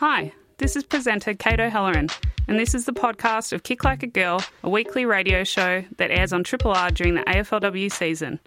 Hi, 0.00 0.32
this 0.56 0.76
is 0.76 0.82
presenter 0.82 1.34
Kate 1.34 1.60
O'Halloran, 1.60 2.08
and 2.48 2.58
this 2.58 2.74
is 2.74 2.86
the 2.86 2.92
podcast 2.94 3.52
of 3.52 3.64
Kick 3.64 3.84
Like 3.84 4.02
a 4.02 4.06
Girl, 4.06 4.42
a 4.62 4.70
weekly 4.70 5.04
radio 5.04 5.44
show 5.44 5.84
that 5.98 6.10
airs 6.10 6.32
on 6.32 6.42
Triple 6.42 6.70
R 6.70 6.88
during 6.88 7.16
the 7.16 7.24
AFLW 7.24 7.92
season. 7.92 8.40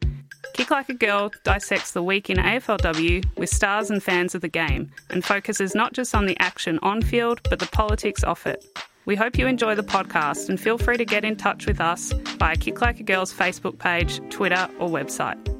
Kick 0.55 0.71
Like 0.71 0.89
a 0.89 0.95
Girl 0.95 1.29
dissects 1.43 1.91
the 1.91 2.01
week 2.01 2.31
in 2.31 2.37
AFLW 2.37 3.37
with 3.37 3.51
stars 3.51 3.91
and 3.91 4.01
fans 4.01 4.33
of 4.33 4.41
the 4.41 4.47
game 4.47 4.89
and 5.11 5.23
focuses 5.23 5.75
not 5.75 5.93
just 5.93 6.15
on 6.15 6.25
the 6.25 6.35
action 6.39 6.79
on 6.81 7.03
field, 7.03 7.39
but 7.47 7.59
the 7.59 7.67
politics 7.67 8.23
off 8.23 8.47
it. 8.47 8.65
We 9.05 9.15
hope 9.15 9.37
you 9.37 9.45
enjoy 9.45 9.75
the 9.75 9.83
podcast 9.83 10.49
and 10.49 10.59
feel 10.59 10.79
free 10.79 10.97
to 10.97 11.05
get 11.05 11.23
in 11.23 11.35
touch 11.35 11.67
with 11.67 11.79
us 11.79 12.13
via 12.39 12.55
Kick 12.55 12.81
Like 12.81 12.99
a 12.99 13.03
Girl's 13.03 13.31
Facebook 13.31 13.77
page, 13.77 14.27
Twitter, 14.31 14.67
or 14.79 14.89
website. 14.89 15.52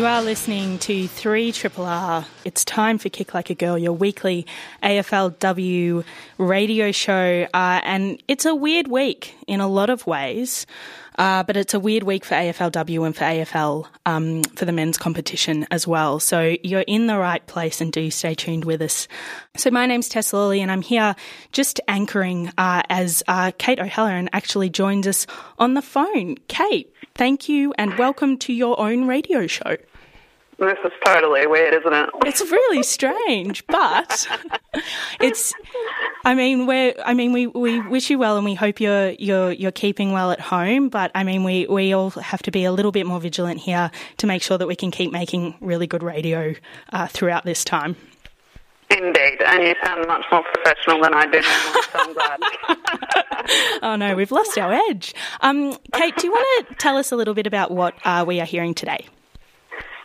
You 0.00 0.06
are 0.06 0.22
listening 0.22 0.78
to 0.78 1.06
3 1.08 1.52
Triple 1.52 1.84
R. 1.84 2.24
It's 2.46 2.64
time 2.64 2.96
for 2.96 3.10
Kick 3.10 3.34
Like 3.34 3.50
a 3.50 3.54
Girl, 3.54 3.76
your 3.76 3.92
weekly 3.92 4.46
AFLW 4.82 6.04
radio 6.38 6.90
show. 6.90 7.46
Uh, 7.52 7.80
and 7.84 8.22
it's 8.26 8.46
a 8.46 8.54
weird 8.54 8.88
week 8.88 9.36
in 9.46 9.60
a 9.60 9.68
lot 9.68 9.90
of 9.90 10.06
ways, 10.06 10.64
uh, 11.18 11.42
but 11.42 11.58
it's 11.58 11.74
a 11.74 11.78
weird 11.78 12.04
week 12.04 12.24
for 12.24 12.34
AFLW 12.34 13.04
and 13.04 13.14
for 13.14 13.24
AFL 13.24 13.88
um, 14.06 14.42
for 14.56 14.64
the 14.64 14.72
men's 14.72 14.96
competition 14.96 15.66
as 15.70 15.86
well. 15.86 16.18
So 16.18 16.56
you're 16.62 16.80
in 16.80 17.06
the 17.06 17.18
right 17.18 17.46
place 17.46 17.82
and 17.82 17.92
do 17.92 18.10
stay 18.10 18.34
tuned 18.34 18.64
with 18.64 18.80
us. 18.80 19.06
So 19.58 19.70
my 19.70 19.84
name's 19.84 20.08
Tess 20.08 20.32
Lawley 20.32 20.62
and 20.62 20.72
I'm 20.72 20.80
here 20.80 21.14
just 21.52 21.78
anchoring 21.88 22.50
uh, 22.56 22.84
as 22.88 23.22
uh, 23.28 23.52
Kate 23.58 23.78
O'Halloran 23.78 24.30
actually 24.32 24.70
joins 24.70 25.06
us 25.06 25.26
on 25.58 25.74
the 25.74 25.82
phone. 25.82 26.36
Kate, 26.48 26.90
thank 27.16 27.50
you 27.50 27.74
and 27.76 27.98
welcome 27.98 28.38
to 28.38 28.54
your 28.54 28.80
own 28.80 29.06
radio 29.06 29.46
show. 29.46 29.76
This 30.60 30.76
is 30.84 30.92
totally 31.06 31.46
weird, 31.46 31.72
isn't 31.72 31.92
it? 31.94 32.10
It's 32.26 32.42
really 32.42 32.82
strange, 32.82 33.66
but 33.66 34.28
it's. 35.20 35.54
I 36.26 36.34
mean, 36.34 36.66
we're. 36.66 36.92
I 37.02 37.14
mean, 37.14 37.32
we, 37.32 37.46
we 37.46 37.80
wish 37.80 38.10
you 38.10 38.18
well, 38.18 38.36
and 38.36 38.44
we 38.44 38.54
hope 38.54 38.78
you're 38.78 39.12
you're 39.12 39.52
you're 39.52 39.72
keeping 39.72 40.12
well 40.12 40.30
at 40.30 40.38
home. 40.38 40.90
But 40.90 41.12
I 41.14 41.24
mean, 41.24 41.44
we 41.44 41.66
we 41.66 41.94
all 41.94 42.10
have 42.10 42.42
to 42.42 42.50
be 42.50 42.64
a 42.64 42.72
little 42.72 42.92
bit 42.92 43.06
more 43.06 43.18
vigilant 43.20 43.60
here 43.60 43.90
to 44.18 44.26
make 44.26 44.42
sure 44.42 44.58
that 44.58 44.66
we 44.66 44.76
can 44.76 44.90
keep 44.90 45.12
making 45.12 45.54
really 45.62 45.86
good 45.86 46.02
radio 46.02 46.54
uh, 46.92 47.06
throughout 47.06 47.46
this 47.46 47.64
time. 47.64 47.96
Indeed, 48.90 49.40
and 49.40 49.62
you 49.62 49.74
sound 49.82 50.06
much 50.08 50.26
more 50.30 50.42
professional 50.52 51.00
than 51.00 51.14
I 51.14 51.24
do 51.24 51.40
so 51.40 51.88
I'm 51.94 52.12
glad. 52.12 52.40
oh 53.82 53.96
no, 53.96 54.14
we've 54.14 54.32
lost 54.32 54.58
our 54.58 54.74
edge. 54.90 55.14
Um, 55.40 55.74
Kate, 55.94 56.14
do 56.16 56.26
you 56.26 56.32
want 56.32 56.68
to 56.68 56.74
tell 56.74 56.98
us 56.98 57.12
a 57.12 57.16
little 57.16 57.32
bit 57.34 57.46
about 57.46 57.70
what 57.70 57.94
uh, 58.04 58.24
we 58.26 58.40
are 58.40 58.46
hearing 58.46 58.74
today? 58.74 59.06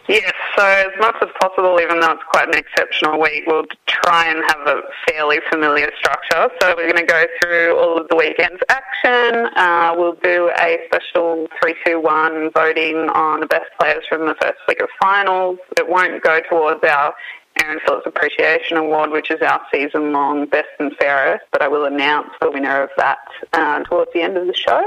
Yes, 0.07 0.33
so 0.55 0.63
as 0.63 0.91
much 0.99 1.15
as 1.21 1.29
possible, 1.41 1.79
even 1.81 1.99
though 1.99 2.11
it's 2.11 2.23
quite 2.29 2.47
an 2.47 2.55
exceptional 2.55 3.19
week, 3.19 3.45
we'll 3.47 3.65
try 3.87 4.27
and 4.27 4.43
have 4.47 4.67
a 4.67 4.81
fairly 5.07 5.39
familiar 5.49 5.91
structure. 5.97 6.47
So 6.61 6.75
we're 6.77 6.91
going 6.91 7.05
to 7.07 7.11
go 7.11 7.25
through 7.41 7.75
all 7.79 7.97
of 7.97 8.07
the 8.09 8.15
weekend's 8.15 8.61
action. 8.69 9.47
Uh, 9.55 9.95
we'll 9.97 10.17
do 10.21 10.51
a 10.59 10.79
special 10.85 11.47
3-2-1 11.63 12.53
voting 12.53 13.09
on 13.09 13.39
the 13.39 13.47
best 13.47 13.65
players 13.79 14.03
from 14.07 14.27
the 14.27 14.35
first 14.39 14.59
week 14.67 14.79
of 14.79 14.89
finals. 15.01 15.57
It 15.75 15.89
won't 15.89 16.21
go 16.21 16.39
towards 16.49 16.83
our 16.83 17.15
Erin 17.63 17.79
Phillips 17.85 18.05
Appreciation 18.05 18.77
Award, 18.77 19.09
which 19.09 19.31
is 19.31 19.41
our 19.41 19.61
season-long 19.73 20.45
best 20.47 20.69
and 20.79 20.95
fairest, 20.97 21.45
but 21.51 21.63
I 21.63 21.67
will 21.67 21.85
announce 21.85 22.29
the 22.41 22.51
winner 22.51 22.83
of 22.83 22.89
that 22.97 23.19
uh, 23.53 23.79
towards 23.83 24.11
the 24.13 24.21
end 24.21 24.37
of 24.37 24.45
the 24.45 24.53
show. 24.53 24.83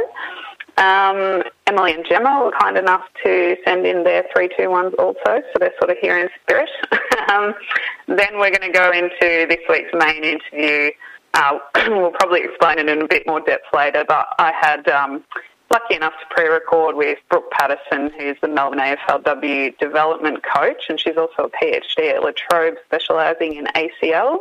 Um, 0.76 1.42
Emily 1.68 1.92
and 1.92 2.04
Gemma 2.06 2.44
were 2.44 2.52
kind 2.58 2.78
enough 2.78 3.04
to 3.22 3.54
send 3.62 3.86
in 3.86 4.02
their 4.02 4.24
three 4.34 4.48
two 4.56 4.70
ones 4.70 4.94
also, 4.98 5.18
so 5.26 5.58
they're 5.60 5.74
sort 5.78 5.90
of 5.90 5.98
here 6.00 6.18
in 6.18 6.30
spirit. 6.42 6.70
um, 7.30 7.54
then 8.06 8.38
we're 8.38 8.50
going 8.50 8.72
to 8.72 8.72
go 8.72 8.90
into 8.90 9.46
this 9.46 9.60
week's 9.68 9.92
main 9.92 10.24
interview. 10.24 10.90
Uh, 11.34 11.58
we'll 11.88 12.12
probably 12.12 12.40
explain 12.42 12.78
it 12.78 12.88
in 12.88 13.02
a 13.02 13.06
bit 13.06 13.26
more 13.26 13.40
depth 13.40 13.66
later, 13.74 14.02
but 14.08 14.28
I 14.38 14.50
had 14.58 14.88
um, 14.88 15.22
lucky 15.70 15.94
enough 15.94 16.14
to 16.14 16.34
pre-record 16.34 16.96
with 16.96 17.18
Brooke 17.28 17.50
Patterson, 17.50 18.12
who's 18.18 18.38
the 18.40 18.48
Melbourne 18.48 18.78
AFLW 18.78 19.76
development 19.78 20.42
coach, 20.42 20.84
and 20.88 20.98
she's 20.98 21.18
also 21.18 21.44
a 21.44 21.50
PhD 21.50 22.14
at 22.14 22.22
La 22.22 22.30
Trobe, 22.34 22.76
specialising 22.86 23.56
in 23.56 23.66
ACLs. 23.66 24.40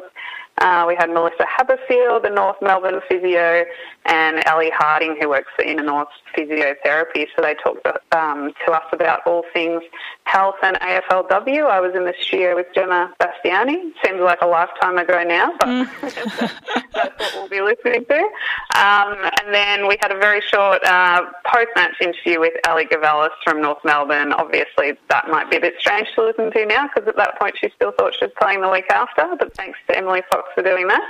Uh, 0.60 0.86
we 0.88 0.96
had 0.96 1.10
Melissa 1.10 1.46
Haberfield, 1.46 2.24
the 2.24 2.32
North 2.32 2.58
Melbourne 2.62 3.02
physio, 3.08 3.66
and 4.06 4.42
Ellie 4.48 4.72
Harding, 4.74 5.18
who 5.20 5.30
works 5.30 5.50
for 5.56 5.64
Inner 5.64 5.84
North 5.84 6.08
Physiotherapy. 6.36 7.28
So 7.36 7.42
they 7.42 7.56
talked 7.56 7.86
um, 8.14 8.52
to 8.66 8.72
us 8.72 8.86
about 8.92 9.22
all 9.28 9.44
things 9.54 9.84
health 10.24 10.56
and 10.64 10.78
AFLW. 10.78 11.70
I 11.70 11.80
was 11.80 11.94
in 11.96 12.06
the 12.06 12.14
studio 12.20 12.56
with 12.56 12.68
Gemma 12.74 13.14
Bastiani. 13.20 13.92
Seems 14.04 14.20
like 14.20 14.42
a 14.42 14.48
lifetime 14.48 14.98
ago 14.98 15.24
now, 15.24 15.54
but 15.60 15.68
mm. 15.68 15.90
that's 16.94 17.20
what 17.20 17.34
we'll 17.36 17.50
be 17.50 17.62
listening 17.62 18.06
to. 18.06 18.20
Um, 18.76 19.16
and 19.42 19.54
then 19.54 19.88
we 19.88 19.98
had 20.02 20.12
a 20.12 20.18
very 20.18 20.42
short 20.42 20.84
uh, 20.86 21.22
post-match 21.46 21.96
interview 22.02 22.40
with 22.40 22.54
Ellie 22.66 22.86
Gavalas 22.86 23.30
from 23.44 23.62
North 23.62 23.84
Melbourne. 23.84 24.34
Obviously, 24.34 24.94
that 25.10 25.30
might 25.30 25.50
be 25.50 25.58
a 25.58 25.62
bit 25.62 25.76
strange 25.80 26.08
to 26.16 26.26
listen 26.26 26.52
to 26.52 26.66
now 26.66 26.88
because 26.88 27.08
at 27.08 27.16
that 27.18 27.40
point 27.40 27.56
she 27.60 27.70
still 27.76 27.92
thought 27.92 28.14
she 28.18 28.26
was 28.26 28.34
playing 28.40 28.62
the 28.62 28.70
week 28.70 28.90
after. 28.90 29.36
But 29.38 29.54
thanks 29.56 29.80
to 29.88 29.98
Emily 29.98 30.24
Fox 30.32 30.47
for 30.54 30.64
doing 30.64 30.88
that. 30.88 31.04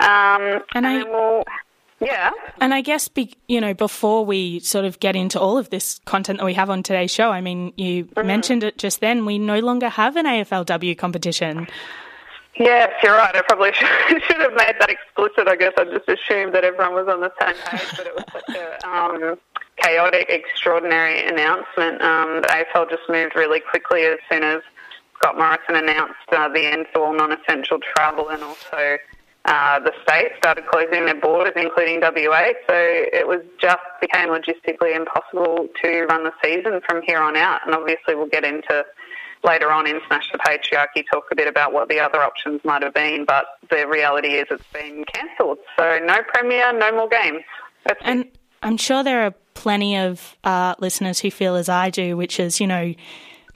Um, 0.00 0.62
and, 0.74 0.86
and 0.86 0.86
I, 0.86 1.02
we'll, 1.04 1.44
yeah. 2.00 2.30
And 2.60 2.74
I 2.74 2.80
guess, 2.80 3.08
be, 3.08 3.34
you 3.46 3.60
know, 3.60 3.74
before 3.74 4.24
we 4.24 4.58
sort 4.60 4.84
of 4.84 4.98
get 4.98 5.14
into 5.14 5.38
all 5.38 5.56
of 5.56 5.70
this 5.70 6.00
content 6.04 6.40
that 6.40 6.44
we 6.44 6.54
have 6.54 6.68
on 6.68 6.82
today's 6.82 7.12
show, 7.12 7.30
I 7.30 7.40
mean, 7.40 7.72
you 7.76 8.06
mm-hmm. 8.06 8.26
mentioned 8.26 8.64
it 8.64 8.76
just 8.76 9.00
then, 9.00 9.24
we 9.24 9.38
no 9.38 9.60
longer 9.60 9.88
have 9.88 10.16
an 10.16 10.26
AFLW 10.26 10.98
competition. 10.98 11.68
Yes, 12.58 12.90
you're 13.02 13.16
right. 13.16 13.34
I 13.34 13.42
probably 13.42 13.72
should, 13.72 13.88
should 14.24 14.40
have 14.40 14.52
made 14.54 14.74
that 14.80 14.90
explicit. 14.90 15.48
I 15.48 15.56
guess 15.56 15.72
I 15.78 15.84
just 15.84 16.08
assumed 16.08 16.54
that 16.54 16.64
everyone 16.64 16.94
was 16.94 17.08
on 17.08 17.20
the 17.20 17.32
same 17.40 17.54
page, 17.66 17.96
but 17.96 18.06
it 18.06 18.14
was 18.14 18.24
such 18.32 18.56
a 18.56 18.88
um, 18.88 19.38
chaotic, 19.76 20.26
extraordinary 20.28 21.24
announcement. 21.26 22.02
Um, 22.02 22.42
the 22.42 22.64
AFL 22.74 22.90
just 22.90 23.02
moved 23.08 23.36
really 23.36 23.60
quickly 23.60 24.02
as 24.04 24.18
soon 24.30 24.42
as 24.42 24.60
Scott 25.22 25.38
Morrison 25.38 25.76
announced 25.76 26.14
uh, 26.32 26.48
the 26.48 26.66
end 26.66 26.86
to 26.92 27.00
all 27.00 27.14
non-essential 27.14 27.78
travel 27.94 28.28
and 28.30 28.42
also 28.42 28.98
uh, 29.44 29.78
the 29.80 29.92
states 30.02 30.34
started 30.38 30.66
closing 30.66 31.04
their 31.04 31.20
borders, 31.20 31.52
including 31.56 32.00
WA. 32.00 32.50
So 32.68 32.74
it 32.74 33.26
was 33.26 33.40
just 33.60 33.82
became 34.00 34.28
logistically 34.28 34.96
impossible 34.96 35.68
to 35.82 36.02
run 36.04 36.24
the 36.24 36.32
season 36.42 36.80
from 36.88 37.02
here 37.06 37.20
on 37.20 37.36
out. 37.36 37.60
And 37.64 37.74
obviously, 37.74 38.14
we'll 38.14 38.28
get 38.28 38.44
into 38.44 38.84
later 39.44 39.70
on 39.70 39.86
in 39.86 40.00
Smash 40.06 40.30
the 40.30 40.38
Patriarchy 40.38 41.04
talk 41.12 41.24
a 41.30 41.36
bit 41.36 41.48
about 41.48 41.72
what 41.72 41.88
the 41.88 41.98
other 41.98 42.20
options 42.20 42.60
might 42.64 42.82
have 42.82 42.94
been. 42.94 43.24
But 43.24 43.46
the 43.70 43.86
reality 43.88 44.28
is, 44.28 44.46
it's 44.50 44.64
been 44.72 45.04
cancelled. 45.12 45.58
So 45.76 46.00
no 46.04 46.18
premiere, 46.34 46.72
no 46.72 46.92
more 46.92 47.08
games. 47.08 47.42
That's 47.86 48.00
and. 48.04 48.26
I'm 48.64 48.76
sure 48.76 49.02
there 49.02 49.26
are 49.26 49.34
plenty 49.54 49.96
of 49.96 50.36
uh, 50.44 50.76
listeners 50.78 51.18
who 51.18 51.32
feel 51.32 51.56
as 51.56 51.68
I 51.68 51.90
do, 51.90 52.16
which 52.16 52.38
is, 52.38 52.60
you 52.60 52.68
know 52.68 52.94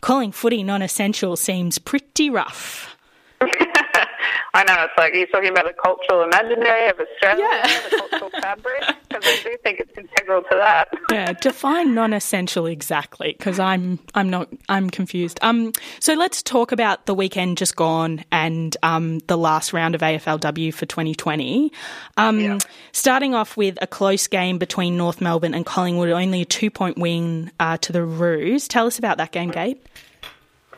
calling 0.00 0.32
footy 0.32 0.62
non-essential 0.62 1.36
seems 1.36 1.78
pretty 1.78 2.30
rough. 2.30 2.96
I 3.40 4.64
know 4.64 4.84
it's 4.84 4.94
like 4.96 5.14
you're 5.14 5.26
talking 5.26 5.50
about 5.50 5.66
the 5.66 5.74
cultural 5.74 6.22
imaginary 6.22 6.88
of 6.88 6.98
Australia, 6.98 7.44
yeah. 7.44 7.80
the 7.90 7.96
cultural 7.98 8.30
fabric, 8.40 8.84
because 9.20 9.40
I 9.40 9.42
do 9.42 9.56
think 9.62 9.80
it's 9.80 9.96
integral 9.96 10.42
to 10.42 10.48
that. 10.56 10.88
yeah, 11.10 11.32
define 11.32 11.94
non-essential 11.94 12.66
exactly, 12.66 13.34
because 13.36 13.58
I'm 13.58 13.98
I'm 14.14 14.30
not 14.30 14.48
I'm 14.68 14.90
confused. 14.90 15.38
Um, 15.42 15.72
so 16.00 16.14
let's 16.14 16.42
talk 16.42 16.72
about 16.72 17.06
the 17.06 17.14
weekend 17.14 17.58
just 17.58 17.76
gone 17.76 18.24
and 18.30 18.76
um 18.82 19.18
the 19.26 19.36
last 19.36 19.72
round 19.72 19.94
of 19.94 20.00
AFLW 20.00 20.72
for 20.72 20.86
2020. 20.86 21.72
Um, 22.16 22.40
yeah. 22.40 22.58
starting 22.92 23.34
off 23.34 23.56
with 23.56 23.78
a 23.82 23.86
close 23.86 24.26
game 24.26 24.58
between 24.58 24.96
North 24.96 25.20
Melbourne 25.20 25.54
and 25.54 25.64
Collingwood, 25.66 26.10
only 26.10 26.42
a 26.42 26.44
two 26.44 26.70
point 26.70 26.98
win 26.98 27.50
uh, 27.60 27.76
to 27.78 27.92
the 27.92 28.02
Roos. 28.02 28.68
Tell 28.68 28.86
us 28.86 28.98
about 28.98 29.18
that 29.18 29.32
game, 29.32 29.50
Gabe. 29.50 29.78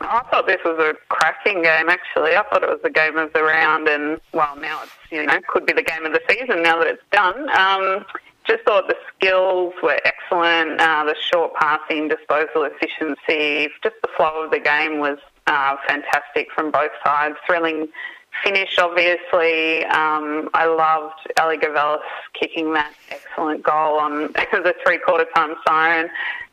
I 0.01 0.23
thought 0.31 0.47
this 0.47 0.61
was 0.63 0.79
a 0.79 0.93
cracking 1.13 1.61
game, 1.61 1.89
actually. 1.89 2.35
I 2.35 2.43
thought 2.43 2.63
it 2.63 2.69
was 2.69 2.79
the 2.83 2.89
game 2.89 3.17
of 3.17 3.33
the 3.33 3.43
round, 3.43 3.87
and, 3.87 4.19
well, 4.33 4.55
now 4.55 4.81
it's, 4.83 4.91
you 5.11 5.25
know, 5.25 5.39
could 5.47 5.65
be 5.65 5.73
the 5.73 5.83
game 5.83 6.05
of 6.05 6.13
the 6.13 6.21
season 6.29 6.63
now 6.63 6.79
that 6.79 6.87
it's 6.87 7.03
done. 7.11 7.49
Um, 7.49 8.05
just 8.49 8.63
thought 8.63 8.87
the 8.87 8.97
skills 9.15 9.73
were 9.83 9.99
excellent, 10.03 10.81
uh, 10.81 11.03
the 11.05 11.15
short 11.31 11.53
passing, 11.53 12.07
disposal 12.07 12.63
efficiency, 12.63 13.69
just 13.83 13.95
the 14.01 14.09
flow 14.17 14.43
of 14.43 14.51
the 14.51 14.59
game 14.59 14.99
was 14.99 15.19
uh, 15.47 15.75
fantastic 15.87 16.47
from 16.53 16.71
both 16.71 16.91
sides. 17.03 17.35
Thrilling 17.45 17.87
finish, 18.43 18.77
obviously. 18.79 19.85
Um, 19.85 20.49
I 20.53 20.65
loved 20.65 21.19
Ali 21.39 21.57
Gavalas 21.57 21.99
kicking 22.33 22.73
that 22.73 22.93
excellent 23.09 23.63
goal 23.63 23.99
on 23.99 24.31
the 24.33 24.73
three 24.83 24.99
quarter 24.99 25.25
time 25.35 25.55
siren 25.67 26.09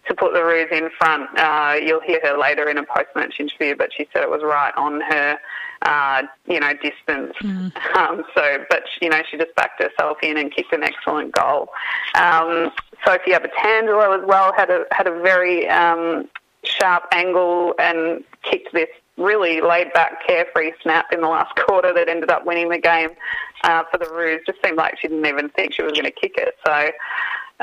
to 0.09 0.15
put 0.15 0.33
the 0.33 0.45
Roos 0.45 0.69
in 0.71 0.91
front. 0.99 1.29
Uh, 1.39 1.77
you'll 1.83 2.01
hear 2.01 2.21
her 2.23 2.39
later 2.39 2.69
in 2.69 2.79
a 2.79 2.85
post 2.85 3.09
match 3.15 3.41
interview, 3.41 3.75
but 3.75 3.91
she 3.97 4.07
said 4.13 4.23
it 4.23 4.31
was 4.31 4.43
right 4.43 4.73
on 4.77 5.01
her, 5.01 5.39
uh, 5.83 6.23
you 6.47 6.61
know, 6.61 6.73
distance. 6.75 7.35
Mm. 7.41 7.97
Um, 7.97 8.25
so, 8.35 8.65
but 8.71 8.85
you 9.01 9.09
know, 9.09 9.23
she 9.31 9.37
just 9.37 9.55
backed 9.55 9.83
herself 9.83 10.19
in 10.23 10.37
and 10.37 10.53
kicked 10.53 10.73
an 10.73 10.83
excellent 10.83 11.33
goal. 11.33 11.69
Um, 12.15 12.71
Sophie 13.05 13.33
Abbatangelo 13.33 14.21
as 14.21 14.27
well 14.27 14.53
had 14.57 14.71
a 14.71 14.85
had 14.91 15.07
a 15.07 15.21
very 15.21 15.69
um, 15.69 16.29
sharp 16.65 17.05
angle 17.13 17.75
and 17.79 18.25
kicked 18.43 18.73
this 18.73 18.89
really 19.17 19.61
laid 19.61 19.93
back, 19.93 20.27
carefree 20.27 20.73
snap 20.83 21.07
in 21.13 21.21
the 21.21 21.29
last 21.29 21.55
quarter 21.67 21.93
that 21.93 22.09
ended 22.09 22.31
up 22.31 22.45
winning 22.45 22.69
the 22.69 22.79
game 22.79 23.11
uh, 23.65 23.83
for 23.91 23.99
the 23.99 24.09
Roos. 24.11 24.41
Just 24.47 24.59
seemed 24.65 24.77
like 24.77 24.99
she 25.01 25.09
didn't 25.09 25.27
even 25.27 25.49
think 25.51 25.73
she 25.73 25.83
was 25.83 25.93
going 25.93 26.05
to 26.05 26.11
kick 26.11 26.35
it. 26.37 26.55
So. 26.67 26.91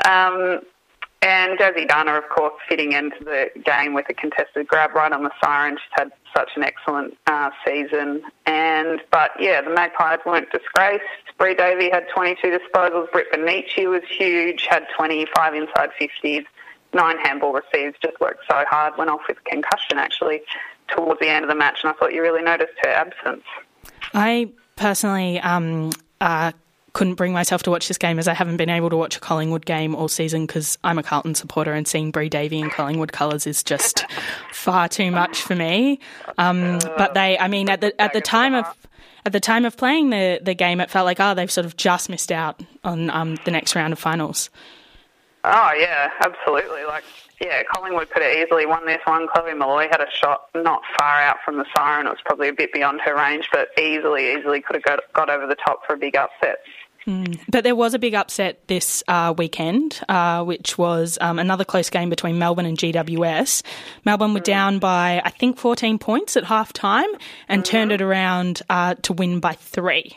Um, 0.04 0.60
and 1.24 1.58
Desi 1.58 1.88
Dana, 1.88 2.18
of 2.18 2.28
course, 2.28 2.52
fitting 2.68 2.92
into 2.92 3.24
the 3.24 3.48
game 3.64 3.94
with 3.94 4.04
a 4.10 4.14
contested 4.14 4.68
grab 4.68 4.94
right 4.94 5.10
on 5.10 5.22
the 5.22 5.30
siren. 5.42 5.78
She's 5.78 5.92
had 5.92 6.12
such 6.36 6.50
an 6.54 6.62
excellent 6.62 7.16
uh, 7.26 7.48
season. 7.66 8.22
And 8.44 9.00
but 9.10 9.30
yeah, 9.40 9.62
the 9.62 9.70
Magpies 9.70 10.18
weren't 10.26 10.50
disgraced. 10.52 11.02
Bri 11.38 11.54
Davey 11.54 11.88
had 11.88 12.06
22 12.14 12.58
disposals. 12.58 13.10
Britt 13.10 13.32
Bonnici 13.32 13.88
was 13.88 14.02
huge, 14.06 14.66
had 14.68 14.86
25 14.94 15.54
inside 15.54 15.90
50s. 15.98 16.44
Nine 16.92 17.18
handball 17.18 17.54
receives, 17.54 17.96
just 18.02 18.20
worked 18.20 18.44
so 18.48 18.62
hard. 18.68 18.92
Went 18.98 19.08
off 19.08 19.22
with 19.26 19.42
concussion 19.44 19.96
actually 19.96 20.42
towards 20.88 21.20
the 21.20 21.28
end 21.28 21.42
of 21.42 21.48
the 21.48 21.56
match, 21.56 21.80
and 21.82 21.90
I 21.90 21.94
thought 21.94 22.12
you 22.12 22.20
really 22.20 22.42
noticed 22.42 22.74
her 22.82 22.90
absence. 22.90 23.44
I 24.12 24.52
personally 24.76 25.40
um, 25.40 25.90
uh, 26.20 26.52
couldn't 26.94 27.14
bring 27.14 27.32
myself 27.32 27.62
to 27.64 27.70
watch 27.70 27.88
this 27.88 27.98
game 27.98 28.18
as 28.18 28.26
I 28.28 28.34
haven't 28.34 28.56
been 28.56 28.70
able 28.70 28.88
to 28.88 28.96
watch 28.96 29.16
a 29.16 29.20
Collingwood 29.20 29.66
game 29.66 29.94
all 29.94 30.08
season 30.08 30.46
because 30.46 30.78
I'm 30.84 30.96
a 30.96 31.02
Carlton 31.02 31.34
supporter 31.34 31.72
and 31.72 31.86
seeing 31.86 32.10
Bri 32.10 32.28
Davey 32.28 32.60
in 32.60 32.70
Collingwood 32.70 33.12
colours 33.12 33.46
is 33.46 33.62
just 33.62 34.06
far 34.52 34.88
too 34.88 35.10
much 35.10 35.42
for 35.42 35.56
me. 35.56 35.98
Um, 36.38 36.78
but 36.96 37.14
they, 37.14 37.38
I 37.38 37.48
mean, 37.48 37.68
at 37.68 37.80
the 37.80 38.00
at 38.00 38.12
the 38.12 38.20
time 38.20 38.54
of 38.54 38.64
at 39.26 39.32
the 39.32 39.40
time 39.40 39.64
of 39.64 39.76
playing 39.76 40.10
the 40.10 40.40
the 40.40 40.54
game, 40.54 40.80
it 40.80 40.90
felt 40.90 41.04
like 41.04 41.20
oh 41.20 41.34
they've 41.34 41.50
sort 41.50 41.66
of 41.66 41.76
just 41.76 42.08
missed 42.08 42.32
out 42.32 42.62
on 42.84 43.10
um, 43.10 43.36
the 43.44 43.50
next 43.50 43.74
round 43.74 43.92
of 43.92 43.98
finals. 43.98 44.48
Oh 45.42 45.72
yeah, 45.76 46.10
absolutely. 46.20 46.84
Like 46.84 47.04
yeah, 47.40 47.62
Collingwood 47.64 48.10
could 48.10 48.22
have 48.22 48.36
easily 48.36 48.66
won 48.66 48.86
this 48.86 49.00
one. 49.04 49.26
Chloe 49.28 49.54
Molloy 49.54 49.88
had 49.90 50.00
a 50.00 50.10
shot 50.10 50.48
not 50.54 50.82
far 50.96 51.20
out 51.20 51.38
from 51.44 51.58
the 51.58 51.66
siren. 51.76 52.06
It 52.06 52.10
was 52.10 52.20
probably 52.24 52.48
a 52.48 52.52
bit 52.52 52.72
beyond 52.72 53.00
her 53.02 53.14
range, 53.14 53.48
but 53.52 53.68
easily, 53.78 54.32
easily 54.32 54.60
could 54.60 54.76
have 54.76 54.84
got, 54.84 55.00
got 55.12 55.28
over 55.28 55.46
the 55.46 55.56
top 55.56 55.84
for 55.86 55.94
a 55.94 55.98
big 55.98 56.16
upset. 56.16 56.58
Mm. 57.06 57.38
But 57.48 57.64
there 57.64 57.74
was 57.74 57.94
a 57.94 57.98
big 57.98 58.14
upset 58.14 58.66
this 58.68 59.02
uh, 59.08 59.34
weekend, 59.36 60.00
uh, 60.08 60.42
which 60.44 60.78
was 60.78 61.18
um, 61.20 61.38
another 61.38 61.64
close 61.64 61.90
game 61.90 62.08
between 62.08 62.38
Melbourne 62.38 62.66
and 62.66 62.78
GWS. 62.78 63.62
Melbourne 64.04 64.32
were 64.32 64.40
down 64.40 64.78
by, 64.78 65.20
I 65.24 65.30
think, 65.30 65.58
14 65.58 65.98
points 65.98 66.36
at 66.36 66.44
half 66.44 66.72
time 66.72 67.10
and 67.48 67.62
mm. 67.62 67.66
turned 67.66 67.92
it 67.92 68.00
around 68.00 68.62
uh, 68.70 68.94
to 69.02 69.12
win 69.12 69.40
by 69.40 69.52
three. 69.52 70.16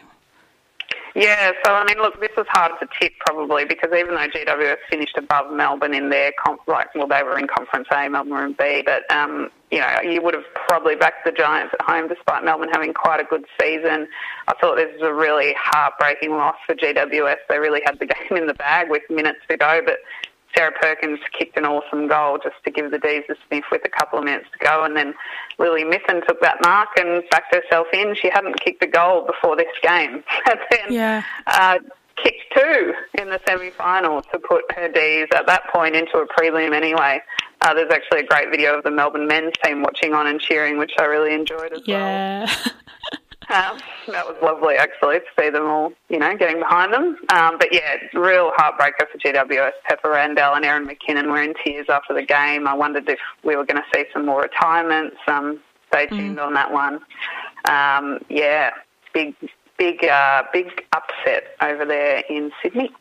Yeah, 1.18 1.52
so 1.66 1.74
I 1.74 1.84
mean, 1.84 1.98
look, 1.98 2.20
this 2.20 2.30
was 2.38 2.46
hard 2.50 2.74
to 2.80 2.88
tip 3.02 3.12
probably 3.26 3.66
because 3.66 3.90
even 3.92 4.14
though 4.14 4.28
GWS 4.28 4.78
finished 4.88 5.18
above 5.18 5.52
Melbourne 5.52 5.96
in 5.96 6.10
their 6.10 6.32
comp, 6.38 6.62
like, 6.68 6.94
well, 6.94 7.08
they 7.08 7.24
were 7.24 7.40
in 7.40 7.48
Conference 7.48 7.88
A, 7.92 8.08
Melbourne 8.08 8.32
were 8.32 8.46
in 8.46 8.54
B, 8.54 8.84
but 8.86 9.12
um, 9.12 9.50
you 9.72 9.80
know, 9.80 10.00
you 10.02 10.22
would 10.22 10.34
have 10.34 10.46
probably 10.54 10.96
backed 10.96 11.26
the 11.26 11.32
Giants 11.32 11.74
at 11.78 11.86
home 11.86 12.08
despite 12.08 12.44
Melbourne 12.44 12.70
having 12.72 12.94
quite 12.94 13.20
a 13.20 13.26
good 13.26 13.46
season. 13.60 14.08
I 14.48 14.54
thought 14.62 14.76
this 14.76 14.94
was 14.94 15.10
a 15.10 15.14
really 15.14 15.54
heartbreaking 15.58 16.32
loss 16.32 16.56
for 16.66 16.74
GWS. 16.74 17.38
They 17.50 17.60
really 17.60 17.82
had 17.86 18.00
the 18.00 18.06
game 18.06 18.38
in 18.38 18.48
the 18.48 18.54
bag 18.54 18.90
with 18.90 19.04
minutes 19.10 19.40
to 19.50 19.58
go, 19.58 19.82
but 19.86 19.98
Sarah 20.56 20.72
Perkins 20.72 21.20
kicked 21.38 21.58
an 21.58 21.66
awesome 21.66 22.08
goal 22.08 22.40
just 22.42 22.56
to 22.64 22.72
give 22.72 22.92
the 22.92 22.98
D's 22.98 23.24
a 23.30 23.36
sniff 23.48 23.66
with 23.72 23.82
a 23.86 23.90
couple 23.90 24.18
of 24.18 24.26
minutes 24.26 24.48
to 24.54 24.66
go, 24.66 24.84
and 24.84 24.96
then 24.96 25.14
Lily 25.60 25.84
Mithen 25.84 26.26
took 26.26 26.40
that 26.42 26.58
mark 26.62 26.90
and 26.98 27.24
backed 27.30 27.54
herself 27.54 27.88
in. 27.94 28.16
She 28.16 28.30
hadn't 28.30 28.60
kicked 28.60 28.84
a 28.84 28.88
goal 28.88 29.26
before 29.26 29.56
this 29.56 29.68
game, 29.84 30.24
and 30.50 30.60
then 30.72 30.92
yeah. 30.92 31.24
uh, 31.46 31.80
kicked 32.16 32.42
two 32.56 32.94
in 33.20 33.30
the 33.30 33.40
semi-final 33.48 34.22
to 34.22 34.40
put 34.40 34.64
her 34.76 34.88
D's 34.88 35.28
at 35.36 35.46
that 35.48 35.64
point 35.72 35.96
into 35.96 36.18
a 36.18 36.28
prelim 36.28 36.74
anyway. 36.74 37.22
Uh, 37.68 37.74
there's 37.74 37.92
actually 37.92 38.22
a 38.22 38.26
great 38.26 38.50
video 38.50 38.78
of 38.78 38.84
the 38.86 38.92
Melbourne 38.92 39.28
men's 39.28 39.52
team 39.62 39.82
watching 39.82 40.14
on 40.14 40.26
and 40.26 40.40
cheering, 40.40 40.78
which 40.78 40.94
I 40.98 41.04
really 41.04 41.34
enjoyed 41.34 41.74
as 41.74 41.82
yeah. 41.86 42.46
well. 42.46 42.48
Yeah. 42.48 42.72
Um, 43.50 43.78
that 44.08 44.28
was 44.28 44.36
lovely, 44.44 44.76
actually, 44.76 45.20
to 45.20 45.26
see 45.40 45.50
them 45.50 45.68
all, 45.68 45.94
you 46.10 46.20
know, 46.20 46.36
getting 46.36 46.60
behind 46.60 46.92
them. 46.92 47.16
Um, 47.30 47.58
but 47.58 47.74
yeah, 47.74 47.96
real 48.14 48.52
heartbreaker 48.58 49.08
for 49.10 49.18
GWS. 49.20 49.72
Pepa 49.90 50.12
Randall 50.12 50.56
and 50.56 50.66
Erin 50.66 50.86
McKinnon 50.86 51.32
were 51.32 51.42
in 51.42 51.54
tears 51.64 51.86
after 51.88 52.14
the 52.14 52.24
game. 52.24 52.68
I 52.68 52.74
wondered 52.74 53.08
if 53.08 53.20
we 53.46 53.56
were 53.56 53.64
going 53.64 53.82
to 53.82 53.86
see 53.96 54.04
some 54.12 54.26
more 54.26 54.42
retirements. 54.42 55.16
Um, 55.28 55.62
stay 55.88 56.08
mm. 56.08 56.10
tuned 56.10 56.38
mm. 56.40 56.46
on 56.46 56.56
that 56.56 56.74
one. 56.74 56.96
Um, 57.70 58.20
yeah, 58.28 58.72
big, 59.14 59.34
big, 59.78 60.04
uh, 60.04 60.44
big 60.52 60.84
upset 60.92 61.56
over 61.62 61.86
there 61.86 62.24
in 62.30 62.52
Sydney. 62.62 62.92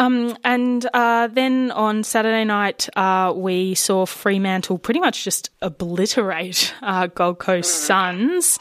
Um, 0.00 0.34
and 0.44 0.88
uh, 0.94 1.26
then 1.26 1.70
on 1.72 2.04
Saturday 2.04 2.44
night, 2.44 2.88
uh, 2.96 3.34
we 3.36 3.74
saw 3.74 4.06
Fremantle 4.06 4.78
pretty 4.78 4.98
much 4.98 5.24
just 5.24 5.50
obliterate 5.60 6.72
uh, 6.80 7.08
Gold 7.08 7.38
Coast 7.38 7.70
mm. 7.70 7.86
Suns. 7.86 8.58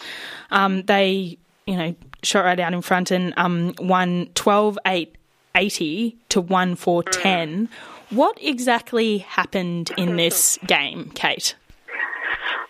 Um, 0.51 0.83
they, 0.83 1.37
you 1.65 1.77
know, 1.77 1.95
shot 2.23 2.43
right 2.43 2.59
out 2.59 2.73
in 2.73 2.81
front 2.81 3.11
and 3.11 3.33
um, 3.37 3.73
won 3.79 4.27
12 4.35 4.79
8 4.85 5.15
80 5.55 6.17
to 6.27 6.41
1 6.41 6.75
4 6.75 7.03
10. 7.03 7.67
Mm. 7.67 7.69
What 8.09 8.37
exactly 8.43 9.19
happened 9.19 9.91
in 9.97 10.15
this 10.17 10.59
game, 10.67 11.09
Kate? 11.15 11.55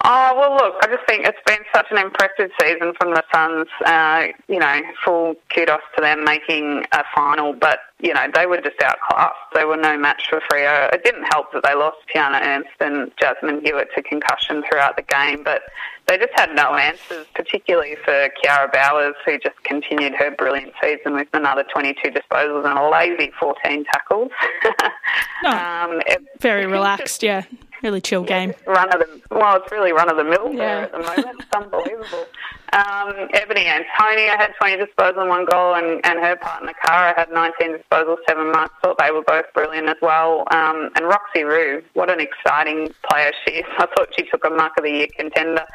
Oh, 0.05 0.33
well, 0.37 0.53
look, 0.55 0.75
I 0.81 0.87
just 0.87 1.05
think 1.07 1.25
it's 1.25 1.37
been 1.45 1.59
such 1.73 1.87
an 1.91 1.97
impressive 1.97 2.51
season 2.61 2.93
from 2.97 3.13
the 3.13 3.23
Suns. 3.33 3.67
Uh, 3.85 4.27
you 4.47 4.57
know, 4.57 4.81
full 5.03 5.35
kudos 5.53 5.81
to 5.97 6.01
them 6.01 6.23
making 6.23 6.85
a 6.93 7.03
final, 7.13 7.51
but, 7.51 7.79
you 7.99 8.13
know, 8.13 8.27
they 8.33 8.45
were 8.45 8.61
just 8.61 8.81
outclassed. 8.81 9.35
They 9.53 9.65
were 9.65 9.75
no 9.75 9.97
match 9.97 10.23
for 10.29 10.39
Freo. 10.49 10.93
It 10.93 11.03
didn't 11.03 11.25
help 11.25 11.51
that 11.51 11.63
they 11.63 11.75
lost 11.75 11.97
Tiarna 12.15 12.41
Ernst 12.41 12.69
and 12.79 13.11
Jasmine 13.19 13.59
Hewitt 13.65 13.89
to 13.95 14.01
concussion 14.01 14.63
throughout 14.69 14.95
the 14.95 15.01
game, 15.01 15.43
but 15.43 15.63
they 16.07 16.17
just 16.17 16.31
had 16.33 16.55
no 16.55 16.75
answers, 16.75 17.27
particularly 17.35 17.97
for 18.05 18.29
Kiara 18.41 18.71
Bowers, 18.71 19.15
who 19.25 19.37
just 19.37 19.61
continued 19.63 20.13
her 20.15 20.31
brilliant 20.31 20.71
season 20.81 21.13
with 21.13 21.27
another 21.33 21.65
22 21.73 22.09
disposals 22.09 22.65
and 22.65 22.79
a 22.79 22.89
lazy 22.89 23.31
14 23.37 23.83
tackles. 23.83 24.31
no, 25.43 25.49
um, 25.49 26.01
it, 26.07 26.23
very 26.39 26.65
relaxed, 26.65 27.21
yeah. 27.21 27.43
Really 27.81 28.01
chill 28.01 28.23
game. 28.23 28.53
Run 28.67 28.93
of 28.93 28.99
the 28.99 29.21
well, 29.31 29.55
it's 29.57 29.71
really 29.71 29.93
run 29.93 30.09
of 30.09 30.17
the 30.17 30.23
mill 30.23 30.51
yeah. 30.51 30.81
at 30.81 30.91
the 30.91 30.99
moment. 30.99 31.39
It's 31.39 31.53
unbelievable. 31.53 32.25
Um, 32.73 33.29
Ebony 33.33 33.67
Antonio 33.67 34.37
had 34.37 34.51
20 34.59 34.83
disposals 34.83 35.17
and 35.17 35.29
one 35.29 35.45
goal, 35.45 35.75
and, 35.75 36.05
and 36.05 36.19
her 36.19 36.35
partner 36.35 36.73
Kara 36.85 37.13
had 37.17 37.31
19 37.31 37.77
disposals, 37.77 38.17
seven 38.27 38.51
marks. 38.51 38.73
Thought 38.83 38.97
they 38.99 39.11
were 39.11 39.23
both 39.23 39.45
brilliant 39.53 39.87
as 39.87 39.95
well. 40.01 40.43
Um, 40.51 40.89
and 40.95 41.05
Roxy 41.05 41.43
Roux, 41.43 41.81
what 41.93 42.09
an 42.09 42.19
exciting 42.19 42.93
player 43.09 43.31
she 43.45 43.55
is. 43.55 43.65
I 43.77 43.87
thought 43.95 44.09
she 44.17 44.25
took 44.29 44.45
a 44.45 44.49
mark 44.49 44.73
of 44.77 44.83
the 44.83 44.91
year 44.91 45.07
contender. 45.17 45.65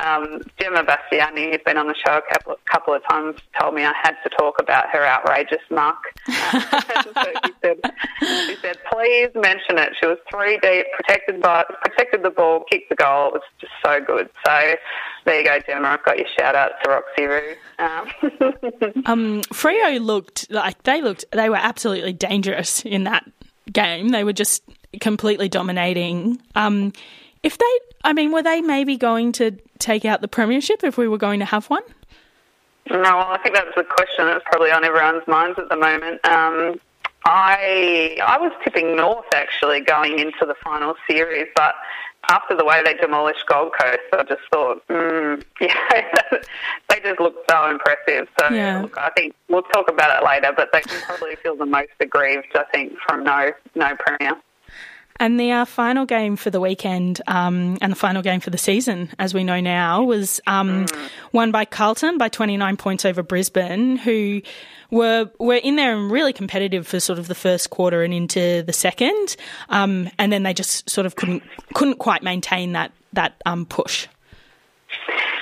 Um, 0.00 0.40
Gemma 0.58 0.84
Bastiani, 0.84 1.50
who's 1.50 1.60
been 1.64 1.76
on 1.76 1.86
the 1.86 1.94
show 1.94 2.18
a 2.18 2.22
couple, 2.32 2.56
couple 2.64 2.94
of 2.94 3.02
times, 3.08 3.36
told 3.60 3.74
me 3.74 3.84
I 3.84 3.92
had 4.02 4.14
to 4.22 4.30
talk 4.30 4.56
about 4.58 4.88
her 4.90 5.04
outrageous 5.04 5.60
mark. 5.70 5.98
so 6.26 6.32
she, 7.44 7.52
said, 7.62 7.80
she 8.46 8.56
said, 8.62 8.78
please 8.90 9.28
mention 9.34 9.78
it. 9.78 9.92
She 10.00 10.06
was 10.06 10.16
three 10.30 10.58
deep, 10.58 10.86
protected 10.96 11.42
by 11.42 11.64
protected 11.82 12.22
the 12.22 12.30
ball, 12.30 12.64
kicked 12.70 12.88
the 12.88 12.96
goal. 12.96 13.28
It 13.28 13.34
was 13.34 13.42
just 13.60 13.72
so 13.84 14.00
good. 14.00 14.30
So 14.46 14.74
there 15.26 15.38
you 15.40 15.44
go, 15.44 15.58
Gemma. 15.66 15.88
I've 15.88 16.04
got 16.04 16.18
your 16.18 16.28
shout 16.38 16.54
out 16.54 16.72
to 16.82 16.90
Roxy 16.90 17.24
Roux. 17.24 17.56
Um, 17.78 19.02
um, 19.06 19.42
Freo 19.52 20.00
looked 20.00 20.50
like 20.50 20.82
they 20.84 21.02
looked. 21.02 21.26
They 21.32 21.50
were 21.50 21.56
absolutely 21.56 22.14
dangerous 22.14 22.84
in 22.84 23.04
that 23.04 23.30
game. 23.70 24.08
They 24.08 24.24
were 24.24 24.32
just 24.32 24.62
completely 25.00 25.48
dominating. 25.48 26.40
Um, 26.54 26.92
if 27.42 27.58
they, 27.58 27.78
I 28.04 28.12
mean, 28.12 28.32
were 28.32 28.42
they 28.42 28.60
maybe 28.60 28.96
going 28.96 29.32
to 29.32 29.56
take 29.80 30.04
out 30.04 30.20
the 30.20 30.28
premiership 30.28 30.84
if 30.84 30.96
we 30.96 31.08
were 31.08 31.18
going 31.18 31.40
to 31.40 31.46
have 31.46 31.68
one? 31.70 31.82
No, 32.88 33.00
well, 33.00 33.28
I 33.28 33.38
think 33.42 33.54
that's 33.54 33.74
the 33.76 33.84
question 33.84 34.26
that's 34.26 34.44
probably 34.44 34.70
on 34.70 34.84
everyone's 34.84 35.26
minds 35.26 35.58
at 35.58 35.68
the 35.68 35.76
moment. 35.76 36.24
Um, 36.26 36.80
I 37.24 38.16
I 38.22 38.38
was 38.38 38.52
tipping 38.64 38.96
North 38.96 39.26
actually 39.34 39.80
going 39.80 40.18
into 40.18 40.46
the 40.46 40.54
final 40.64 40.94
series, 41.08 41.46
but 41.54 41.74
after 42.30 42.56
the 42.56 42.64
way 42.64 42.82
they 42.82 42.94
demolished 42.94 43.44
Gold 43.46 43.72
Coast, 43.78 44.00
I 44.12 44.22
just 44.24 44.42
thought, 44.52 44.86
mm, 44.88 45.42
yeah, 45.60 46.02
they 46.88 47.00
just 47.00 47.20
looked 47.20 47.50
so 47.50 47.70
impressive. 47.70 48.28
So 48.38 48.48
yeah. 48.50 48.82
look, 48.82 48.96
I 48.96 49.10
think 49.10 49.34
we'll 49.48 49.62
talk 49.62 49.90
about 49.90 50.20
it 50.20 50.24
later, 50.24 50.52
but 50.56 50.70
they 50.72 50.80
can 50.80 51.00
probably 51.02 51.36
feel 51.36 51.56
the 51.56 51.66
most 51.66 51.90
aggrieved, 52.00 52.48
I 52.54 52.64
think, 52.72 52.94
from 53.06 53.24
no 53.24 53.52
no 53.74 53.96
premier. 53.98 54.32
And 55.20 55.38
the 55.38 55.52
uh, 55.52 55.64
final 55.66 56.06
game 56.06 56.34
for 56.34 56.48
the 56.48 56.60
weekend 56.60 57.20
um, 57.26 57.76
and 57.82 57.92
the 57.92 57.96
final 57.96 58.22
game 58.22 58.40
for 58.40 58.48
the 58.48 58.58
season, 58.58 59.10
as 59.18 59.34
we 59.34 59.44
know 59.44 59.60
now, 59.60 60.02
was 60.02 60.40
um, 60.46 60.86
mm. 60.86 61.10
won 61.32 61.52
by 61.52 61.66
Carlton 61.66 62.16
by 62.16 62.30
29 62.30 62.78
points 62.78 63.04
over 63.04 63.22
Brisbane, 63.22 63.96
who 63.96 64.40
were 64.90 65.30
were 65.38 65.56
in 65.56 65.76
there 65.76 65.94
and 65.94 66.10
really 66.10 66.32
competitive 66.32 66.86
for 66.86 67.00
sort 67.00 67.18
of 67.18 67.28
the 67.28 67.34
first 67.34 67.68
quarter 67.68 68.02
and 68.02 68.14
into 68.14 68.62
the 68.62 68.72
second, 68.72 69.36
um, 69.68 70.08
and 70.18 70.32
then 70.32 70.42
they 70.42 70.54
just 70.54 70.88
sort 70.88 71.06
of 71.06 71.16
couldn't 71.16 71.42
couldn't 71.74 71.98
quite 71.98 72.22
maintain 72.22 72.72
that 72.72 72.90
that 73.12 73.34
um, 73.44 73.66
push. 73.66 74.08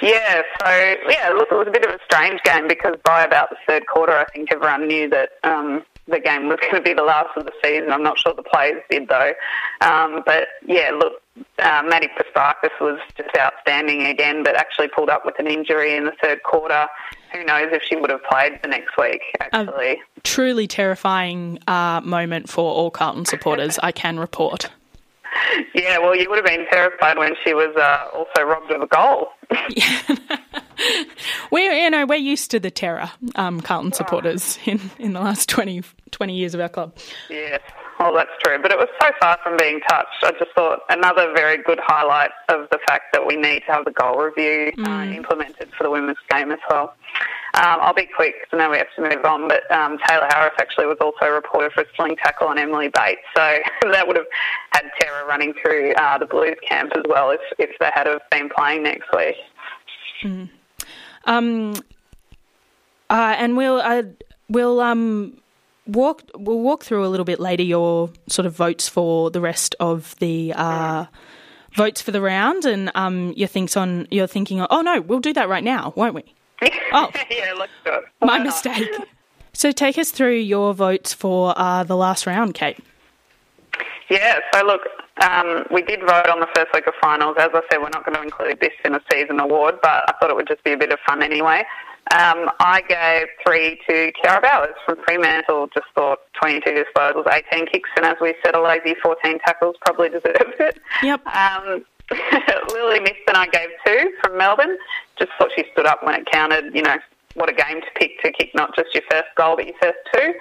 Yeah, 0.02 0.42
so 0.60 0.96
yeah, 1.08 1.30
look, 1.30 1.48
it 1.52 1.54
was 1.54 1.68
a 1.68 1.70
bit 1.70 1.84
of 1.84 1.92
a 1.92 1.98
strange 2.04 2.40
game 2.42 2.66
because 2.66 2.96
by 3.04 3.22
about 3.22 3.50
the 3.50 3.56
third 3.66 3.86
quarter, 3.86 4.12
I 4.12 4.24
think 4.24 4.52
everyone 4.52 4.88
knew 4.88 5.08
that 5.10 5.30
um, 5.44 5.84
the 6.08 6.20
game 6.20 6.48
was 6.48 6.58
going 6.62 6.74
to 6.74 6.80
be 6.80 6.94
the 6.94 7.02
last 7.02 7.36
of 7.36 7.44
the 7.44 7.52
season. 7.62 7.90
I'm 7.90 8.02
not 8.02 8.18
sure 8.18 8.34
the 8.34 8.42
players 8.42 8.82
did 8.90 9.08
though. 9.08 9.32
Um, 9.80 10.22
but 10.24 10.48
yeah, 10.66 10.90
look, 10.90 11.22
uh, 11.58 11.82
Maddie 11.86 12.08
Prespakis 12.08 12.80
was 12.80 12.98
just 13.16 13.30
outstanding 13.36 14.06
again, 14.06 14.42
but 14.42 14.56
actually 14.56 14.88
pulled 14.88 15.10
up 15.10 15.24
with 15.24 15.38
an 15.38 15.46
injury 15.46 15.94
in 15.94 16.04
the 16.04 16.12
third 16.22 16.42
quarter. 16.42 16.86
Who 17.32 17.44
knows 17.44 17.68
if 17.72 17.82
she 17.82 17.96
would 17.96 18.10
have 18.10 18.24
played 18.24 18.58
the 18.62 18.68
next 18.68 18.96
week, 18.96 19.20
actually. 19.40 20.00
A 20.16 20.20
truly 20.22 20.66
terrifying 20.66 21.58
uh, 21.66 22.00
moment 22.02 22.48
for 22.48 22.72
all 22.72 22.90
Carlton 22.90 23.26
supporters, 23.26 23.78
I 23.82 23.92
can 23.92 24.18
report. 24.18 24.70
Yeah, 25.74 25.98
well, 25.98 26.16
you 26.16 26.28
would 26.28 26.36
have 26.36 26.46
been 26.46 26.66
terrified 26.70 27.18
when 27.18 27.34
she 27.44 27.54
was 27.54 27.74
uh, 27.76 28.08
also 28.16 28.42
robbed 28.42 28.70
of 28.72 28.82
a 28.82 28.86
goal. 28.86 29.28
we're 31.50 31.72
you 31.72 31.90
know 31.90 32.06
we're 32.06 32.16
used 32.16 32.50
to 32.50 32.60
the 32.60 32.70
terror, 32.70 33.10
um, 33.34 33.60
Carlton 33.60 33.92
supporters 33.92 34.58
in, 34.66 34.80
in 34.98 35.12
the 35.12 35.20
last 35.20 35.48
20, 35.48 35.82
20 36.10 36.34
years 36.34 36.54
of 36.54 36.60
our 36.60 36.68
club. 36.68 36.96
Yes, 37.30 37.60
well, 37.98 38.14
that's 38.14 38.30
true. 38.44 38.58
But 38.60 38.70
it 38.70 38.78
was 38.78 38.88
so 39.00 39.10
far 39.20 39.38
from 39.42 39.56
being 39.56 39.80
touched. 39.88 40.22
I 40.22 40.30
just 40.32 40.52
thought 40.54 40.80
another 40.88 41.32
very 41.34 41.62
good 41.62 41.80
highlight 41.82 42.30
of 42.48 42.68
the 42.70 42.78
fact 42.86 43.12
that 43.12 43.26
we 43.26 43.36
need 43.36 43.60
to 43.60 43.72
have 43.72 43.84
the 43.84 43.90
goal 43.90 44.16
review 44.16 44.72
uh, 44.78 44.86
mm. 44.86 45.12
uh, 45.12 45.16
implemented 45.16 45.70
for 45.76 45.84
the 45.84 45.90
women's 45.90 46.18
game 46.30 46.52
as 46.52 46.60
well. 46.70 46.94
Um, 47.58 47.80
I'll 47.80 47.94
be 47.94 48.06
quick 48.06 48.34
because 48.40 48.56
I 48.56 48.56
know 48.62 48.70
we 48.70 48.78
have 48.78 48.86
to 48.94 49.02
move 49.02 49.24
on, 49.24 49.48
but 49.48 49.68
um, 49.72 49.98
Tayla 49.98 50.32
Harris 50.32 50.54
actually 50.60 50.86
was 50.86 50.98
also 51.00 51.28
reported 51.28 51.72
for 51.72 51.80
a 51.80 51.86
sling 51.96 52.14
tackle 52.14 52.46
on 52.46 52.56
Emily 52.56 52.88
Bates, 52.88 53.20
so 53.36 53.58
that 53.90 54.06
would 54.06 54.16
have 54.16 54.26
had 54.70 54.88
terror 55.00 55.26
running 55.26 55.52
through 55.60 55.92
uh, 55.94 56.18
the 56.18 56.26
Blues 56.26 56.56
camp 56.68 56.92
as 56.94 57.02
well 57.08 57.30
if, 57.30 57.40
if 57.58 57.70
they 57.80 57.90
had 57.92 58.06
have 58.06 58.20
been 58.30 58.48
playing 58.48 58.84
next 58.84 59.08
week. 59.12 59.34
Mm. 60.22 60.50
Um, 61.24 61.74
uh, 63.10 63.34
and 63.36 63.56
we'll 63.56 63.80
uh, 63.80 64.04
we'll 64.48 64.80
um 64.80 65.40
walk 65.88 66.22
we'll 66.36 66.60
walk 66.60 66.84
through 66.84 67.04
a 67.04 67.08
little 67.08 67.24
bit 67.24 67.40
later 67.40 67.64
your 67.64 68.10
sort 68.28 68.46
of 68.46 68.54
votes 68.54 68.88
for 68.88 69.32
the 69.32 69.40
rest 69.40 69.74
of 69.80 70.14
the 70.20 70.52
uh, 70.54 71.06
votes 71.74 72.00
for 72.02 72.12
the 72.12 72.20
round 72.20 72.64
and 72.66 72.92
um, 72.94 73.32
your 73.36 73.48
thinks 73.48 73.76
on 73.76 74.06
your 74.12 74.28
thinking. 74.28 74.64
oh 74.70 74.80
no, 74.80 75.00
we'll 75.00 75.18
do 75.18 75.32
that 75.32 75.48
right 75.48 75.64
now, 75.64 75.92
won't 75.96 76.14
we? 76.14 76.22
Oh, 76.90 77.10
yeah, 77.30 77.52
let's 77.56 77.72
do 77.84 77.92
it. 77.92 78.04
My 78.22 78.38
mistake. 78.38 78.88
So 79.52 79.72
take 79.72 79.98
us 79.98 80.10
through 80.10 80.36
your 80.36 80.72
votes 80.72 81.12
for 81.12 81.52
uh, 81.56 81.84
the 81.84 81.96
last 81.96 82.26
round, 82.26 82.54
Kate. 82.54 82.78
Yeah, 84.08 84.38
so 84.54 84.64
look, 84.64 84.82
um, 85.22 85.64
we 85.70 85.82
did 85.82 86.00
vote 86.00 86.28
on 86.28 86.40
the 86.40 86.48
first 86.54 86.68
week 86.72 86.86
of 86.86 86.94
finals. 87.00 87.36
As 87.38 87.50
I 87.52 87.60
said, 87.70 87.78
we're 87.80 87.90
not 87.90 88.06
going 88.06 88.16
to 88.16 88.22
include 88.22 88.60
this 88.60 88.72
in 88.84 88.94
a 88.94 89.00
season 89.12 89.38
award, 89.38 89.76
but 89.82 90.04
I 90.08 90.14
thought 90.18 90.30
it 90.30 90.36
would 90.36 90.48
just 90.48 90.64
be 90.64 90.72
a 90.72 90.78
bit 90.78 90.92
of 90.92 90.98
fun 91.06 91.22
anyway. 91.22 91.64
Um, 92.10 92.50
I 92.58 92.82
gave 92.88 93.26
three 93.44 93.78
to 93.88 94.12
Kiara 94.12 94.40
Bowers 94.40 94.74
from 94.86 94.96
Fremantle. 95.04 95.68
Just 95.74 95.86
thought 95.94 96.20
22 96.40 96.84
disposals, 96.84 97.30
18 97.30 97.66
kicks, 97.66 97.90
and 97.96 98.06
as 98.06 98.16
we 98.20 98.34
said, 98.42 98.54
a 98.54 98.62
lazy 98.62 98.94
14 99.02 99.38
tackles 99.40 99.76
probably 99.84 100.08
deserves 100.18 100.56
it. 100.58 100.78
Yep. 101.02 101.26
Um, 101.26 101.84
Lily 102.72 103.00
Mithen 103.00 103.34
I 103.34 103.48
gave 103.48 103.68
two 103.84 104.12
from 104.20 104.36
Melbourne. 104.36 104.76
Just 105.18 105.30
thought 105.38 105.50
she 105.56 105.64
stood 105.72 105.86
up 105.86 106.02
when 106.04 106.14
it 106.14 106.26
counted. 106.26 106.74
You 106.74 106.82
know, 106.82 106.96
what 107.34 107.48
a 107.48 107.52
game 107.52 107.80
to 107.80 107.86
pick 107.94 108.20
to 108.22 108.32
kick 108.32 108.54
not 108.54 108.74
just 108.74 108.94
your 108.94 109.02
first 109.10 109.28
goal, 109.36 109.56
but 109.56 109.66
your 109.66 109.76
first 109.80 109.98
two. 110.12 110.34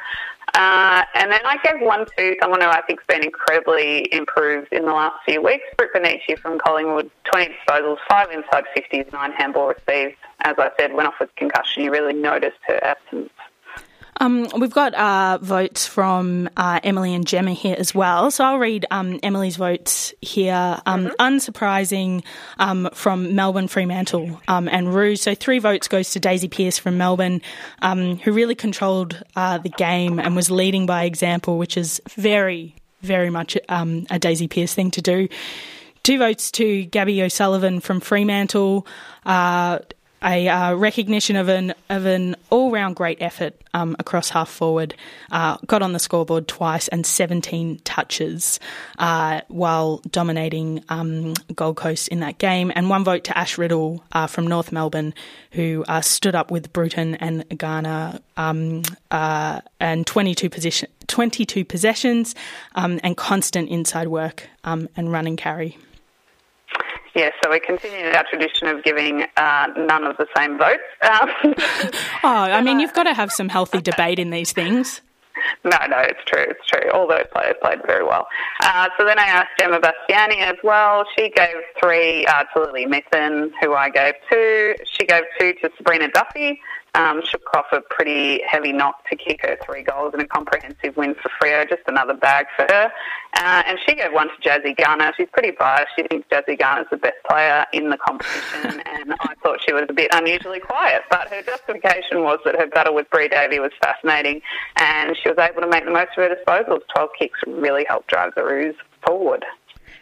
Uh, 0.53 1.03
and 1.13 1.31
then 1.31 1.41
I 1.45 1.57
gave 1.63 1.81
one 1.81 2.05
to 2.17 2.35
someone 2.41 2.61
who 2.61 2.67
I 2.67 2.81
think 2.81 3.01
has 3.01 3.07
been 3.07 3.23
incredibly 3.23 4.11
improved 4.13 4.71
in 4.71 4.85
the 4.85 4.93
last 4.93 5.17
few 5.25 5.41
weeks, 5.41 5.65
Brooke 5.77 5.93
Bonnici 5.93 6.39
from 6.39 6.57
Collingwood. 6.57 7.11
20 7.25 7.53
disposals, 7.53 7.97
5 8.09 8.31
inside 8.31 8.63
50s, 8.75 9.11
9 9.11 9.31
handball 9.33 9.67
received. 9.67 10.15
As 10.41 10.55
I 10.57 10.71
said, 10.79 10.93
went 10.93 11.09
off 11.09 11.15
with 11.19 11.35
concussion. 11.35 11.83
You 11.83 11.91
really 11.91 12.13
noticed 12.13 12.57
her 12.67 12.83
absence. 12.83 13.29
Um, 14.19 14.47
we've 14.57 14.71
got 14.71 14.93
uh, 14.93 15.37
votes 15.41 15.85
from 15.85 16.49
uh, 16.57 16.79
Emily 16.83 17.13
and 17.13 17.25
Gemma 17.25 17.51
here 17.51 17.75
as 17.77 17.93
well. 17.93 18.31
So 18.31 18.43
I'll 18.43 18.57
read 18.57 18.85
um, 18.91 19.19
Emily's 19.23 19.55
votes 19.55 20.13
here. 20.21 20.79
Um, 20.85 21.05
mm-hmm. 21.05 21.15
Unsurprising 21.19 22.23
um, 22.59 22.89
from 22.93 23.35
Melbourne, 23.35 23.67
Fremantle, 23.67 24.41
um, 24.47 24.67
and 24.69 24.93
Roos. 24.93 25.21
So 25.21 25.35
three 25.35 25.59
votes 25.59 25.87
goes 25.87 26.11
to 26.11 26.19
Daisy 26.19 26.47
Pearce 26.47 26.77
from 26.77 26.97
Melbourne, 26.97 27.41
um, 27.81 28.17
who 28.17 28.31
really 28.31 28.55
controlled 28.55 29.23
uh, 29.35 29.57
the 29.59 29.69
game 29.69 30.19
and 30.19 30.35
was 30.35 30.49
leading 30.49 30.85
by 30.85 31.03
example, 31.03 31.57
which 31.57 31.77
is 31.77 32.01
very, 32.09 32.75
very 33.01 33.29
much 33.29 33.57
a 33.69 34.19
Daisy 34.19 34.47
Pearce 34.47 34.73
thing 34.73 34.91
to 34.91 35.01
do. 35.01 35.27
Two 36.03 36.19
votes 36.19 36.51
to 36.51 36.85
Gabby 36.85 37.21
O'Sullivan 37.21 37.81
from 37.81 37.99
Fremantle. 37.99 38.87
Uh, 39.25 39.79
a 40.27 40.49
uh, 40.49 40.75
recognition 40.75 41.37
of 41.37 41.47
an 41.47 41.73
of 41.89 42.05
an 42.05 42.35
all 42.49 42.69
round 42.69 42.95
great 42.95 43.21
effort 43.21 43.55
um, 43.73 43.95
across 43.97 44.29
half 44.29 44.49
forward. 44.49 44.93
Uh, 45.31 45.57
got 45.65 45.81
on 45.81 45.93
the 45.93 45.99
scoreboard 45.99 46.47
twice 46.47 46.87
and 46.89 47.05
17 47.05 47.79
touches 47.85 48.59
uh, 48.99 49.41
while 49.47 50.01
dominating 50.09 50.83
um, 50.89 51.33
Gold 51.55 51.77
Coast 51.77 52.09
in 52.09 52.19
that 52.19 52.37
game. 52.37 52.71
And 52.75 52.89
one 52.89 53.03
vote 53.03 53.23
to 53.25 53.37
Ash 53.37 53.57
Riddell 53.57 54.03
uh, 54.11 54.27
from 54.27 54.45
North 54.47 54.71
Melbourne, 54.71 55.13
who 55.51 55.85
uh, 55.87 56.01
stood 56.01 56.35
up 56.35 56.51
with 56.51 56.73
Bruton 56.73 57.15
and 57.15 57.45
Garner 57.57 58.19
um, 58.35 58.83
uh, 59.09 59.61
and 59.79 60.05
22 60.05 60.49
position 60.49 60.89
22 61.07 61.63
possessions 61.63 62.35
um, 62.75 62.99
and 63.01 63.15
constant 63.15 63.69
inside 63.69 64.09
work 64.09 64.49
um, 64.65 64.89
and 64.97 65.09
run 65.09 65.25
and 65.25 65.37
carry. 65.37 65.77
Yes, 67.17 67.33
so 67.43 67.49
we 67.49 67.59
continue 67.59 68.05
our 68.11 68.23
tradition 68.29 68.67
of 68.67 68.83
giving 68.83 69.23
uh, 69.37 69.67
none 69.75 70.03
of 70.03 70.17
the 70.17 70.27
same 70.37 70.55
votes. 70.55 70.83
Um, 71.01 71.29
oh, 72.23 72.29
I 72.29 72.61
mean, 72.61 72.79
you've 72.79 72.93
got 72.93 73.05
to 73.05 73.13
have 73.15 73.31
some 73.31 73.49
healthy 73.49 73.81
debate 73.81 74.19
in 74.19 74.29
these 74.29 74.51
things. 74.53 75.01
No, 75.63 75.77
no, 75.89 75.97
it's 75.97 76.23
true, 76.27 76.45
it's 76.47 76.63
true. 76.67 76.91
All 76.91 77.07
those 77.07 77.25
players 77.33 77.55
played 77.59 77.79
very 77.87 78.03
well. 78.03 78.27
Uh, 78.59 78.89
so 78.99 79.05
then 79.05 79.17
I 79.17 79.23
asked 79.23 79.49
Gemma 79.59 79.79
Bastiani 79.79 80.41
as 80.41 80.57
well. 80.63 81.05
She 81.17 81.29
gave 81.29 81.55
three 81.81 82.23
uh, 82.27 82.43
to 82.53 82.61
Lily 82.61 82.85
Mithen, 82.85 83.49
who 83.61 83.73
I 83.73 83.89
gave 83.89 84.13
two. 84.31 84.75
She 84.85 85.07
gave 85.07 85.23
two 85.39 85.53
to 85.61 85.69
Sabreena 85.69 86.13
Duffy, 86.13 86.59
um, 86.95 87.21
shook 87.23 87.53
off 87.53 87.65
a 87.71 87.81
pretty 87.81 88.41
heavy 88.47 88.71
knock 88.71 89.07
to 89.09 89.15
kick 89.15 89.41
her 89.43 89.57
three 89.65 89.83
goals 89.83 90.13
in 90.13 90.19
a 90.19 90.27
comprehensive 90.27 90.95
win 90.97 91.15
for 91.15 91.29
Freo. 91.41 91.67
Just 91.67 91.83
another 91.87 92.13
bag 92.13 92.47
for 92.55 92.65
her. 92.69 92.91
Uh, 93.35 93.63
and 93.67 93.77
she 93.85 93.95
gave 93.95 94.11
one 94.13 94.29
to 94.29 94.49
Jazzy 94.49 94.75
Garner. 94.75 95.11
She's 95.15 95.27
pretty 95.31 95.51
biased. 95.51 95.89
She 95.95 96.03
thinks 96.03 96.27
Jazzy 96.29 96.57
Garner's 96.57 96.87
the 96.89 96.97
best 96.97 97.17
player 97.29 97.65
in 97.73 97.89
the 97.89 97.97
competition, 97.97 98.81
and 98.85 99.13
I 99.13 99.33
thought 99.43 99.59
she 99.65 99.73
was 99.73 99.85
a 99.89 99.93
bit 99.93 100.09
unusually 100.13 100.59
quiet. 100.59 101.03
But 101.09 101.29
her 101.29 101.41
justification 101.43 102.23
was 102.23 102.39
that 102.45 102.55
her 102.55 102.67
battle 102.67 102.95
with 102.95 103.09
Bri 103.09 103.27
Davey 103.27 103.59
was 103.59 103.71
fascinating, 103.81 104.41
and 104.77 105.15
she 105.21 105.29
was 105.29 105.37
able 105.37 105.61
to 105.61 105.67
make 105.67 105.85
the 105.85 105.91
most 105.91 106.11
of 106.17 106.23
her 106.23 106.35
disposals. 106.35 106.81
12 106.95 107.09
kicks 107.19 107.39
really 107.47 107.85
helped 107.87 108.07
drive 108.07 108.33
the 108.35 108.43
Roos 108.43 108.75
forward. 109.05 109.45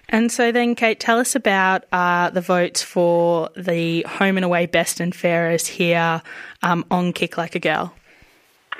And 0.09 0.31
so 0.31 0.51
then, 0.51 0.75
Kate, 0.75 0.99
tell 0.99 1.19
us 1.19 1.35
about 1.35 1.85
uh, 1.91 2.29
the 2.29 2.41
votes 2.41 2.81
for 2.81 3.49
the 3.55 4.03
home 4.03 4.37
and 4.37 4.45
away 4.45 4.65
best 4.65 4.99
and 4.99 5.15
fairest 5.15 5.67
here 5.67 6.21
um, 6.61 6.85
on 6.91 7.13
Kick 7.13 7.37
Like 7.37 7.55
a 7.55 7.59
Girl. 7.59 7.93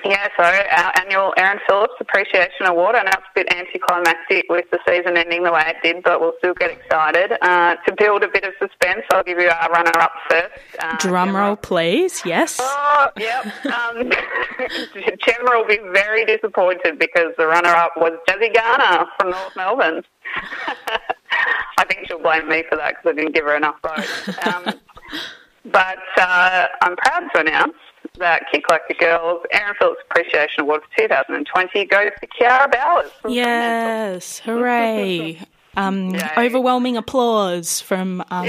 Yeah, 0.03 0.27
so 0.37 0.43
our 0.43 0.91
annual 1.01 1.33
Erin 1.37 1.59
Phillips 1.67 1.93
Appreciation 1.99 2.65
Award. 2.67 2.95
I 2.95 3.03
know 3.03 3.11
it's 3.13 3.25
a 3.31 3.33
bit 3.33 3.53
anticlimactic 3.53 4.45
with 4.49 4.65
the 4.71 4.79
season 4.87 5.17
ending 5.17 5.43
the 5.43 5.51
way 5.51 5.63
it 5.67 5.77
did, 5.81 6.03
but 6.03 6.19
we'll 6.19 6.33
still 6.37 6.53
get 6.53 6.71
excited. 6.71 7.33
Uh, 7.41 7.75
to 7.87 7.95
build 7.97 8.23
a 8.23 8.27
bit 8.27 8.43
of 8.43 8.53
suspense, 8.59 9.01
I'll 9.11 9.23
give 9.23 9.39
you 9.39 9.49
our 9.49 9.69
runner-up 9.71 10.11
first. 10.29 10.53
Uh, 10.79 10.97
Drum 10.97 11.35
roll, 11.35 11.55
please. 11.55 12.21
Yes. 12.25 12.59
Oh, 12.61 13.07
yep. 13.17 13.45
Um, 13.65 14.11
Gemma 15.25 15.51
will 15.51 15.67
be 15.67 15.79
very 15.91 16.25
disappointed 16.25 16.99
because 16.99 17.33
the 17.37 17.47
runner-up 17.47 17.93
was 17.97 18.13
Jazzy 18.29 18.53
Garner 18.53 19.07
from 19.17 19.31
North 19.31 19.55
Melbourne. 19.55 20.03
I 21.77 21.85
think 21.85 22.07
she'll 22.07 22.21
blame 22.21 22.47
me 22.47 22.63
for 22.69 22.75
that 22.77 22.95
because 22.95 23.11
I 23.11 23.13
didn't 23.13 23.33
give 23.33 23.45
her 23.45 23.55
enough 23.55 23.75
votes. 23.81 24.29
Um, 24.45 24.65
but 25.65 25.97
uh, 26.17 26.67
I'm 26.81 26.95
proud 26.95 27.29
to 27.33 27.39
announce 27.41 27.73
that 28.19 28.43
Kick 28.51 28.65
Like 28.69 28.81
a 28.89 28.93
Girls 28.93 29.43
Erin 29.51 29.75
Phillips 29.79 30.01
Appreciation 30.09 30.61
Award 30.61 30.81
for 30.83 31.01
2020 31.01 31.85
goes 31.85 32.11
to 32.19 32.27
Kiara 32.27 32.71
Bowers. 32.71 33.11
Yes, 33.27 34.39
hooray. 34.39 35.39
Um, 35.77 36.15
overwhelming 36.37 36.95
applause 36.95 37.81
from 37.81 38.23
um, 38.31 38.47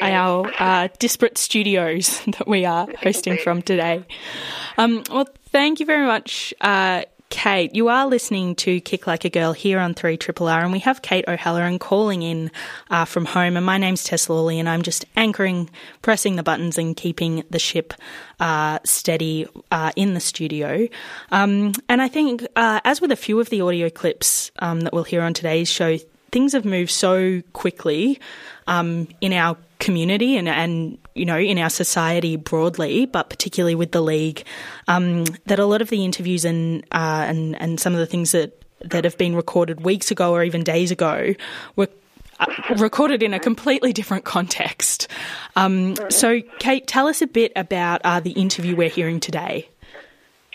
our 0.00 0.50
uh, 0.58 0.88
disparate 0.98 1.36
studios 1.36 2.22
that 2.26 2.48
we 2.48 2.64
are 2.64 2.88
hosting 3.02 3.36
from 3.36 3.60
today. 3.60 4.04
Um, 4.78 5.02
well, 5.10 5.28
thank 5.50 5.80
you 5.80 5.86
very 5.86 6.06
much, 6.06 6.54
uh, 6.62 7.02
Kate, 7.32 7.74
you 7.74 7.88
are 7.88 8.06
listening 8.06 8.54
to 8.56 8.78
Kick 8.82 9.06
Like 9.06 9.24
a 9.24 9.30
Girl 9.30 9.54
here 9.54 9.78
on 9.78 9.94
3 9.94 10.18
Triple 10.18 10.48
R, 10.48 10.62
and 10.62 10.70
we 10.70 10.80
have 10.80 11.00
Kate 11.00 11.24
O'Halloran 11.26 11.78
calling 11.78 12.20
in 12.20 12.50
uh, 12.90 13.06
from 13.06 13.24
home. 13.24 13.56
And 13.56 13.64
my 13.64 13.78
name's 13.78 14.04
Tess 14.04 14.28
Lawley, 14.28 14.60
and 14.60 14.68
I'm 14.68 14.82
just 14.82 15.06
anchoring, 15.16 15.70
pressing 16.02 16.36
the 16.36 16.42
buttons, 16.42 16.76
and 16.76 16.94
keeping 16.94 17.42
the 17.48 17.58
ship 17.58 17.94
uh, 18.38 18.80
steady 18.84 19.48
uh, 19.70 19.92
in 19.96 20.12
the 20.12 20.20
studio. 20.20 20.86
Um, 21.30 21.72
and 21.88 22.02
I 22.02 22.08
think, 22.08 22.46
uh, 22.54 22.80
as 22.84 23.00
with 23.00 23.10
a 23.10 23.16
few 23.16 23.40
of 23.40 23.48
the 23.48 23.62
audio 23.62 23.88
clips 23.88 24.50
um, 24.58 24.80
that 24.80 24.92
we'll 24.92 25.02
hear 25.02 25.22
on 25.22 25.32
today's 25.32 25.70
show, 25.70 25.96
things 26.32 26.52
have 26.52 26.66
moved 26.66 26.90
so 26.90 27.40
quickly 27.54 28.20
um, 28.66 29.08
in 29.22 29.32
our 29.32 29.56
community 29.82 30.36
and, 30.36 30.48
and 30.48 30.96
you 31.14 31.26
know 31.26 31.36
in 31.36 31.58
our 31.58 31.68
society 31.68 32.36
broadly, 32.36 33.04
but 33.04 33.28
particularly 33.28 33.74
with 33.74 33.92
the 33.92 34.00
league, 34.00 34.44
um, 34.88 35.24
that 35.46 35.58
a 35.58 35.66
lot 35.66 35.82
of 35.82 35.90
the 35.90 36.04
interviews 36.04 36.44
and 36.44 36.84
uh, 36.92 37.24
and 37.28 37.60
and 37.60 37.78
some 37.80 37.92
of 37.92 37.98
the 37.98 38.06
things 38.06 38.32
that 38.32 38.64
that 38.80 39.04
have 39.04 39.18
been 39.18 39.34
recorded 39.34 39.84
weeks 39.84 40.10
ago 40.10 40.32
or 40.32 40.42
even 40.42 40.62
days 40.62 40.90
ago 40.90 41.34
were 41.76 41.88
uh, 42.40 42.46
recorded 42.78 43.22
in 43.22 43.34
a 43.34 43.40
completely 43.40 43.92
different 43.92 44.24
context. 44.24 45.08
Um, 45.56 45.96
so, 46.08 46.40
Kate, 46.58 46.86
tell 46.86 47.06
us 47.06 47.20
a 47.20 47.26
bit 47.26 47.52
about 47.56 48.00
uh, 48.04 48.20
the 48.20 48.32
interview 48.32 48.76
we're 48.76 48.88
hearing 48.88 49.20
today. 49.20 49.68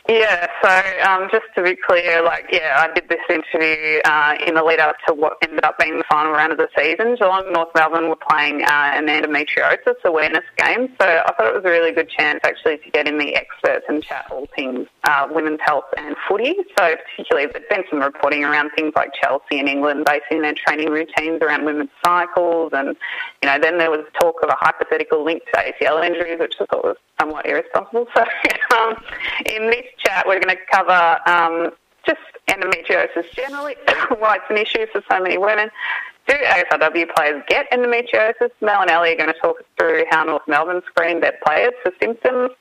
Yeah, 0.09 0.47
so 0.63 1.09
um, 1.09 1.27
just 1.29 1.47
to 1.55 1.63
be 1.63 1.75
clear, 1.75 2.23
like, 2.23 2.45
yeah, 2.49 2.77
I 2.77 2.93
did 2.93 3.09
this 3.09 3.19
interview 3.29 3.99
uh, 4.05 4.35
in 4.47 4.55
the 4.55 4.63
lead 4.63 4.79
up 4.79 4.95
to 5.05 5.13
what 5.13 5.37
ended 5.43 5.65
up 5.65 5.77
being 5.77 5.97
the 5.97 6.05
final 6.09 6.31
round 6.31 6.53
of 6.53 6.57
the 6.57 6.69
season. 6.77 7.17
Geelong 7.17 7.51
North 7.51 7.67
Melbourne 7.75 8.07
were 8.07 8.15
playing 8.15 8.63
uh, 8.63 8.67
an 8.71 9.07
endometriosis 9.07 10.01
awareness 10.05 10.45
game, 10.55 10.95
so 10.97 11.05
I 11.05 11.33
thought 11.33 11.47
it 11.47 11.55
was 11.55 11.65
a 11.65 11.69
really 11.69 11.91
good 11.91 12.09
chance 12.09 12.39
actually 12.45 12.77
to 12.77 12.89
get 12.91 13.05
in 13.05 13.17
the 13.17 13.35
experts 13.35 13.83
and 13.89 14.01
chat 14.01 14.27
all 14.31 14.47
things 14.55 14.87
uh, 15.03 15.27
women's 15.29 15.59
health 15.61 15.85
and 15.97 16.15
footy. 16.25 16.55
So 16.77 16.95
particularly 16.95 17.51
there's 17.51 17.65
been 17.69 17.83
some 17.89 17.99
reporting 17.99 18.45
around 18.45 18.71
things 18.77 18.93
like 18.95 19.11
Chelsea 19.13 19.59
and 19.59 19.67
England 19.67 20.05
basing 20.05 20.41
their 20.41 20.53
training 20.53 20.89
routines 20.89 21.41
around 21.41 21.65
women's 21.65 21.89
cycles, 22.01 22.71
and 22.71 22.95
you 23.43 23.49
know 23.49 23.59
then 23.59 23.77
there 23.77 23.91
was 23.91 24.05
talk 24.17 24.35
of 24.41 24.47
a 24.47 24.55
hypothetical 24.57 25.25
link 25.25 25.43
to 25.53 25.59
ACL 25.59 26.05
injuries, 26.05 26.39
which 26.39 26.53
I 26.61 26.65
thought 26.67 26.85
was 26.85 26.97
somewhat 27.19 27.45
irresponsible. 27.45 28.07
So 28.15 28.77
um, 28.77 28.95
in 29.45 29.67
this 29.67 29.85
chat, 29.97 30.27
we're 30.27 30.41
going 30.41 30.55
to 30.55 30.61
cover 30.69 31.19
um, 31.25 31.71
just 32.05 32.19
endometriosis 32.49 33.31
generally, 33.33 33.75
why 34.19 34.35
it's 34.35 34.45
an 34.49 34.57
issue 34.57 34.85
for 34.91 35.01
so 35.09 35.21
many 35.21 35.37
women. 35.37 35.69
Do 36.27 36.33
AFLW 36.33 37.15
players 37.15 37.43
get 37.47 37.71
endometriosis? 37.71 38.49
Mel 38.61 38.81
and 38.81 38.91
Ellie 38.91 39.13
are 39.13 39.15
going 39.15 39.31
to 39.31 39.39
talk 39.39 39.63
through 39.79 40.03
how 40.09 40.25
North 40.25 40.41
Melbourne 40.47 40.81
screened 40.85 41.23
their 41.23 41.37
players 41.45 41.71
for 41.81 41.93
symptoms. 42.01 42.51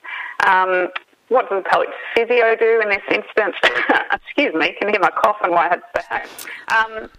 Um, 0.45 0.87
what 1.27 1.49
does 1.49 1.63
pelvic 1.69 1.89
physio 2.15 2.55
do 2.55 2.81
in 2.81 2.89
this 2.89 3.03
instance? 3.11 3.55
Excuse 4.13 4.53
me, 4.53 4.67
you 4.67 4.73
can 4.79 4.87
you 4.87 4.93
hear 4.93 5.01
my 5.01 5.11
cough 5.11 5.37
and 5.43 5.51
why 5.51 5.67
I 5.67 5.69
had 5.69 5.81
to 5.81 6.01
stay 6.01 6.05
home? 6.09 7.03
Um, 7.03 7.09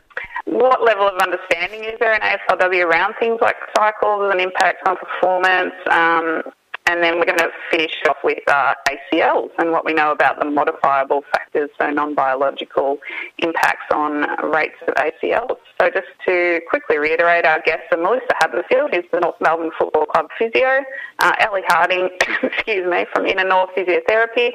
what 0.46 0.82
level 0.82 1.06
of 1.06 1.18
understanding 1.18 1.84
is 1.84 1.98
there 2.00 2.14
in 2.14 2.20
AFLW 2.22 2.86
around 2.86 3.14
things 3.20 3.38
like 3.42 3.56
cycles 3.76 4.30
and 4.32 4.40
impacts 4.40 4.80
on 4.86 4.96
performance? 4.96 5.74
Um, 5.90 6.42
and 6.88 7.02
then 7.02 7.18
we're 7.18 7.26
going 7.26 7.38
to 7.38 7.50
finish 7.70 7.92
off 8.08 8.16
with 8.24 8.38
uh, 8.48 8.72
ACLs 8.88 9.50
and 9.58 9.72
what 9.72 9.84
we 9.84 9.92
know 9.92 10.10
about 10.10 10.38
the 10.38 10.46
modifiable 10.46 11.22
factors, 11.32 11.68
so 11.78 11.90
non-biological 11.90 12.98
impacts 13.38 13.84
on 13.92 14.22
rates 14.50 14.76
of 14.88 14.94
ACLs. 14.94 15.58
So 15.78 15.90
just 15.90 16.08
to 16.26 16.60
quickly 16.68 16.96
reiterate, 16.96 17.44
our 17.44 17.60
guests 17.60 17.84
are 17.92 17.98
Melissa 17.98 18.32
Haberfield, 18.42 18.94
who's 18.94 19.04
the 19.12 19.20
North 19.20 19.36
Melbourne 19.38 19.70
Football 19.78 20.06
Club 20.06 20.28
physio, 20.38 20.82
uh, 21.18 21.32
Ellie 21.40 21.62
Harding, 21.66 22.08
excuse 22.42 22.90
me, 22.90 23.04
from 23.12 23.26
Inner 23.26 23.44
North 23.44 23.70
Physiotherapy. 23.76 24.52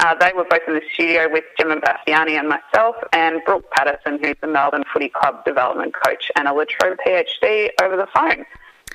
Uh, 0.00 0.14
they 0.16 0.32
were 0.36 0.44
both 0.44 0.60
in 0.68 0.74
the 0.74 0.82
studio 0.92 1.28
with 1.32 1.44
Gemma 1.58 1.76
Bastiani 1.76 2.38
and 2.38 2.48
myself, 2.48 2.96
and 3.14 3.40
Brooke 3.46 3.70
Patterson, 3.70 4.18
who's 4.22 4.36
the 4.42 4.48
Melbourne 4.48 4.84
Footy 4.92 5.08
Club 5.08 5.46
development 5.46 5.94
coach 6.04 6.30
and 6.36 6.46
a 6.46 6.52
La 6.52 6.64
Trobe 6.68 6.98
PhD 7.06 7.70
over 7.82 7.96
the 7.96 8.06
phone. 8.14 8.44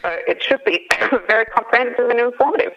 So 0.05 0.15
it 0.27 0.43
should 0.43 0.63
be 0.65 0.88
very 1.27 1.45
comprehensive 1.45 2.09
and 2.09 2.19
informative. 2.19 2.74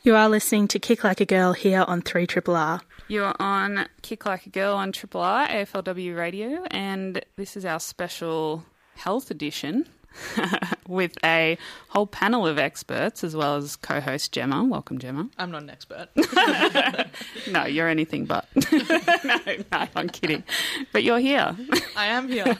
You 0.00 0.16
are 0.16 0.30
listening 0.30 0.66
to 0.68 0.78
Kick 0.78 1.04
Like 1.04 1.20
a 1.20 1.26
Girl 1.26 1.52
here 1.52 1.84
on 1.86 2.00
3 2.00 2.26
Triple 2.26 2.56
R. 2.56 2.80
You're 3.06 3.34
on 3.38 3.86
Kick 4.00 4.24
Like 4.24 4.46
a 4.46 4.48
Girl 4.48 4.76
on 4.76 4.90
Triple 4.90 5.20
R, 5.20 5.46
AFLW 5.46 6.16
Radio, 6.16 6.64
and 6.70 7.22
this 7.36 7.54
is 7.54 7.66
our 7.66 7.80
special 7.80 8.64
health 8.96 9.30
edition 9.30 9.90
with 10.88 11.18
a 11.22 11.58
whole 11.90 12.06
panel 12.06 12.46
of 12.46 12.58
experts 12.58 13.24
as 13.24 13.36
well 13.36 13.56
as 13.56 13.76
co 13.76 14.00
host 14.00 14.32
Gemma. 14.32 14.64
Welcome, 14.64 14.98
Gemma. 14.98 15.28
I'm 15.36 15.50
not 15.50 15.64
an 15.64 15.68
expert. 15.68 16.08
no, 17.50 17.66
you're 17.66 17.88
anything 17.88 18.24
but. 18.24 18.48
no, 18.72 19.38
no, 19.70 19.86
I'm 19.94 20.08
kidding. 20.08 20.44
But 20.92 21.02
you're 21.02 21.18
here. 21.18 21.54
I 21.94 22.06
am 22.06 22.26
here. 22.28 22.56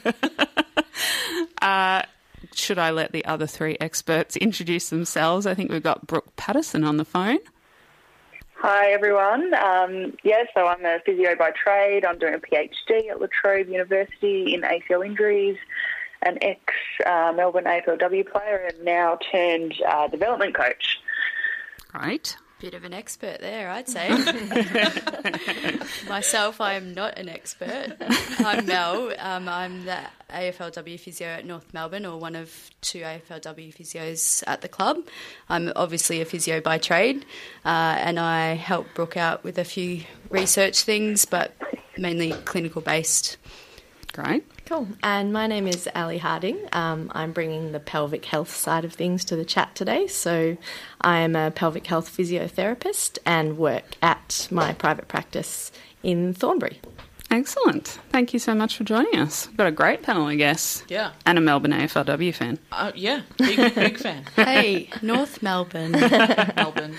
Uh, 1.63 2.03
should 2.55 2.79
I 2.79 2.91
let 2.91 3.13
the 3.13 3.25
other 3.25 3.47
three 3.47 3.77
experts 3.81 4.37
introduce 4.37 4.91
themselves? 4.91 5.47
I 5.47 5.55
think 5.55 5.71
we've 5.71 5.83
got 5.83 6.07
Brooke 6.07 6.35
Patterson 6.37 6.85
on 6.85 6.97
the 6.97 7.05
phone. 7.05 7.39
Hi 8.57 8.93
everyone. 8.93 9.55
Um, 9.55 10.15
yeah, 10.23 10.45
so 10.55 10.67
I'm 10.67 10.85
a 10.85 10.99
physio 11.07 11.35
by 11.35 11.51
trade. 11.53 12.05
I'm 12.05 12.19
doing 12.19 12.35
a 12.35 12.39
PhD 12.39 13.11
at 13.11 13.19
La 13.19 13.27
Trobe 13.29 13.69
University 13.69 14.53
in 14.53 14.61
ACL 14.61 15.05
injuries, 15.05 15.57
an 16.21 16.37
ex 16.43 16.61
uh, 17.07 17.33
Melbourne 17.35 17.65
AFLW 17.65 18.31
player, 18.31 18.69
and 18.69 18.85
now 18.85 19.19
turned 19.33 19.75
uh, 19.89 20.09
development 20.09 20.55
coach. 20.55 20.99
Right. 21.95 22.37
Bit 22.61 22.75
of 22.75 22.85
an 22.85 22.93
expert 22.93 23.41
there, 23.41 23.71
I'd 23.71 23.89
say. 23.89 24.11
Myself, 26.09 26.61
I 26.61 26.75
am 26.75 26.93
not 26.93 27.17
an 27.17 27.31
expert. 27.31 27.97
I'm 28.39 28.67
Mel. 28.67 29.15
Um, 29.19 29.49
I'm 29.49 29.87
the 29.87 29.97
AFLW 30.29 31.01
physio 31.01 31.29
at 31.29 31.47
North 31.47 31.73
Melbourne, 31.73 32.05
or 32.05 32.19
one 32.19 32.37
of 32.37 32.71
two 32.83 32.99
AFLW 32.99 33.75
physios 33.75 34.45
at 34.47 34.61
the 34.61 34.69
club. 34.69 34.99
I'm 35.49 35.73
obviously 35.75 36.21
a 36.21 36.27
physio 36.27 36.61
by 36.61 36.77
trade, 36.77 37.25
uh, 37.65 37.97
and 37.99 38.21
I 38.21 38.57
help 38.57 38.89
Brooke 38.95 39.17
out 39.17 39.43
with 39.43 39.57
a 39.57 39.65
few 39.65 40.05
research 40.29 40.83
things, 40.83 41.25
but 41.25 41.55
mainly 41.97 42.33
clinical 42.45 42.83
based. 42.83 43.39
Great. 44.13 44.45
Cool. 44.71 44.87
And 45.03 45.33
my 45.33 45.49
name 45.49 45.67
is 45.67 45.89
Ali 45.97 46.19
Harding. 46.19 46.57
Um, 46.73 47.11
I'm 47.13 47.33
bringing 47.33 47.73
the 47.73 47.81
pelvic 47.81 48.25
health 48.25 48.55
side 48.55 48.85
of 48.85 48.93
things 48.93 49.25
to 49.25 49.35
the 49.35 49.45
chat 49.45 49.75
today. 49.75 50.07
So 50.07 50.57
I 51.01 51.19
am 51.19 51.35
a 51.35 51.51
pelvic 51.51 51.89
health 51.89 52.09
physiotherapist 52.17 53.19
and 53.27 53.59
work 53.59 53.97
at 54.01 54.47
my 54.53 54.73
private 54.75 55.09
practice 55.09 55.73
in 56.05 56.35
Thornbury. 56.35 56.81
Excellent. 57.33 57.99
Thank 58.11 58.33
you 58.33 58.39
so 58.39 58.55
much 58.55 58.77
for 58.77 58.85
joining 58.85 59.19
us. 59.19 59.49
We've 59.49 59.57
got 59.57 59.67
a 59.67 59.73
great 59.73 60.03
panel, 60.03 60.27
I 60.27 60.37
guess. 60.37 60.85
Yeah. 60.87 61.15
And 61.27 61.37
a 61.37 61.41
Melbourne 61.41 61.73
AFLW 61.73 62.33
fan. 62.33 62.61
Uh, 62.71 62.93
yeah, 62.95 63.23
big, 63.39 63.75
big 63.75 63.99
fan. 63.99 64.25
Hey, 64.37 64.89
North 65.03 65.43
Melbourne. 65.43 65.91
Melbourne. 66.57 66.95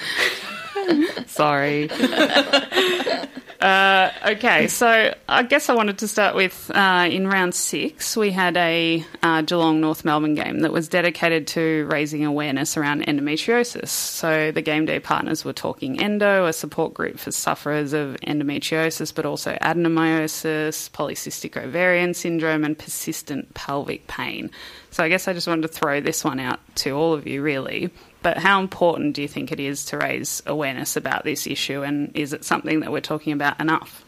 Sorry. 1.27 1.89
uh, 3.61 4.11
okay, 4.27 4.67
so 4.67 5.13
I 5.27 5.43
guess 5.43 5.69
I 5.69 5.75
wanted 5.75 5.97
to 5.99 6.07
start 6.07 6.35
with 6.35 6.71
uh, 6.73 7.07
in 7.09 7.27
round 7.27 7.55
six, 7.55 8.15
we 8.15 8.31
had 8.31 8.57
a 8.57 9.05
uh, 9.23 9.41
Geelong 9.41 9.81
North 9.81 10.05
Melbourne 10.05 10.35
game 10.35 10.59
that 10.59 10.71
was 10.71 10.87
dedicated 10.87 11.47
to 11.47 11.87
raising 11.89 12.25
awareness 12.25 12.77
around 12.77 13.05
endometriosis. 13.05 13.89
So 13.89 14.51
the 14.51 14.61
game 14.61 14.85
day 14.85 14.99
partners 14.99 15.43
were 15.45 15.53
talking 15.53 16.01
endo, 16.01 16.45
a 16.45 16.53
support 16.53 16.93
group 16.93 17.19
for 17.19 17.31
sufferers 17.31 17.93
of 17.93 18.17
endometriosis, 18.27 19.13
but 19.13 19.25
also 19.25 19.57
adenomyosis, 19.61 20.89
polycystic 20.91 21.57
ovarian 21.57 22.13
syndrome, 22.13 22.63
and 22.63 22.77
persistent 22.77 23.53
pelvic 23.53 24.07
pain. 24.07 24.51
So 24.91 25.03
I 25.03 25.09
guess 25.09 25.27
I 25.27 25.33
just 25.33 25.47
wanted 25.47 25.63
to 25.63 25.67
throw 25.69 26.01
this 26.01 26.23
one 26.23 26.39
out 26.39 26.59
to 26.77 26.91
all 26.91 27.13
of 27.13 27.27
you, 27.27 27.41
really. 27.41 27.91
But 28.21 28.37
how 28.37 28.59
important 28.61 29.15
do 29.15 29.21
you 29.21 29.27
think 29.27 29.51
it 29.51 29.59
is 29.59 29.85
to 29.85 29.97
raise 29.97 30.43
awareness 30.45 30.95
about 30.95 31.23
this 31.23 31.47
issue, 31.47 31.81
and 31.81 32.11
is 32.15 32.33
it 32.33 32.43
something 32.45 32.81
that 32.81 32.91
we're 32.91 33.01
talking 33.01 33.33
about 33.33 33.59
enough? 33.59 34.03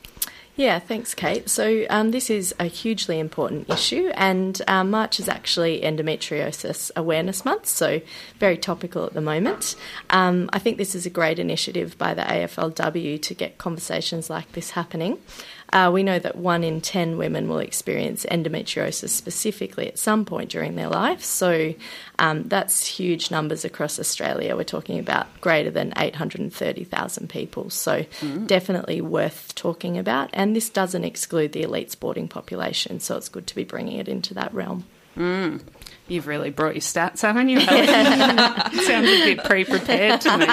Yeah, 0.56 0.78
thanks, 0.78 1.16
Kate. 1.16 1.50
So, 1.50 1.86
um, 1.90 2.12
this 2.12 2.30
is 2.30 2.54
a 2.60 2.66
hugely 2.66 3.18
important 3.18 3.72
issue, 3.72 4.12
and 4.14 4.62
um, 4.68 4.92
March 4.92 5.20
is 5.20 5.28
actually 5.28 5.82
Endometriosis 5.82 6.92
Awareness 6.96 7.44
Month, 7.44 7.66
so 7.66 8.02
very 8.38 8.58
topical 8.58 9.04
at 9.04 9.14
the 9.14 9.22
moment. 9.22 9.76
Um, 10.12 10.52
I 10.54 10.60
think 10.60 10.78
this 10.78 10.94
is 10.94 11.08
a 11.08 11.10
great 11.10 11.40
initiative 11.40 11.98
by 11.98 12.14
the 12.14 12.22
AFLW 12.22 13.20
to 13.24 13.34
get 13.34 13.58
conversations 13.58 14.30
like 14.30 14.52
this 14.52 14.72
happening. 14.72 15.18
Uh, 15.74 15.90
we 15.92 16.04
know 16.04 16.20
that 16.20 16.36
one 16.36 16.64
in 16.64 16.80
10 16.80 17.18
women 17.18 17.50
will 17.50 17.58
experience 17.58 18.28
endometriosis 18.30 19.10
specifically 19.10 19.88
at 19.88 19.98
some 19.98 20.24
point 20.24 20.52
during 20.52 20.76
their 20.76 20.88
life. 20.88 21.24
So 21.24 21.74
um, 22.20 22.44
that's 22.44 22.86
huge 22.86 23.32
numbers 23.32 23.66
across 23.66 24.00
Australia. 24.00 24.56
We're 24.56 24.66
talking 24.66 25.00
about 25.00 25.26
greater 25.42 25.72
than 25.72 25.92
830,000 25.98 27.28
people. 27.28 27.72
So 27.72 28.06
mm. 28.22 28.46
definitely 28.46 29.02
worth 29.02 29.56
talking 29.56 29.98
about. 29.98 30.30
And 30.32 30.56
this 30.56 30.70
doesn't 30.70 31.04
exclude 31.04 31.54
the 31.54 31.64
elite 31.64 31.90
sporting 31.90 32.28
population. 32.28 33.00
So 33.00 33.18
it's 33.18 33.28
good 33.28 33.48
to 33.48 33.56
be 33.56 33.64
bringing 33.64 33.98
it 33.98 34.08
into 34.08 34.36
that 34.36 34.54
realm. 34.54 34.86
Mm. 35.18 35.60
You've 36.08 36.28
really 36.28 36.50
brought 36.50 36.74
your 36.74 36.82
stats, 36.82 37.22
haven't 37.22 37.48
you? 37.48 37.60
Sounds 38.82 39.08
a 39.08 39.36
bit 39.36 39.44
pre-prepared 39.46 40.20
to 40.22 40.38
me. 40.38 40.46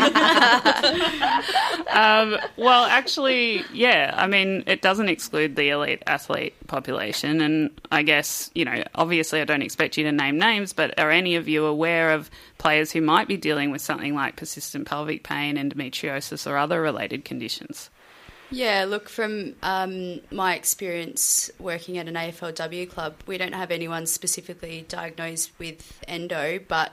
um, 1.88 2.38
well, 2.56 2.84
actually, 2.84 3.64
yeah. 3.72 4.14
I 4.16 4.28
mean, 4.28 4.62
it 4.68 4.80
doesn't 4.80 5.08
exclude 5.08 5.56
the 5.56 5.70
elite 5.70 6.04
athlete 6.06 6.54
population, 6.68 7.40
and 7.40 7.70
I 7.90 8.04
guess 8.04 8.50
you 8.54 8.64
know, 8.64 8.84
obviously, 8.94 9.40
I 9.40 9.44
don't 9.44 9.62
expect 9.62 9.98
you 9.98 10.04
to 10.04 10.12
name 10.12 10.38
names, 10.38 10.72
but 10.72 10.96
are 11.00 11.10
any 11.10 11.34
of 11.34 11.48
you 11.48 11.66
aware 11.66 12.12
of 12.12 12.30
players 12.58 12.92
who 12.92 13.00
might 13.00 13.26
be 13.26 13.36
dealing 13.36 13.72
with 13.72 13.80
something 13.80 14.14
like 14.14 14.36
persistent 14.36 14.86
pelvic 14.86 15.24
pain, 15.24 15.56
endometriosis, 15.56 16.48
or 16.48 16.56
other 16.56 16.80
related 16.80 17.24
conditions? 17.24 17.90
Yeah, 18.52 18.84
look, 18.84 19.08
from 19.08 19.54
um, 19.62 20.20
my 20.32 20.56
experience 20.56 21.50
working 21.60 21.98
at 21.98 22.08
an 22.08 22.14
AFLW 22.14 22.90
club, 22.90 23.14
we 23.26 23.38
don't 23.38 23.54
have 23.54 23.70
anyone 23.70 24.06
specifically 24.06 24.84
diagnosed 24.88 25.52
with 25.58 26.00
endo, 26.08 26.58
but 26.66 26.92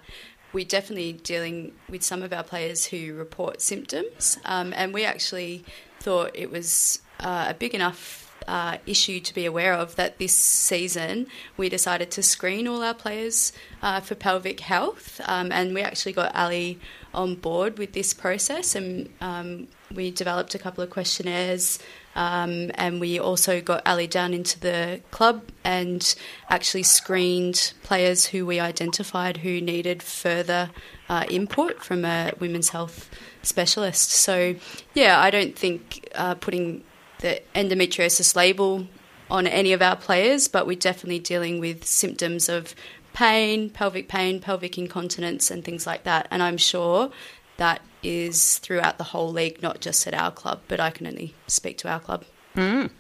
we're 0.54 0.66
definitely 0.66 1.14
dealing 1.14 1.74
with 1.90 2.04
some 2.04 2.22
of 2.22 2.32
our 2.32 2.44
players 2.44 2.86
who 2.86 3.16
report 3.16 3.62
symptoms, 3.62 4.38
um, 4.46 4.72
and 4.76 4.94
we 4.94 5.04
actually 5.04 5.66
thought 6.00 6.32
it 6.36 6.52
was 6.52 7.02
uh, 7.20 7.48
a 7.50 7.54
big 7.56 7.74
enough 7.74 8.27
uh, 8.48 8.78
issue 8.86 9.20
to 9.20 9.34
be 9.34 9.46
aware 9.46 9.74
of 9.74 9.96
that 9.96 10.18
this 10.18 10.36
season 10.36 11.28
we 11.58 11.70
decided 11.70 12.10
to 12.12 12.24
screen 12.24 12.68
all 12.68 12.84
our 12.84 12.94
players 12.94 13.52
uh, 13.82 14.00
for 14.00 14.16
pelvic 14.16 14.60
health, 14.62 15.22
um, 15.26 15.52
and 15.52 15.74
we 15.74 15.82
actually 15.82 16.14
got 16.14 16.36
Ali 16.36 16.80
on 17.14 17.36
board 17.36 17.78
with 17.78 17.94
this 17.94 18.14
process, 18.14 18.76
and 18.76 19.10
um, 19.22 19.68
we 19.94 20.12
developed 20.12 20.56
a 20.56 20.60
couple 20.60 20.84
of 20.84 20.90
questionnaires. 20.90 21.80
Um, 22.16 22.72
and 22.74 23.00
we 23.00 23.20
also 23.20 23.62
got 23.62 23.86
Ali 23.86 24.08
down 24.08 24.34
into 24.34 24.60
the 24.60 25.02
club 25.12 25.52
and 25.64 26.16
actually 26.50 26.82
screened 26.82 27.74
players 27.84 28.26
who 28.26 28.44
we 28.44 28.60
identified 28.60 29.38
who 29.38 29.62
needed 29.62 30.02
further 30.02 30.72
uh, 31.10 31.26
input 31.30 31.84
from 31.84 32.04
a 32.06 32.32
women's 32.40 32.70
health 32.70 33.12
specialist. 33.44 34.10
So, 34.10 34.56
yeah, 34.96 35.20
I 35.20 35.30
don't 35.30 35.56
think 35.56 36.10
uh, 36.16 36.34
putting 36.34 36.84
the 37.20 37.42
endometriosis 37.56 38.36
label 38.36 38.88
on 39.30 39.48
any 39.48 39.74
of 39.74 39.82
our 39.82 39.96
players, 39.96 40.48
but 40.48 40.66
we're 40.66 40.78
definitely 40.78 41.20
dealing 41.20 41.60
with 41.60 41.86
symptoms 41.86 42.48
of 42.48 42.74
pain, 43.14 43.70
pelvic 43.70 44.08
pain, 44.08 44.40
pelvic 44.40 44.78
incontinence, 44.78 45.50
and 45.52 45.66
things 45.66 45.88
like 45.88 46.04
that. 46.04 46.28
And 46.32 46.42
I'm 46.44 46.58
sure 46.58 47.12
that 47.58 47.82
is 48.04 48.60
throughout 48.60 48.98
the 48.98 49.06
whole 49.06 49.32
league, 49.32 49.62
not 49.62 49.82
just 49.82 50.06
at 50.08 50.14
our 50.14 50.32
club, 50.32 50.62
but 50.68 50.80
I 50.80 50.92
can 50.92 51.08
only 51.08 51.34
speak 51.48 51.78
to 51.80 51.90
our 51.90 52.00
club. 52.00 52.24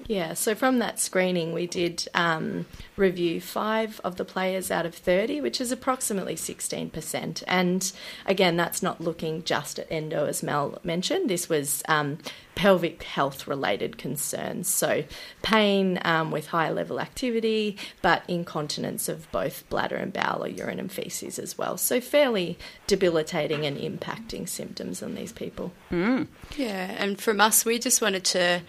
Yeah, 0.08 0.34
so 0.34 0.56
from 0.56 0.80
that 0.80 1.00
screening, 1.00 1.54
we 1.54 1.68
did 1.68 2.08
um, 2.14 2.66
review 2.96 3.42
five 3.42 4.00
of 4.04 4.16
the 4.16 4.26
players 4.26 4.70
out 4.72 4.86
of 4.86 4.94
30, 4.96 5.42
which 5.42 5.60
is 5.60 5.72
approximately 5.72 6.36
16%. 6.36 7.44
And 7.48 7.92
again, 8.26 8.56
that's 8.56 8.84
not 8.84 9.02
looking 9.02 9.44
just 9.44 9.80
at 9.80 9.92
endo, 9.92 10.26
as 10.26 10.44
Mel 10.44 10.80
mentioned. 10.84 11.30
This 11.30 11.50
was 11.50 11.82
um, 11.88 12.20
pelvic 12.56 13.04
health 13.04 13.48
related 13.48 13.98
concerns. 13.98 14.68
So, 14.68 15.04
pain 15.42 16.00
um, 16.04 16.32
with 16.32 16.48
high 16.48 16.72
level 16.72 17.00
activity, 17.00 17.78
but 18.02 18.24
incontinence 18.28 19.10
of 19.10 19.32
both 19.32 19.68
bladder 19.70 19.96
and 19.96 20.14
bowel 20.14 20.44
or 20.44 20.48
urine 20.48 20.80
and 20.80 20.92
feces 20.92 21.38
as 21.38 21.58
well. 21.58 21.78
So, 21.78 22.02
fairly 22.02 22.58
debilitating 22.88 23.66
and 23.66 23.78
impacting 23.78 24.50
symptoms 24.50 25.04
on 25.04 25.16
these 25.16 25.32
people. 25.32 25.72
Yeah, 26.58 26.96
and 26.98 27.20
from 27.20 27.40
us, 27.42 27.66
we 27.66 27.80
just 27.80 28.02
wanted 28.02 28.26
to 28.26 28.62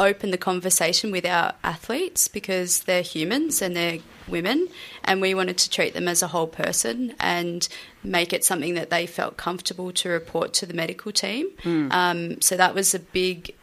open 0.00 0.30
the 0.30 0.38
conversation 0.38 1.12
with 1.12 1.24
our 1.26 1.52
athletes 1.62 2.26
because 2.26 2.80
they're 2.84 3.02
humans 3.02 3.62
and 3.62 3.76
they're 3.76 3.98
women, 4.26 4.68
and 5.04 5.20
we 5.20 5.34
wanted 5.34 5.58
to 5.58 5.70
treat 5.70 5.92
them 5.94 6.08
as 6.08 6.22
a 6.22 6.28
whole 6.28 6.46
person 6.46 7.14
and 7.20 7.68
make 8.02 8.32
it 8.32 8.44
something 8.44 8.74
that 8.74 8.90
they 8.90 9.06
felt 9.06 9.36
comfortable 9.36 9.92
to 9.92 10.08
report 10.08 10.52
to 10.54 10.66
the 10.66 10.74
medical 10.74 11.12
team. 11.12 11.46
Um, 11.92 12.40
so 12.40 12.56
that 12.56 12.74
was 12.74 12.94
a 12.94 12.98
big 12.98 13.54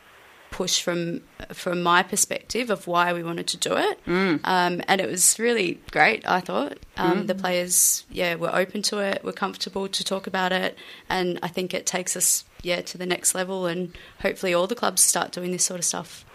push 0.50 0.82
from 0.82 1.22
from 1.54 1.84
my 1.84 2.02
perspective 2.04 2.70
of 2.70 2.88
why 2.88 3.12
we 3.14 3.22
wanted 3.22 3.48
to 3.48 3.58
do 3.58 3.76
it, 3.76 4.00
um, 4.08 4.82
and 4.88 5.02
it 5.02 5.10
was 5.10 5.38
really 5.40 5.80
great. 5.92 6.28
I 6.28 6.40
thought 6.40 6.78
um, 6.98 7.28
the 7.28 7.36
players, 7.36 8.06
yeah, 8.10 8.36
were 8.36 8.56
open 8.56 8.82
to 8.84 9.00
it, 9.00 9.24
were 9.24 9.34
comfortable 9.34 9.88
to 9.90 10.04
talk 10.04 10.26
about 10.28 10.52
it, 10.52 10.78
and 11.10 11.38
I 11.44 11.48
think 11.50 11.74
it 11.74 11.86
takes 11.86 12.16
us, 12.16 12.46
yeah, 12.64 12.82
to 12.82 12.98
the 12.98 13.06
next 13.06 13.36
level, 13.36 13.66
and 13.66 13.92
hopefully 14.22 14.54
all 14.54 14.68
the 14.68 14.76
clubs 14.76 15.04
start 15.04 15.32
doing 15.32 15.52
this 15.52 15.66
sort 15.66 15.80
of 15.80 15.86
stuff. 15.86 16.26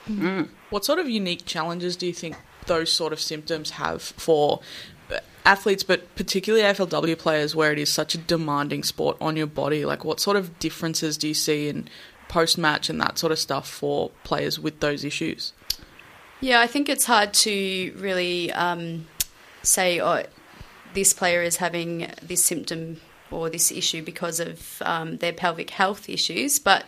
What 0.70 0.84
sort 0.84 0.98
of 0.98 1.08
unique 1.08 1.44
challenges 1.44 1.96
do 1.96 2.06
you 2.06 2.12
think 2.12 2.36
those 2.66 2.90
sort 2.90 3.12
of 3.12 3.20
symptoms 3.20 3.70
have 3.70 4.02
for 4.02 4.60
athletes, 5.44 5.82
but 5.82 6.14
particularly 6.16 6.64
AFLW 6.64 7.18
players, 7.18 7.54
where 7.54 7.72
it 7.72 7.78
is 7.78 7.90
such 7.90 8.14
a 8.14 8.18
demanding 8.18 8.82
sport 8.82 9.16
on 9.20 9.36
your 9.36 9.46
body? 9.46 9.84
Like, 9.84 10.04
what 10.04 10.20
sort 10.20 10.36
of 10.36 10.58
differences 10.58 11.16
do 11.16 11.28
you 11.28 11.34
see 11.34 11.68
in 11.68 11.88
post 12.28 12.56
match 12.56 12.88
and 12.88 13.00
that 13.00 13.18
sort 13.18 13.32
of 13.32 13.38
stuff 13.38 13.68
for 13.68 14.10
players 14.24 14.58
with 14.58 14.80
those 14.80 15.04
issues? 15.04 15.52
Yeah, 16.40 16.60
I 16.60 16.66
think 16.66 16.88
it's 16.88 17.04
hard 17.04 17.34
to 17.34 17.94
really 17.96 18.52
um, 18.52 19.06
say, 19.62 20.00
oh, 20.00 20.24
this 20.94 21.12
player 21.12 21.42
is 21.42 21.56
having 21.56 22.10
this 22.22 22.44
symptom 22.44 23.00
or 23.30 23.48
this 23.48 23.70
issue 23.72 24.02
because 24.02 24.40
of 24.40 24.82
um, 24.82 25.18
their 25.18 25.32
pelvic 25.32 25.70
health 25.70 26.08
issues, 26.08 26.58
but 26.58 26.84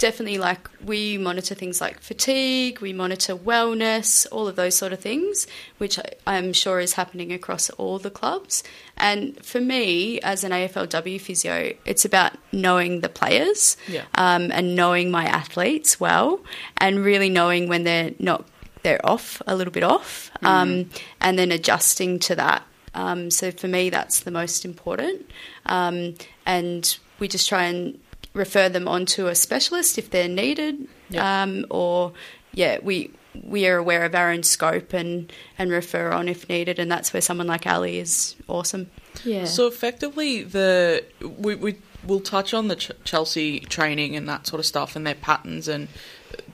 definitely 0.00 0.38
like 0.38 0.68
we 0.84 1.18
monitor 1.18 1.54
things 1.54 1.78
like 1.80 2.00
fatigue, 2.00 2.80
we 2.80 2.92
monitor 2.92 3.36
wellness, 3.36 4.26
all 4.32 4.48
of 4.48 4.56
those 4.56 4.74
sort 4.74 4.92
of 4.94 4.98
things, 4.98 5.46
which 5.76 5.98
I'm 6.26 6.52
sure 6.54 6.80
is 6.80 6.94
happening 6.94 7.32
across 7.32 7.68
all 7.70 7.98
the 7.98 8.10
clubs. 8.10 8.64
And 8.96 9.36
for 9.44 9.60
me, 9.60 10.18
as 10.22 10.42
an 10.42 10.52
AFLW 10.52 11.20
physio, 11.20 11.74
it's 11.84 12.04
about 12.06 12.32
knowing 12.50 13.00
the 13.02 13.10
players 13.10 13.76
Yeah. 13.86 14.04
um, 14.14 14.50
and 14.50 14.74
knowing 14.74 15.10
my 15.10 15.26
athletes 15.26 16.00
well, 16.00 16.40
and 16.78 17.04
really 17.04 17.28
knowing 17.28 17.68
when 17.68 17.84
they're 17.84 18.12
not 18.18 18.44
they're 18.82 19.04
off 19.04 19.42
a 19.46 19.54
little 19.54 19.72
bit 19.74 19.82
off, 19.82 20.30
um, 20.42 20.88
and 21.20 21.38
then 21.38 21.52
adjusting 21.52 22.18
to 22.20 22.34
that. 22.36 22.62
Um, 22.94 23.30
so 23.30 23.50
for 23.50 23.68
me, 23.68 23.90
that's 23.90 24.20
the 24.20 24.30
most 24.30 24.64
important, 24.64 25.28
um, 25.66 26.14
and 26.46 26.96
we 27.18 27.28
just 27.28 27.46
try 27.46 27.64
and 27.64 27.98
refer 28.34 28.68
them 28.68 28.86
onto 28.88 29.26
a 29.26 29.34
specialist 29.34 29.98
if 29.98 30.10
they're 30.10 30.28
needed, 30.28 30.86
Yeah. 31.08 31.42
um, 31.42 31.66
or 31.70 32.12
yeah, 32.52 32.78
we 32.82 33.10
we 33.44 33.66
are 33.68 33.76
aware 33.76 34.04
of 34.04 34.14
our 34.14 34.30
own 34.30 34.42
scope 34.42 34.92
and 34.92 35.32
and 35.58 35.70
refer 35.70 36.10
on 36.10 36.28
if 36.28 36.48
needed, 36.48 36.78
and 36.78 36.90
that's 36.90 37.12
where 37.12 37.20
someone 37.20 37.46
like 37.46 37.66
Ali 37.66 37.98
is 37.98 38.34
awesome. 38.48 38.90
Yeah. 39.24 39.44
So 39.44 39.66
effectively, 39.66 40.42
the 40.42 41.04
we 41.20 41.54
we 41.54 41.76
will 42.06 42.20
touch 42.20 42.54
on 42.54 42.68
the 42.68 42.76
Ch- 42.76 42.90
Chelsea 43.04 43.60
training 43.60 44.16
and 44.16 44.28
that 44.28 44.46
sort 44.46 44.58
of 44.60 44.66
stuff, 44.66 44.96
and 44.96 45.06
their 45.06 45.14
patterns 45.14 45.68
and 45.68 45.88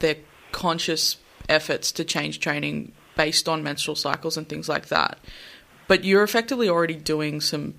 their 0.00 0.16
conscious 0.52 1.16
efforts 1.48 1.92
to 1.92 2.04
change 2.04 2.40
training 2.40 2.92
based 3.16 3.48
on 3.48 3.62
menstrual 3.62 3.96
cycles 3.96 4.36
and 4.36 4.48
things 4.48 4.68
like 4.68 4.88
that. 4.88 5.18
But 5.88 6.04
you're 6.04 6.22
effectively 6.24 6.68
already 6.68 6.94
doing 6.94 7.40
some 7.40 7.74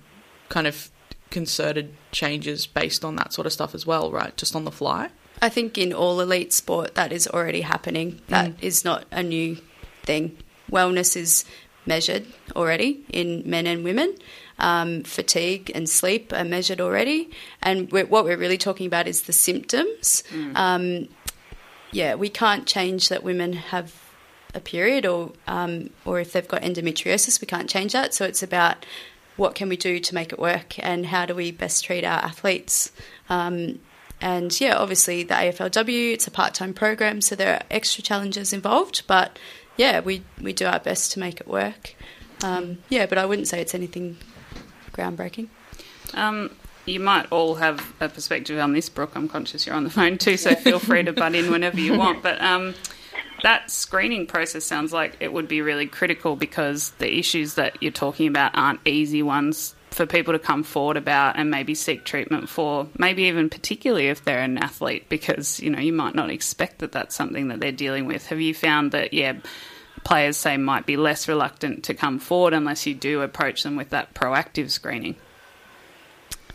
kind 0.48 0.66
of 0.66 0.90
concerted 1.30 1.94
changes 2.18 2.66
based 2.66 3.04
on 3.04 3.14
that 3.16 3.32
sort 3.32 3.46
of 3.46 3.52
stuff 3.52 3.74
as 3.74 3.86
well, 3.86 4.10
right? 4.10 4.36
Just 4.36 4.56
on 4.56 4.64
the 4.64 4.72
fly. 4.72 5.10
I 5.40 5.48
think 5.48 5.78
in 5.78 5.92
all 5.92 6.20
elite 6.20 6.52
sport 6.52 6.96
that 6.96 7.12
is 7.12 7.28
already 7.28 7.60
happening. 7.60 8.20
That 8.28 8.46
is 8.60 8.84
not 8.84 9.04
a 9.12 9.22
new 9.22 9.58
thing. 10.02 10.36
Wellness 10.70 11.16
is 11.16 11.44
measured 11.86 12.26
already 12.56 13.04
in 13.12 13.44
men 13.46 13.66
and 13.66 13.84
women. 13.84 14.16
Um, 14.58 15.04
fatigue 15.04 15.70
and 15.76 15.88
sleep 15.88 16.32
are 16.32 16.44
measured 16.44 16.80
already, 16.80 17.30
and 17.62 17.90
we're, 17.92 18.06
what 18.06 18.24
we're 18.24 18.36
really 18.36 18.58
talking 18.58 18.86
about 18.88 19.06
is 19.06 19.22
the 19.22 19.32
symptoms. 19.32 20.24
Um, 20.56 21.06
yeah, 21.92 22.16
we 22.16 22.28
can't 22.28 22.66
change 22.66 23.08
that 23.08 23.22
women 23.22 23.52
have 23.52 23.94
a 24.54 24.60
period, 24.60 25.06
or 25.06 25.30
um, 25.46 25.90
or 26.04 26.18
if 26.18 26.32
they've 26.32 26.48
got 26.48 26.62
endometriosis, 26.62 27.40
we 27.40 27.46
can't 27.46 27.70
change 27.70 27.92
that. 27.92 28.12
So 28.14 28.24
it's 28.24 28.42
about 28.42 28.84
what 29.38 29.54
can 29.54 29.68
we 29.68 29.76
do 29.76 29.98
to 29.98 30.14
make 30.14 30.32
it 30.32 30.38
work, 30.38 30.78
and 30.84 31.06
how 31.06 31.24
do 31.24 31.34
we 31.34 31.50
best 31.50 31.84
treat 31.84 32.04
our 32.04 32.18
athletes. 32.18 32.92
Um, 33.30 33.78
and 34.20 34.60
yeah, 34.60 34.76
obviously 34.76 35.22
the 35.22 35.34
AFLW, 35.34 36.12
it's 36.12 36.26
a 36.26 36.30
part-time 36.30 36.74
program, 36.74 37.20
so 37.20 37.36
there 37.36 37.54
are 37.54 37.62
extra 37.70 38.02
challenges 38.02 38.52
involved. 38.52 39.04
But 39.06 39.38
yeah, 39.76 40.00
we 40.00 40.22
we 40.42 40.52
do 40.52 40.66
our 40.66 40.80
best 40.80 41.12
to 41.12 41.20
make 41.20 41.40
it 41.40 41.48
work. 41.48 41.94
Um, 42.42 42.78
yeah, 42.88 43.06
but 43.06 43.16
I 43.16 43.24
wouldn't 43.24 43.48
say 43.48 43.60
it's 43.60 43.74
anything 43.74 44.18
groundbreaking. 44.92 45.48
Um, 46.14 46.50
you 46.84 47.00
might 47.00 47.30
all 47.30 47.56
have 47.56 47.92
a 48.00 48.08
perspective 48.08 48.58
on 48.58 48.72
this, 48.72 48.88
Brooke. 48.88 49.14
I'm 49.14 49.28
conscious 49.28 49.66
you're 49.66 49.76
on 49.76 49.84
the 49.84 49.90
phone 49.90 50.18
too, 50.18 50.36
so 50.36 50.54
feel 50.54 50.78
free 50.78 51.04
to 51.04 51.12
butt 51.12 51.34
in 51.34 51.50
whenever 51.50 51.78
you 51.78 51.96
want. 51.96 52.22
But 52.28 52.40
um, 52.40 52.74
that 53.42 53.70
screening 53.70 54.26
process 54.26 54.64
sounds 54.64 54.92
like 54.92 55.16
it 55.20 55.32
would 55.32 55.48
be 55.48 55.62
really 55.62 55.86
critical 55.86 56.36
because 56.36 56.90
the 56.98 57.18
issues 57.18 57.54
that 57.54 57.82
you're 57.82 57.92
talking 57.92 58.28
about 58.28 58.52
aren't 58.54 58.80
easy 58.84 59.22
ones 59.22 59.74
for 59.90 60.06
people 60.06 60.32
to 60.32 60.38
come 60.38 60.62
forward 60.62 60.96
about 60.96 61.36
and 61.36 61.50
maybe 61.50 61.74
seek 61.74 62.04
treatment 62.04 62.48
for. 62.48 62.88
Maybe 62.98 63.24
even 63.24 63.50
particularly 63.50 64.08
if 64.08 64.24
they're 64.24 64.40
an 64.40 64.58
athlete, 64.58 65.08
because 65.08 65.60
you 65.60 65.70
know 65.70 65.80
you 65.80 65.92
might 65.92 66.14
not 66.14 66.30
expect 66.30 66.78
that 66.78 66.92
that's 66.92 67.14
something 67.14 67.48
that 67.48 67.60
they're 67.60 67.72
dealing 67.72 68.06
with. 68.06 68.26
Have 68.26 68.40
you 68.40 68.54
found 68.54 68.92
that 68.92 69.12
yeah? 69.12 69.34
Players 70.04 70.36
say 70.36 70.56
might 70.56 70.86
be 70.86 70.96
less 70.96 71.26
reluctant 71.26 71.84
to 71.84 71.92
come 71.92 72.20
forward 72.20 72.54
unless 72.54 72.86
you 72.86 72.94
do 72.94 73.20
approach 73.20 73.64
them 73.64 73.74
with 73.74 73.90
that 73.90 74.14
proactive 74.14 74.70
screening. 74.70 75.16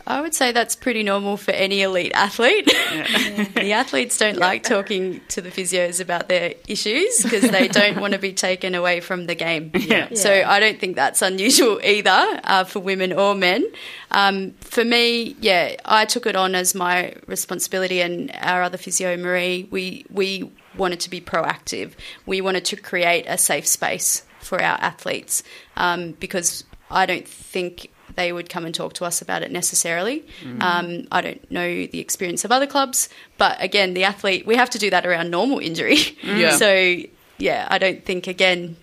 I 0.06 0.20
would 0.20 0.34
say 0.34 0.52
that's 0.52 0.76
pretty 0.76 1.02
normal 1.02 1.36
for 1.36 1.52
any 1.52 1.80
elite 1.82 2.12
athlete. 2.14 2.66
the 3.54 3.72
athletes 3.72 4.18
don't 4.18 4.36
like 4.36 4.62
talking 4.62 5.22
to 5.28 5.40
the 5.40 5.50
physios 5.50 6.00
about 6.00 6.28
their 6.28 6.54
issues 6.68 7.22
because 7.22 7.50
they 7.50 7.68
don't 7.68 8.00
want 8.00 8.12
to 8.12 8.18
be 8.18 8.34
taken 8.34 8.74
away 8.74 9.00
from 9.00 9.26
the 9.26 9.34
game. 9.34 9.70
Yeah. 9.74 10.12
So 10.14 10.30
I 10.30 10.60
don't 10.60 10.78
think 10.78 10.96
that's 10.96 11.22
unusual 11.22 11.80
either 11.82 12.40
uh, 12.44 12.64
for 12.64 12.80
women 12.80 13.12
or 13.12 13.34
men. 13.34 13.66
Um, 14.10 14.52
for 14.60 14.84
me, 14.84 15.36
yeah, 15.40 15.76
I 15.84 16.04
took 16.04 16.26
it 16.26 16.36
on 16.36 16.54
as 16.54 16.74
my 16.74 17.14
responsibility, 17.26 18.00
and 18.00 18.30
our 18.40 18.62
other 18.62 18.78
physio, 18.78 19.16
Marie, 19.16 19.68
we 19.70 20.04
we 20.10 20.52
wanted 20.76 21.00
to 21.00 21.10
be 21.10 21.20
proactive. 21.20 21.92
We 22.26 22.40
wanted 22.40 22.64
to 22.66 22.76
create 22.76 23.24
a 23.26 23.38
safe 23.38 23.66
space 23.66 24.22
for 24.40 24.62
our 24.62 24.78
athletes 24.80 25.42
um, 25.76 26.12
because 26.12 26.64
I 26.90 27.06
don't 27.06 27.26
think 27.26 27.90
they 28.16 28.32
would 28.32 28.48
come 28.48 28.64
and 28.64 28.74
talk 28.74 28.92
to 28.94 29.04
us 29.04 29.20
about 29.22 29.42
it 29.42 29.50
necessarily. 29.50 30.24
Um, 30.60 31.06
I 31.10 31.20
don't 31.20 31.50
know 31.50 31.86
the 31.86 31.98
experience 32.00 32.44
of 32.44 32.52
other 32.52 32.66
clubs, 32.66 33.08
but 33.38 33.56
again, 33.62 33.94
the 33.94 34.04
athlete 34.04 34.46
we 34.46 34.56
have 34.56 34.70
to 34.70 34.78
do 34.78 34.90
that 34.90 35.04
around 35.06 35.30
normal 35.30 35.58
injury. 35.58 35.96
Yeah. 36.22 36.50
so 36.56 36.96
yeah, 37.38 37.66
I 37.70 37.78
don't 37.78 38.04
think 38.04 38.26
again 38.26 38.76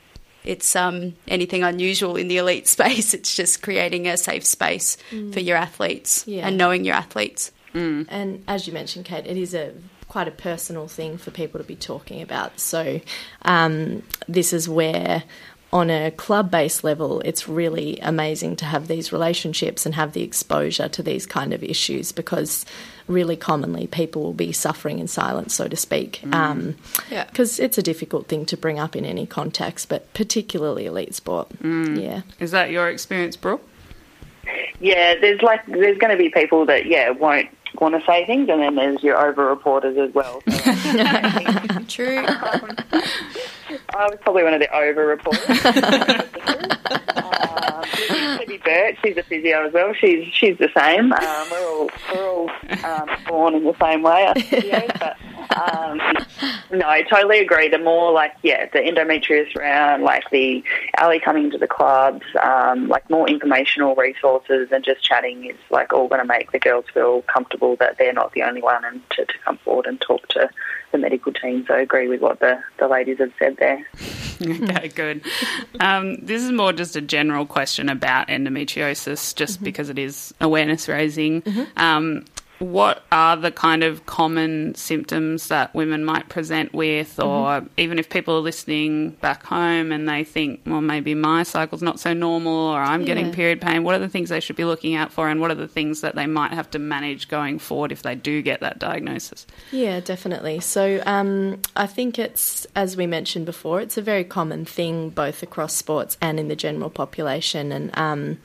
it's 0.44 0.76
um, 0.76 1.14
anything 1.28 1.62
unusual 1.64 2.16
in 2.16 2.28
the 2.28 2.38
elite 2.38 2.68
space. 2.78 3.14
It's 3.14 3.36
just 3.36 3.62
creating 3.62 4.08
a 4.08 4.18
safe 4.18 4.46
space 4.46 4.98
for 5.32 5.40
your 5.40 5.56
athletes 5.58 6.26
Yeah. 6.28 6.48
and 6.48 6.58
knowing 6.58 6.84
your 6.84 6.96
athletes. 6.96 7.52
And 7.74 8.44
as 8.48 8.68
you 8.68 8.74
mentioned, 8.74 9.06
Kate, 9.06 9.26
it 9.26 9.38
is 9.38 9.54
a 9.54 9.74
quite 10.10 10.28
a 10.28 10.32
personal 10.32 10.90
thing 10.90 11.18
for 11.18 11.32
people 11.32 11.58
to 11.58 11.64
be 11.66 11.76
talking 11.76 12.22
about. 12.22 12.60
So 12.60 13.00
um, 13.44 14.04
this 14.28 14.52
is 14.52 14.68
where. 14.68 15.24
On 15.74 15.90
a 15.90 16.12
club 16.12 16.52
based 16.52 16.84
level, 16.84 17.22
it's 17.22 17.48
really 17.48 17.98
amazing 18.02 18.58
to 18.58 18.66
have 18.66 18.88
these 18.88 19.14
relationships 19.14 19.86
and 19.86 19.96
have 19.96 20.12
the 20.12 20.22
exposure 20.22 20.90
to 20.90 21.02
these 21.02 21.26
kind 21.26 21.54
of 21.54 21.64
issues 21.64 22.12
because 22.12 22.66
really 23.08 23.38
commonly 23.38 23.88
people 23.88 24.22
will 24.22 24.34
be 24.34 24.52
suffering 24.52 25.00
in 25.00 25.08
silence, 25.08 25.56
so 25.56 25.70
to 25.70 25.78
speak. 25.78 26.22
Um, 26.34 26.76
Yeah. 27.10 27.24
Because 27.24 27.58
it's 27.58 27.78
a 27.78 27.82
difficult 27.82 28.28
thing 28.28 28.46
to 28.48 28.58
bring 28.58 28.80
up 28.80 28.98
in 28.98 29.06
any 29.06 29.26
context, 29.26 29.88
but 29.88 30.14
particularly 30.14 30.88
elite 30.88 31.16
sport. 31.16 31.48
Yeah. 31.64 32.24
Is 32.40 32.52
that 32.52 32.72
your 32.72 32.90
experience, 32.90 33.38
Brooke? 33.38 33.66
Yeah, 34.82 35.16
there's 35.22 35.42
like 35.42 35.66
there's 35.68 35.98
going 36.00 36.12
to 36.12 36.18
be 36.18 36.30
people 36.30 36.66
that 36.66 36.88
yeah 36.88 37.12
won't 37.12 37.48
want 37.80 37.96
to 37.98 38.06
say 38.06 38.26
things, 38.26 38.50
and 38.50 38.62
then 38.62 38.76
there's 38.76 39.02
your 39.04 39.18
over 39.26 39.46
reporters 39.46 39.98
as 39.98 40.14
well. 40.14 40.42
So 40.50 41.80
True. 41.88 42.26
I 43.94 44.08
was 44.10 44.18
probably 44.22 44.44
one 44.44 44.54
of 44.54 44.60
the 44.60 44.74
over 44.76 45.06
reporters. 45.06 45.50
um, 47.16 48.38
Debbie 48.38 48.58
Burt, 48.58 48.96
she's 49.04 49.18
a 49.18 49.24
physio 49.24 49.68
as 49.68 49.74
well. 49.74 49.94
She's 49.94 50.34
she's 50.34 50.58
the 50.58 50.70
same. 50.76 51.12
Um, 51.14 51.48
we're 51.52 51.68
all 51.68 51.90
we're 52.14 52.28
all 52.28 52.50
um, 52.86 53.10
born 53.28 53.56
in 53.56 53.64
the 53.64 53.76
same 53.82 54.02
way, 54.04 54.32
physios, 54.36 55.00
but. 55.00 55.18
Um, 55.56 56.00
no, 56.72 56.88
I 56.88 57.04
totally 57.04 57.40
agree. 57.40 57.68
The 57.68 57.78
more 57.78 58.12
like, 58.12 58.34
yeah, 58.44 58.68
the 58.72 58.80
endometrius 58.80 59.56
round, 59.56 60.04
like 60.04 60.30
the 60.32 60.64
alley 60.98 61.20
coming 61.20 61.46
into 61.46 61.58
the 61.58 61.68
clubs, 61.68 62.26
um, 62.42 62.88
like 62.88 63.10
more 63.10 63.28
informational 63.28 63.96
resources 63.96 64.70
and 64.72 64.84
just 64.84 65.04
chatting 65.04 65.46
is 65.46 65.58
like 65.70 65.94
all 65.94 66.08
going 66.08 66.22
to 66.22 66.28
make 66.28 66.52
the 66.52 66.60
girls 66.60 66.86
feel 66.94 67.22
comfortable 67.24 67.76
that 67.78 67.98
they're 67.98 68.14
not 68.14 68.32
the 68.34 68.44
only 68.44 68.62
one 68.62 68.84
and 68.86 69.02
to, 69.12 69.26
to 69.26 69.34
come 69.44 69.58
forward 69.58 69.86
and 69.86 70.00
talk 70.02 70.28
to 70.30 70.50
the 70.92 70.98
medical 70.98 71.34
team. 71.34 71.66
So 71.68 71.74
I 71.74 71.82
agree 71.82 72.08
with 72.08 72.22
what 72.22 72.40
the, 72.40 72.62
the 72.80 72.88
ladies 72.88 73.20
have 73.20 73.32
said 73.40 73.58
there. 73.58 73.86
Okay, 74.42 74.88
good. 74.88 75.24
Um, 75.80 76.16
this 76.16 76.42
is 76.42 76.52
more 76.52 76.74
just 76.74 76.96
a 76.96 77.02
general 77.02 77.46
question 77.46 77.90
about 77.90 78.28
endometriosis, 78.28 79.36
just 79.36 79.62
because 79.64 79.90
it 79.90 80.00
is 80.00 80.34
awareness 80.42 80.90
raising. 80.90 81.44
Um, 81.78 82.26
what 82.62 83.04
are 83.12 83.36
the 83.36 83.52
kind 83.52 83.84
of 83.84 84.06
common 84.06 84.76
symptoms 84.76 85.48
that 85.48 85.74
women 85.74 86.06
might 86.06 86.30
present 86.30 86.74
with, 86.74 87.20
or 87.20 87.66
even 87.76 87.98
if 87.98 88.08
people 88.10 88.36
are 88.36 88.42
listening 88.42 89.10
back 89.22 89.44
home 89.44 89.92
and 89.92 90.08
they 90.08 90.24
think, 90.24 90.62
well, 90.68 90.80
maybe 90.80 91.16
my 91.16 91.42
cycle's 91.42 91.82
not 91.82 92.00
so 92.00 92.14
normal, 92.14 92.54
or 92.54 92.80
I'm 92.80 93.04
getting 93.04 93.32
period 93.32 93.62
pain, 93.62 93.84
what 93.84 93.96
are 93.96 94.00
the 94.00 94.08
things 94.08 94.30
they 94.30 94.40
should 94.40 94.56
be 94.56 94.66
looking 94.66 94.96
out 94.96 95.12
for, 95.12 95.28
and 95.28 95.42
what 95.42 95.50
are 95.50 95.56
the 95.56 95.68
things 95.68 96.02
that 96.02 96.16
they 96.16 96.28
might 96.28 96.52
have 96.52 96.70
to 96.72 96.80
manage 96.80 97.28
going 97.28 97.58
forward 97.58 97.92
if 97.92 98.04
they 98.04 98.14
do 98.14 98.44
get 98.44 98.60
that 98.60 98.78
diagnosis? 98.78 99.48
Yeah, 99.72 100.00
definitely. 100.00 100.60
So 100.60 101.02
um, 101.06 101.62
I 101.76 101.88
think 101.88 102.20
it's, 102.20 102.68
as 102.76 102.96
we 102.96 103.08
mentioned 103.08 103.48
before, 103.48 103.82
it's 103.82 103.98
a 103.98 104.04
very 104.04 104.24
common 104.24 104.66
thing 104.66 105.10
both 105.10 105.42
across 105.42 105.76
sports 105.76 106.16
and 106.22 106.40
in 106.40 106.48
the 106.48 106.56
general 106.56 106.92
population. 106.92 107.72
And 107.72 107.98
um, 107.98 108.38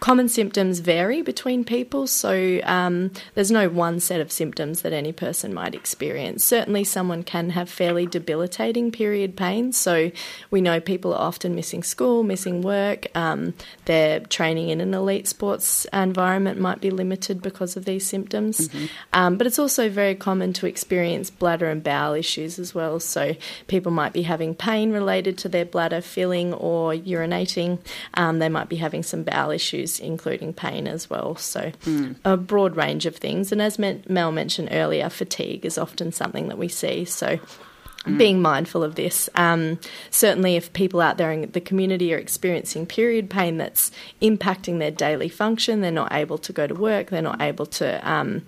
common 0.00 0.28
symptoms 0.28 0.80
vary 0.80 1.22
between 1.22 1.64
people. 1.64 2.06
So 2.06 2.60
um, 2.64 3.10
there's 3.34 3.50
no 3.50 3.68
one 3.68 4.00
set 4.00 4.20
of 4.20 4.32
symptoms 4.32 4.82
that 4.82 4.92
any 4.92 5.12
person 5.12 5.54
might 5.54 5.74
experience. 5.74 6.42
Certainly, 6.42 6.84
someone 6.84 7.22
can 7.22 7.50
have 7.50 7.68
fairly 7.68 8.06
debilitating 8.06 8.90
period 8.90 9.36
pain. 9.36 9.72
So 9.72 10.10
we 10.50 10.60
know 10.60 10.80
people 10.80 11.12
are 11.14 11.20
often 11.20 11.54
missing 11.54 11.82
school, 11.82 12.22
missing 12.22 12.62
work. 12.62 13.06
Um, 13.14 13.54
their 13.84 14.20
training 14.20 14.70
in 14.70 14.80
an 14.80 14.94
elite 14.94 15.28
sports 15.28 15.86
environment 15.92 16.58
might 16.58 16.80
be 16.80 16.90
limited 16.90 17.42
because 17.42 17.76
of 17.76 17.84
these 17.84 18.06
symptoms. 18.06 18.68
Um, 19.12 19.36
but 19.36 19.46
it's 19.46 19.58
also 19.58 19.88
very 19.88 20.14
common 20.14 20.52
to 20.54 20.66
experience 20.66 21.30
bladder 21.30 21.68
and 21.68 21.82
bowel 21.82 22.14
issues 22.14 22.58
as 22.58 22.74
well. 22.74 23.00
So 23.00 23.36
people 23.66 23.92
might 23.92 24.12
be 24.12 24.22
having 24.22 24.54
pain 24.54 24.92
related 24.92 25.36
to 25.38 25.48
their 25.48 25.64
bladder 25.64 26.00
filling 26.00 26.54
or 26.54 26.92
urinating. 26.94 27.78
Um, 28.14 28.38
they 28.38 28.48
might 28.48 28.68
be 28.68 28.76
having 28.76 29.02
some 29.02 29.22
bowel 29.24 29.50
issues, 29.50 29.89
including 29.98 30.52
pain 30.52 30.86
as 30.86 31.10
well. 31.10 31.34
So 31.36 31.72
hmm. 31.84 32.12
a 32.24 32.36
broad 32.36 32.76
range 32.76 33.06
of 33.06 33.16
things. 33.16 33.50
And 33.50 33.60
as 33.60 33.78
Mel 33.78 34.30
mentioned 34.32 34.68
earlier, 34.70 35.08
fatigue 35.08 35.64
is 35.64 35.78
often 35.78 36.12
something 36.12 36.48
that 36.48 36.58
we 36.58 36.68
see. 36.68 37.04
So 37.04 37.40
being 38.16 38.40
mindful 38.40 38.82
of 38.82 38.94
this. 38.94 39.28
Um, 39.34 39.78
certainly, 40.10 40.56
if 40.56 40.72
people 40.72 41.00
out 41.00 41.18
there 41.18 41.30
in 41.30 41.50
the 41.50 41.60
community 41.60 42.14
are 42.14 42.18
experiencing 42.18 42.86
period 42.86 43.28
pain 43.28 43.58
that's 43.58 43.90
impacting 44.22 44.78
their 44.78 44.90
daily 44.90 45.28
function, 45.28 45.80
they're 45.80 45.90
not 45.90 46.12
able 46.12 46.38
to 46.38 46.52
go 46.52 46.66
to 46.66 46.74
work, 46.74 47.10
they're 47.10 47.20
not 47.20 47.42
able 47.42 47.66
to 47.66 48.10
um, 48.10 48.42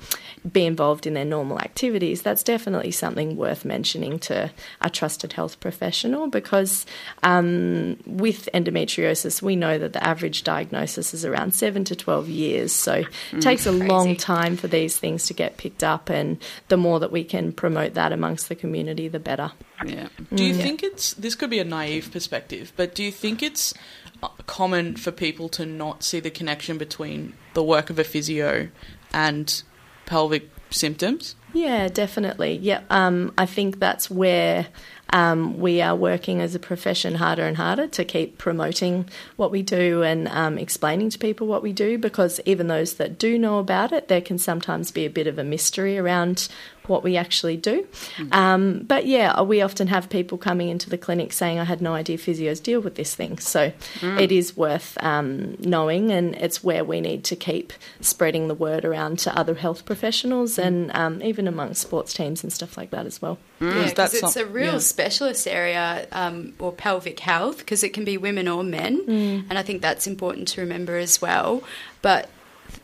be 0.51 0.65
involved 0.65 1.07
in 1.07 1.15
their 1.15 1.25
normal 1.25 1.59
activities, 1.59 2.23
that's 2.23 2.43
definitely 2.43 2.91
something 2.91 3.37
worth 3.37 3.65
mentioning 3.65 4.19
to 4.21 4.51
a 4.81 4.89
trusted 4.91 5.35
health 5.35 5.61
professional 5.61 6.29
because 6.29 6.87
um, 7.23 7.99
with 8.07 8.49
endometriosis, 8.55 9.43
we 9.43 9.55
know 9.55 9.79
that 9.79 9.93
the 9.93 10.03
average 10.05 10.45
diagnosis 10.45 11.13
is 11.13 11.25
around 11.25 11.55
7 11.55 11.85
to 11.85 11.97
12 11.97 12.29
years. 12.29 12.73
So 12.73 13.05
it 13.33 13.41
takes 13.41 13.67
a 13.67 13.73
long 13.73 14.17
time 14.17 14.57
for 14.57 14.69
these 14.69 14.97
things 14.97 15.27
to 15.27 15.35
get 15.35 15.57
picked 15.57 15.85
up, 15.85 16.09
and 16.09 16.43
the 16.69 16.77
more 16.77 17.01
that 17.01 17.13
we 17.13 17.25
can 17.25 17.53
promote 17.53 17.95
that 17.95 18.13
amongst 18.13 18.49
the 18.49 18.55
community, 18.55 19.09
the 19.09 19.21
better. 19.21 19.42
Yeah. 19.85 20.09
Do 20.33 20.45
you 20.45 20.55
think 20.55 20.83
it's 20.83 21.15
this 21.15 21.35
could 21.35 21.51
be 21.51 21.59
a 21.59 21.65
naive 21.65 22.11
perspective, 22.13 22.73
but 22.77 22.95
do 22.95 23.03
you 23.03 23.11
think 23.11 23.43
it's 23.43 23.75
uh, 24.23 24.29
common 24.47 24.97
for 24.97 25.11
people 25.11 25.49
to 25.51 25.67
not 25.67 26.03
see 26.03 26.21
the 26.21 26.31
connection 26.31 26.79
between 26.79 27.35
the 27.55 27.63
work 27.63 27.91
of 27.91 27.99
a 27.99 28.05
physio 28.05 28.69
and 29.13 29.63
pelvic 30.07 30.49
symptoms? 30.71 31.37
Yeah, 31.53 31.89
definitely. 31.89 32.57
Yeah, 32.57 32.83
um, 32.89 33.33
I 33.37 33.47
think 33.47 33.79
that's 33.79 34.11
where 34.11 34.69
um, 35.13 35.59
we 35.59 35.83
are 35.83 35.95
working 35.95 36.41
as 36.41 36.55
a 36.55 36.59
profession 36.59 37.17
harder 37.17 37.43
and 37.43 37.57
harder 37.57 37.87
to 37.89 38.05
keep 38.05 38.39
promoting 38.39 39.09
what 39.37 39.51
we 39.51 39.63
do 39.63 40.03
and 40.03 40.29
um, 40.29 40.57
explaining 40.57 41.11
to 41.11 41.19
people 41.19 41.47
what 41.47 41.63
we 41.63 41.73
do 41.73 41.99
because 41.99 42.41
even 42.47 42.69
those 42.69 42.95
that 42.95 43.19
do 43.19 43.39
know 43.39 43.59
about 43.59 43.93
it, 43.93 44.09
there 44.09 44.23
can 44.23 44.39
sometimes 44.39 44.91
be 44.91 45.05
a 45.05 45.11
bit 45.11 45.27
of 45.27 45.39
a 45.39 45.45
mystery 45.45 45.99
around 45.99 46.49
what 46.87 47.05
we 47.05 47.17
actually 47.17 47.57
do. 47.57 47.87
Um, 48.33 48.81
but 48.87 49.07
yeah, 49.07 49.41
we 49.43 49.63
often 49.63 49.87
have 49.89 50.09
people 50.11 50.39
coming 50.39 50.69
into 50.69 50.91
the 50.91 50.99
clinic 50.99 51.33
saying, 51.33 51.59
I 51.59 51.65
had 51.65 51.81
no 51.81 51.95
idea 51.95 52.19
physios 52.19 52.63
deal 52.63 52.81
with 52.81 52.97
this 52.97 53.15
thing. 53.15 53.39
So 53.39 53.73
it 54.03 54.33
is 54.33 54.57
worth 54.57 54.97
um, 55.03 55.57
knowing, 55.61 56.11
and 56.11 56.35
it's 56.35 56.65
where 56.65 56.85
we 56.85 57.01
need 57.01 57.25
to 57.25 57.37
keep 57.37 57.73
spreading 58.01 58.49
the 58.49 58.55
word 58.55 58.85
around 58.85 59.19
to 59.21 59.39
other 59.39 59.55
health 59.55 59.85
professionals 59.85 60.59
and 60.59 60.91
um, 60.97 61.23
even 61.23 61.47
amongst 61.47 61.83
sports 61.83 62.13
teams 62.13 62.43
and 62.43 62.53
stuff 62.53 62.77
like 62.77 62.91
that 62.91 63.07
as 63.07 63.23
well. 63.23 63.39
Yeah, 63.61 63.85
Is 63.85 63.91
because 63.91 64.15
it's 64.15 64.33
some- 64.33 64.43
a 64.43 64.47
real 64.47 64.73
yeah. 64.75 64.79
specialist 64.79 65.47
area, 65.47 66.07
um, 66.11 66.53
or 66.59 66.73
pelvic 66.73 67.21
health, 67.21 67.59
because 67.59 67.85
it 67.85 67.93
can 67.93 68.05
be 68.05 68.17
women 68.19 68.49
or 68.49 68.65
men, 68.65 69.45
and 69.49 69.57
I 69.59 69.63
think 69.63 69.83
that's 69.83 70.07
important 70.07 70.49
to 70.49 70.61
remember 70.61 70.97
as 70.97 71.23
well. 71.23 71.63
But 72.03 72.29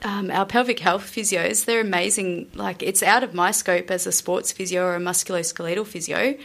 um, 0.03 0.31
our 0.31 0.47
pelvic 0.47 0.79
health 0.81 1.11
physios, 1.15 1.65
they're 1.65 1.81
amazing. 1.81 2.51
Like 2.55 2.83
it's 2.83 3.03
out 3.03 3.23
of 3.25 3.35
my 3.35 3.51
scope 3.51 3.91
as 3.91 4.07
a 4.07 4.13
sports 4.13 4.53
physio 4.53 4.85
or 4.85 4.97
a 4.97 5.01
musculoskeletal 5.01 5.87
physio. 5.87 6.37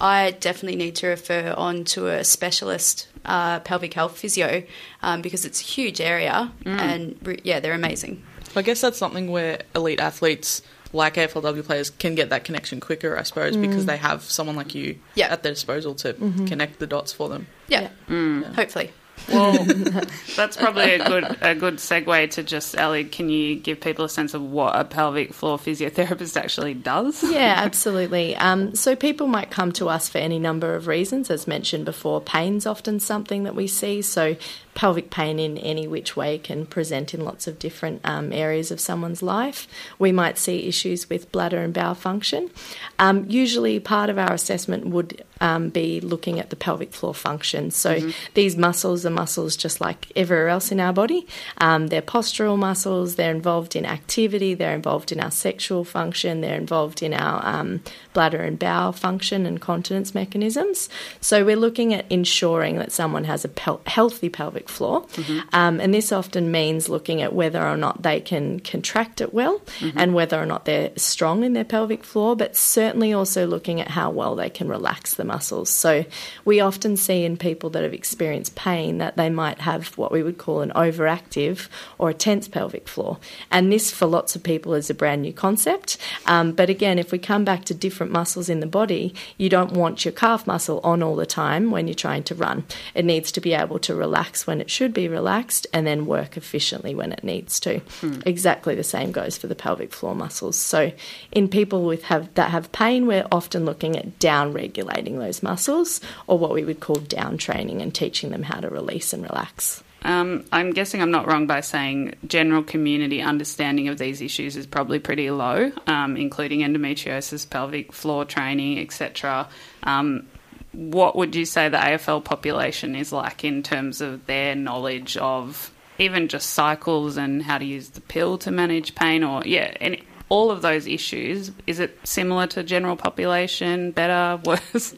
I 0.00 0.30
definitely 0.30 0.76
need 0.78 0.94
to 0.96 1.08
refer 1.08 1.52
on 1.56 1.84
to 1.86 2.06
a 2.08 2.24
specialist 2.24 3.08
uh, 3.26 3.60
pelvic 3.60 3.92
health 3.92 4.16
physio 4.18 4.62
um, 5.02 5.20
because 5.20 5.44
it's 5.44 5.60
a 5.60 5.64
huge 5.64 6.00
area, 6.00 6.50
and 6.64 7.18
re- 7.22 7.40
yeah, 7.44 7.60
they're 7.60 7.74
amazing. 7.74 8.22
I 8.56 8.62
guess 8.62 8.80
that's 8.80 8.96
something 8.96 9.30
where 9.30 9.60
elite 9.76 10.00
athletes 10.00 10.62
like 10.92 11.14
AFLW 11.14 11.64
players 11.64 11.90
can 11.90 12.14
get 12.14 12.30
that 12.30 12.44
connection 12.44 12.80
quicker, 12.80 13.16
I 13.16 13.22
suppose, 13.24 13.56
because 13.56 13.86
they 13.86 13.96
have 13.98 14.22
someone 14.22 14.56
like 14.56 14.74
you 14.74 14.98
Yeah. 15.14 15.28
at 15.32 15.42
their 15.42 15.52
disposal 15.52 15.94
to 15.96 16.14
connect 16.14 16.78
the 16.80 16.86
dots 16.86 17.12
for 17.12 17.28
them. 17.28 17.46
Yeah, 17.68 17.88
hopefully. 18.08 18.90
Well, 19.28 19.64
that's 20.36 20.56
probably 20.56 20.94
a 20.94 21.04
good 21.04 21.24
a 21.40 21.54
good 21.54 21.76
segue 21.76 22.30
to 22.30 22.42
just 22.42 22.76
Ellie. 22.76 23.04
Can 23.04 23.28
you 23.28 23.56
give 23.56 23.80
people 23.80 24.04
a 24.04 24.08
sense 24.08 24.34
of 24.34 24.42
what 24.42 24.74
a 24.74 24.84
pelvic 24.84 25.32
floor 25.32 25.58
physiotherapist 25.58 26.36
actually 26.36 26.74
does? 26.74 27.22
Yeah, 27.22 27.54
absolutely. 27.58 28.36
Um, 28.36 28.74
so 28.74 28.96
people 28.96 29.26
might 29.26 29.50
come 29.50 29.72
to 29.72 29.88
us 29.88 30.08
for 30.08 30.18
any 30.18 30.38
number 30.38 30.74
of 30.74 30.86
reasons. 30.86 31.30
As 31.30 31.46
mentioned 31.46 31.84
before, 31.84 32.20
pain's 32.20 32.66
often 32.66 33.00
something 33.00 33.44
that 33.44 33.54
we 33.54 33.66
see. 33.66 34.02
So 34.02 34.36
pelvic 34.74 35.10
pain 35.10 35.38
in 35.38 35.58
any 35.58 35.86
which 35.86 36.16
way 36.16 36.38
can 36.38 36.66
present 36.66 37.12
in 37.12 37.24
lots 37.24 37.46
of 37.46 37.58
different 37.58 38.00
um, 38.04 38.32
areas 38.32 38.70
of 38.70 38.80
someone's 38.80 39.22
life. 39.22 39.66
We 39.98 40.12
might 40.12 40.38
see 40.38 40.66
issues 40.66 41.10
with 41.10 41.30
bladder 41.32 41.58
and 41.58 41.74
bowel 41.74 41.94
function. 41.94 42.50
Um, 42.98 43.26
usually, 43.28 43.80
part 43.80 44.10
of 44.10 44.18
our 44.18 44.32
assessment 44.32 44.86
would 44.86 45.24
um, 45.40 45.70
be 45.70 46.00
looking 46.00 46.38
at 46.38 46.50
the 46.50 46.56
pelvic 46.56 46.92
floor 46.92 47.14
function. 47.14 47.70
So 47.70 47.96
mm-hmm. 47.96 48.10
these 48.34 48.56
muscles 48.56 49.06
are 49.06 49.10
muscles 49.10 49.56
just 49.56 49.80
like 49.80 50.12
everywhere 50.14 50.48
else 50.48 50.70
in 50.70 50.80
our 50.80 50.92
body. 50.92 51.26
Um, 51.58 51.88
they're 51.88 52.02
postural 52.02 52.58
muscles. 52.58 53.14
They're 53.16 53.30
involved 53.30 53.74
in 53.74 53.86
activity. 53.86 54.54
They're 54.54 54.74
involved 54.74 55.12
in 55.12 55.20
our 55.20 55.30
sexual 55.30 55.84
function. 55.84 56.40
They're 56.40 56.56
involved 56.58 57.02
in 57.02 57.14
our 57.14 57.44
um, 57.44 57.82
bladder 58.12 58.42
and 58.42 58.58
bowel 58.58 58.92
function 58.92 59.46
and 59.46 59.60
continence 59.60 60.14
mechanisms. 60.14 60.88
So 61.20 61.44
we're 61.44 61.56
looking 61.56 61.94
at 61.94 62.04
ensuring 62.10 62.76
that 62.76 62.92
someone 62.92 63.24
has 63.24 63.44
a 63.44 63.48
pel- 63.48 63.80
healthy 63.86 64.28
pelvic 64.60 64.68
floor, 64.68 65.02
mm-hmm. 65.02 65.40
Um, 65.52 65.80
and 65.80 65.92
this 65.92 66.12
often 66.12 66.50
means 66.50 66.88
looking 66.88 67.22
at 67.22 67.32
whether 67.32 67.62
or 67.62 67.76
not 67.76 68.02
they 68.02 68.20
can 68.20 68.60
contract 68.60 69.20
it 69.20 69.32
well 69.32 69.60
mm-hmm. 69.78 69.98
and 69.98 70.14
whether 70.14 70.40
or 70.40 70.46
not 70.46 70.64
they're 70.64 70.90
strong 70.96 71.44
in 71.44 71.52
their 71.54 71.64
pelvic 71.64 72.04
floor, 72.04 72.36
but 72.36 72.56
certainly 72.56 73.12
also 73.12 73.46
looking 73.46 73.80
at 73.80 73.88
how 73.88 74.10
well 74.10 74.36
they 74.36 74.50
can 74.50 74.68
relax 74.68 75.14
the 75.14 75.24
muscles. 75.24 75.70
So 75.70 76.04
we 76.44 76.60
often 76.60 76.96
see 76.96 77.24
in 77.24 77.36
people 77.36 77.70
that 77.70 77.82
have 77.82 77.94
experienced 77.94 78.54
pain 78.54 78.98
that 78.98 79.16
they 79.16 79.30
might 79.30 79.60
have 79.60 79.96
what 79.98 80.12
we 80.12 80.22
would 80.22 80.38
call 80.38 80.60
an 80.60 80.72
overactive 80.74 81.68
or 81.98 82.10
a 82.10 82.14
tense 82.14 82.48
pelvic 82.48 82.88
floor. 82.88 83.18
And 83.50 83.72
this, 83.72 83.90
for 83.90 84.06
lots 84.06 84.36
of 84.36 84.42
people, 84.42 84.74
is 84.74 84.90
a 84.90 84.94
brand 84.94 85.22
new 85.22 85.32
concept. 85.32 85.96
Um, 86.26 86.52
but 86.52 86.70
again, 86.70 86.98
if 86.98 87.12
we 87.12 87.18
come 87.18 87.44
back 87.44 87.64
to 87.64 87.74
different 87.74 88.12
muscles 88.12 88.48
in 88.48 88.60
the 88.60 88.66
body, 88.66 89.14
you 89.36 89.48
don't 89.48 89.72
want 89.72 90.04
your 90.04 90.12
calf 90.12 90.46
muscle 90.46 90.80
on 90.84 91.02
all 91.02 91.16
the 91.16 91.26
time 91.26 91.70
when 91.70 91.86
you're 91.86 91.94
trying 91.94 92.22
to 92.24 92.34
run. 92.34 92.64
It 92.94 93.04
needs 93.04 93.32
to 93.32 93.40
be 93.40 93.54
able 93.54 93.78
to 93.80 93.94
relax 93.94 94.46
when 94.50 94.60
it 94.60 94.68
should 94.68 94.92
be 94.92 95.06
relaxed 95.06 95.68
and 95.72 95.86
then 95.86 96.06
work 96.06 96.36
efficiently 96.36 96.92
when 96.92 97.12
it 97.12 97.22
needs 97.22 97.60
to. 97.60 97.78
Hmm. 98.00 98.18
Exactly 98.26 98.74
the 98.74 98.82
same 98.82 99.12
goes 99.12 99.38
for 99.38 99.46
the 99.46 99.54
pelvic 99.54 99.92
floor 99.92 100.16
muscles. 100.16 100.56
So 100.56 100.90
in 101.30 101.46
people 101.46 101.84
with 101.84 102.02
have 102.02 102.34
that 102.34 102.50
have 102.50 102.72
pain, 102.72 103.06
we're 103.06 103.28
often 103.30 103.64
looking 103.64 103.96
at 103.96 104.18
down 104.18 104.52
regulating 104.52 105.20
those 105.20 105.40
muscles 105.40 106.00
or 106.26 106.36
what 106.36 106.52
we 106.52 106.64
would 106.64 106.80
call 106.80 106.96
down 106.96 107.38
training 107.38 107.80
and 107.80 107.94
teaching 107.94 108.30
them 108.30 108.42
how 108.42 108.58
to 108.58 108.68
release 108.68 109.12
and 109.12 109.22
relax. 109.22 109.84
Um, 110.02 110.44
I'm 110.50 110.72
guessing 110.72 111.00
I'm 111.00 111.12
not 111.12 111.28
wrong 111.28 111.46
by 111.46 111.60
saying 111.60 112.14
general 112.26 112.64
community 112.64 113.22
understanding 113.22 113.86
of 113.86 113.98
these 113.98 114.20
issues 114.20 114.56
is 114.56 114.66
probably 114.66 114.98
pretty 114.98 115.30
low, 115.30 115.70
um, 115.86 116.16
including 116.16 116.60
endometriosis, 116.60 117.48
pelvic 117.48 117.92
floor 117.92 118.24
training, 118.24 118.80
etc. 118.80 119.48
Um, 119.84 120.26
what 120.72 121.16
would 121.16 121.34
you 121.34 121.44
say 121.44 121.68
the 121.68 121.76
AFL 121.76 122.24
population 122.24 122.94
is 122.94 123.12
like 123.12 123.44
in 123.44 123.62
terms 123.62 124.00
of 124.00 124.26
their 124.26 124.54
knowledge 124.54 125.16
of 125.16 125.72
even 125.98 126.28
just 126.28 126.50
cycles 126.50 127.16
and 127.16 127.42
how 127.42 127.58
to 127.58 127.64
use 127.64 127.90
the 127.90 128.00
pill 128.00 128.38
to 128.38 128.50
manage 128.50 128.94
pain, 128.94 129.22
or 129.22 129.42
yeah, 129.44 129.76
and 129.80 130.00
all 130.28 130.50
of 130.50 130.62
those 130.62 130.86
issues? 130.86 131.52
Is 131.66 131.80
it 131.80 131.98
similar 132.04 132.46
to 132.48 132.62
general 132.62 132.96
population? 132.96 133.90
Better, 133.90 134.40
worse? 134.44 134.94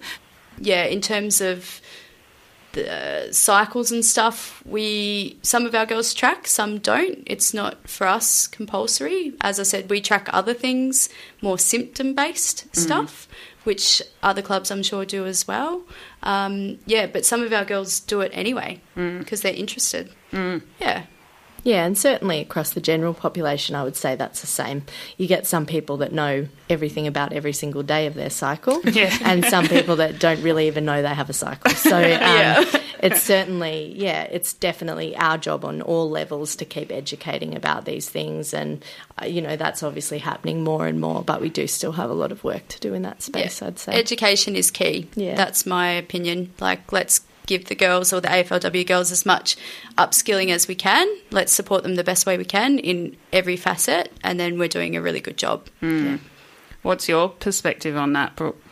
Yeah, 0.58 0.84
in 0.84 1.00
terms 1.00 1.40
of 1.40 1.80
the 2.72 3.28
cycles 3.30 3.92
and 3.92 4.04
stuff 4.04 4.62
we 4.64 5.38
some 5.42 5.66
of 5.66 5.74
our 5.74 5.84
girls 5.84 6.14
track 6.14 6.46
some 6.46 6.78
don't 6.78 7.22
it's 7.26 7.52
not 7.52 7.86
for 7.86 8.06
us 8.06 8.46
compulsory 8.46 9.34
as 9.42 9.60
i 9.60 9.62
said 9.62 9.90
we 9.90 10.00
track 10.00 10.28
other 10.32 10.54
things 10.54 11.08
more 11.42 11.58
symptom 11.58 12.14
based 12.14 12.66
mm. 12.72 12.76
stuff 12.76 13.28
which 13.64 14.02
other 14.22 14.42
clubs 14.42 14.70
i'm 14.70 14.82
sure 14.82 15.04
do 15.04 15.26
as 15.26 15.46
well 15.46 15.82
um, 16.22 16.78
yeah 16.86 17.06
but 17.06 17.24
some 17.24 17.42
of 17.42 17.52
our 17.52 17.64
girls 17.64 18.00
do 18.00 18.20
it 18.20 18.30
anyway 18.34 18.80
because 18.94 19.40
mm. 19.40 19.42
they're 19.42 19.54
interested 19.54 20.10
mm. 20.32 20.62
yeah 20.80 21.04
yeah, 21.64 21.84
and 21.84 21.96
certainly 21.96 22.40
across 22.40 22.72
the 22.72 22.80
general 22.80 23.14
population, 23.14 23.76
I 23.76 23.84
would 23.84 23.94
say 23.94 24.16
that's 24.16 24.40
the 24.40 24.48
same. 24.48 24.82
You 25.16 25.28
get 25.28 25.46
some 25.46 25.64
people 25.64 25.98
that 25.98 26.12
know 26.12 26.48
everything 26.68 27.06
about 27.06 27.32
every 27.32 27.52
single 27.52 27.84
day 27.84 28.06
of 28.06 28.14
their 28.14 28.30
cycle, 28.30 28.80
yeah. 28.84 29.16
and 29.22 29.44
some 29.44 29.68
people 29.68 29.96
that 29.96 30.18
don't 30.18 30.42
really 30.42 30.66
even 30.66 30.84
know 30.84 31.02
they 31.02 31.14
have 31.14 31.30
a 31.30 31.34
cycle. 31.34 31.70
So 31.72 31.96
um, 31.96 32.02
yeah. 32.02 32.64
It's 33.02 33.22
certainly, 33.22 33.92
yeah, 33.96 34.22
it's 34.22 34.52
definitely 34.52 35.16
our 35.16 35.36
job 35.36 35.64
on 35.64 35.82
all 35.82 36.08
levels 36.08 36.54
to 36.56 36.64
keep 36.64 36.92
educating 36.92 37.56
about 37.56 37.84
these 37.84 38.08
things. 38.08 38.54
And, 38.54 38.84
uh, 39.20 39.26
you 39.26 39.42
know, 39.42 39.56
that's 39.56 39.82
obviously 39.82 40.18
happening 40.18 40.62
more 40.62 40.86
and 40.86 41.00
more, 41.00 41.22
but 41.22 41.40
we 41.40 41.50
do 41.50 41.66
still 41.66 41.92
have 41.92 42.10
a 42.10 42.14
lot 42.14 42.30
of 42.30 42.44
work 42.44 42.68
to 42.68 42.80
do 42.80 42.94
in 42.94 43.02
that 43.02 43.20
space, 43.22 43.60
yeah. 43.60 43.68
I'd 43.68 43.78
say. 43.78 43.92
Education 43.92 44.54
is 44.54 44.70
key. 44.70 45.08
Yeah. 45.16 45.34
That's 45.34 45.66
my 45.66 45.90
opinion. 45.90 46.52
Like, 46.60 46.92
let's 46.92 47.22
give 47.46 47.66
the 47.66 47.74
girls 47.74 48.12
or 48.12 48.20
the 48.20 48.28
AFLW 48.28 48.86
girls 48.86 49.10
as 49.10 49.26
much 49.26 49.56
upskilling 49.98 50.50
as 50.50 50.68
we 50.68 50.76
can. 50.76 51.08
Let's 51.32 51.52
support 51.52 51.82
them 51.82 51.96
the 51.96 52.04
best 52.04 52.24
way 52.24 52.38
we 52.38 52.44
can 52.44 52.78
in 52.78 53.16
every 53.32 53.56
facet, 53.56 54.12
and 54.22 54.38
then 54.38 54.58
we're 54.58 54.68
doing 54.68 54.96
a 54.96 55.02
really 55.02 55.20
good 55.20 55.36
job. 55.36 55.66
Mm. 55.80 56.04
Yeah. 56.04 56.18
What's 56.82 57.08
your 57.08 57.28
perspective 57.28 57.96
on 57.96 58.12
that, 58.12 58.36
Brooke? 58.36 58.62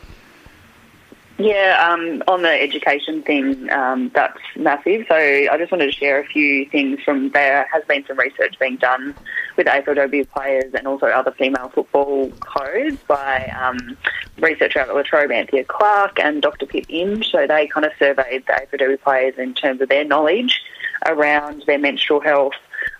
Yeah, 1.37 1.89
um, 1.89 2.21
on 2.27 2.43
the 2.43 2.61
education 2.61 3.23
thing, 3.23 3.69
um, 3.71 4.11
that's 4.13 4.39
massive. 4.55 5.05
So 5.07 5.15
I 5.15 5.55
just 5.57 5.71
wanted 5.71 5.87
to 5.87 5.91
share 5.91 6.19
a 6.19 6.25
few 6.25 6.67
things 6.69 6.99
from 7.03 7.29
there. 7.29 7.67
Has 7.71 7.83
been 7.85 8.05
some 8.05 8.19
research 8.19 8.59
being 8.59 8.77
done 8.77 9.15
with 9.57 9.65
AFLW 9.65 10.29
players 10.29 10.73
and 10.73 10.85
also 10.87 11.07
other 11.07 11.31
female 11.31 11.69
football 11.69 12.29
codes 12.41 12.97
by 13.07 13.47
um, 13.59 13.97
researcher 14.39 14.79
out 14.79 14.89
at 14.89 14.95
La 14.95 15.01
Trobe, 15.01 15.31
Anthea 15.31 15.63
Clark, 15.63 16.19
and 16.19 16.41
Dr. 16.41 16.65
Pip 16.67 16.85
Inge. 16.89 17.31
So 17.31 17.47
they 17.47 17.67
kind 17.67 17.85
of 17.85 17.93
surveyed 17.97 18.45
the 18.45 18.53
AFLW 18.53 19.01
players 19.01 19.35
in 19.37 19.53
terms 19.53 19.81
of 19.81 19.89
their 19.89 20.05
knowledge 20.05 20.61
around 21.07 21.63
their 21.65 21.79
menstrual 21.79 22.21
health 22.21 22.53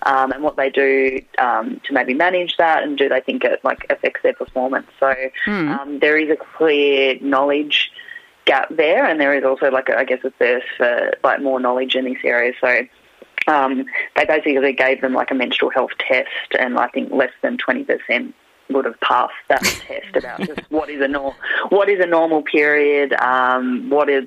um, 0.04 0.32
and 0.32 0.44
what 0.44 0.56
they 0.58 0.70
do 0.70 1.22
um, 1.38 1.80
to 1.86 1.94
maybe 1.94 2.13
manage 2.13 2.58
that, 2.58 2.84
and 2.84 2.98
do 2.98 3.08
they 3.08 3.22
think 3.22 3.44
it 3.44 3.63
like 3.63 3.86
affects 3.89 4.22
their 4.24 4.34
performance. 4.34 4.88
So 5.00 5.13
mm. 5.46 5.78
um, 5.78 6.00
there 6.00 6.17
is 6.17 6.30
a 6.30 6.36
clear 6.36 7.20
knowledge 7.22 7.91
gap 8.45 8.69
there, 8.75 9.06
and 9.06 9.19
there 9.19 9.34
is 9.34 9.43
also 9.43 9.69
like 9.69 9.89
a, 9.89 9.97
I 9.97 10.04
guess 10.04 10.23
a 10.23 10.32
thirst 10.32 10.67
for 10.77 11.12
like 11.23 11.41
more 11.41 11.60
knowledge 11.60 11.95
in 11.95 12.06
this 12.06 12.17
area. 12.23 12.54
So 12.60 12.88
um, 13.47 13.86
they 14.15 14.25
basically 14.25 14.73
gave 14.73 15.01
them 15.01 15.13
like 15.13 15.32
a 15.32 15.36
menstrual 15.36 15.71
health 15.71 15.91
test, 15.99 16.30
and 16.60 16.77
I 16.77 16.88
think 16.88 17.12
less 17.12 17.34
than 17.41 17.58
twenty 17.58 17.84
percent 17.84 18.36
would 18.69 18.86
have 18.86 18.99
passed 19.01 19.34
that 19.49 19.63
test 19.88 20.15
about 20.15 20.39
just 20.41 20.62
what 20.69 20.89
is 20.89 21.01
a 21.01 21.08
nor- 21.08 21.36
what 21.69 21.89
is 21.89 21.99
a 21.99 22.08
normal 22.08 22.41
period, 22.43 23.13
um, 23.13 23.89
what 23.89 24.10
is 24.10 24.25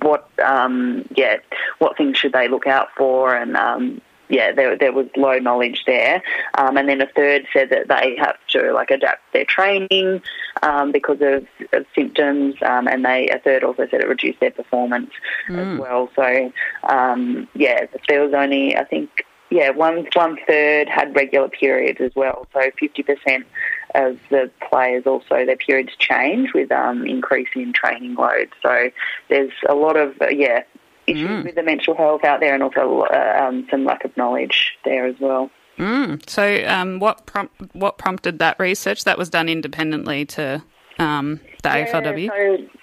what 0.00 0.28
um, 0.42 1.04
yeah 1.16 1.36
what 1.78 1.96
things 1.96 2.16
should 2.16 2.32
they 2.32 2.48
look 2.48 2.66
out 2.66 2.88
for, 2.96 3.34
and 3.34 3.56
um, 3.56 4.00
yeah, 4.32 4.50
there, 4.50 4.78
there 4.78 4.92
was 4.92 5.06
low 5.14 5.38
knowledge 5.38 5.82
there. 5.86 6.22
Um, 6.54 6.78
and 6.78 6.88
then 6.88 7.02
a 7.02 7.06
third 7.06 7.46
said 7.52 7.68
that 7.68 7.88
they 7.88 8.16
have 8.16 8.38
to 8.48 8.72
like 8.72 8.90
adapt 8.90 9.20
their 9.34 9.44
training 9.44 10.22
um, 10.62 10.90
because 10.90 11.18
of, 11.20 11.46
of 11.74 11.84
symptoms, 11.94 12.54
um, 12.62 12.88
and 12.88 13.04
they 13.04 13.28
a 13.28 13.38
third 13.38 13.62
also 13.62 13.86
said 13.90 14.00
it 14.00 14.08
reduced 14.08 14.40
their 14.40 14.50
performance 14.50 15.10
mm. 15.48 15.58
as 15.58 15.78
well. 15.78 16.10
So 16.16 16.50
um, 16.84 17.46
yeah, 17.54 17.84
there 18.08 18.22
was 18.22 18.32
only 18.32 18.74
I 18.74 18.84
think 18.84 19.26
yeah 19.50 19.68
one 19.68 20.08
one 20.14 20.38
third 20.48 20.88
had 20.88 21.14
regular 21.14 21.50
periods 21.50 22.00
as 22.00 22.12
well. 22.16 22.46
So 22.54 22.70
fifty 22.80 23.02
percent 23.02 23.46
of 23.94 24.18
the 24.30 24.50
players 24.66 25.04
also 25.06 25.44
their 25.44 25.56
periods 25.56 25.92
change 25.98 26.54
with 26.54 26.72
um, 26.72 27.06
increase 27.06 27.50
in 27.54 27.74
training 27.74 28.14
load. 28.14 28.48
So 28.62 28.90
there's 29.28 29.52
a 29.68 29.74
lot 29.74 29.98
of 29.98 30.14
uh, 30.22 30.28
yeah 30.28 30.62
issues 31.06 31.28
mm. 31.28 31.44
with 31.44 31.54
the 31.54 31.62
mental 31.62 31.94
health 31.94 32.24
out 32.24 32.40
there 32.40 32.54
and 32.54 32.62
also 32.62 33.00
uh, 33.02 33.40
um, 33.42 33.66
some 33.70 33.84
lack 33.84 34.04
of 34.04 34.16
knowledge 34.16 34.72
there 34.84 35.06
as 35.06 35.16
well. 35.20 35.50
Mm. 35.78 36.28
So, 36.28 36.64
um, 36.66 36.98
what 36.98 37.28
what 37.72 37.98
prompted 37.98 38.38
that 38.40 38.58
research? 38.58 39.04
That 39.04 39.16
was 39.18 39.30
done 39.30 39.48
independently 39.48 40.26
to 40.26 40.62
um, 40.98 41.40
the 41.62 41.68
yeah, 41.70 41.86
AFLW. 41.86 42.28
So 42.28 42.78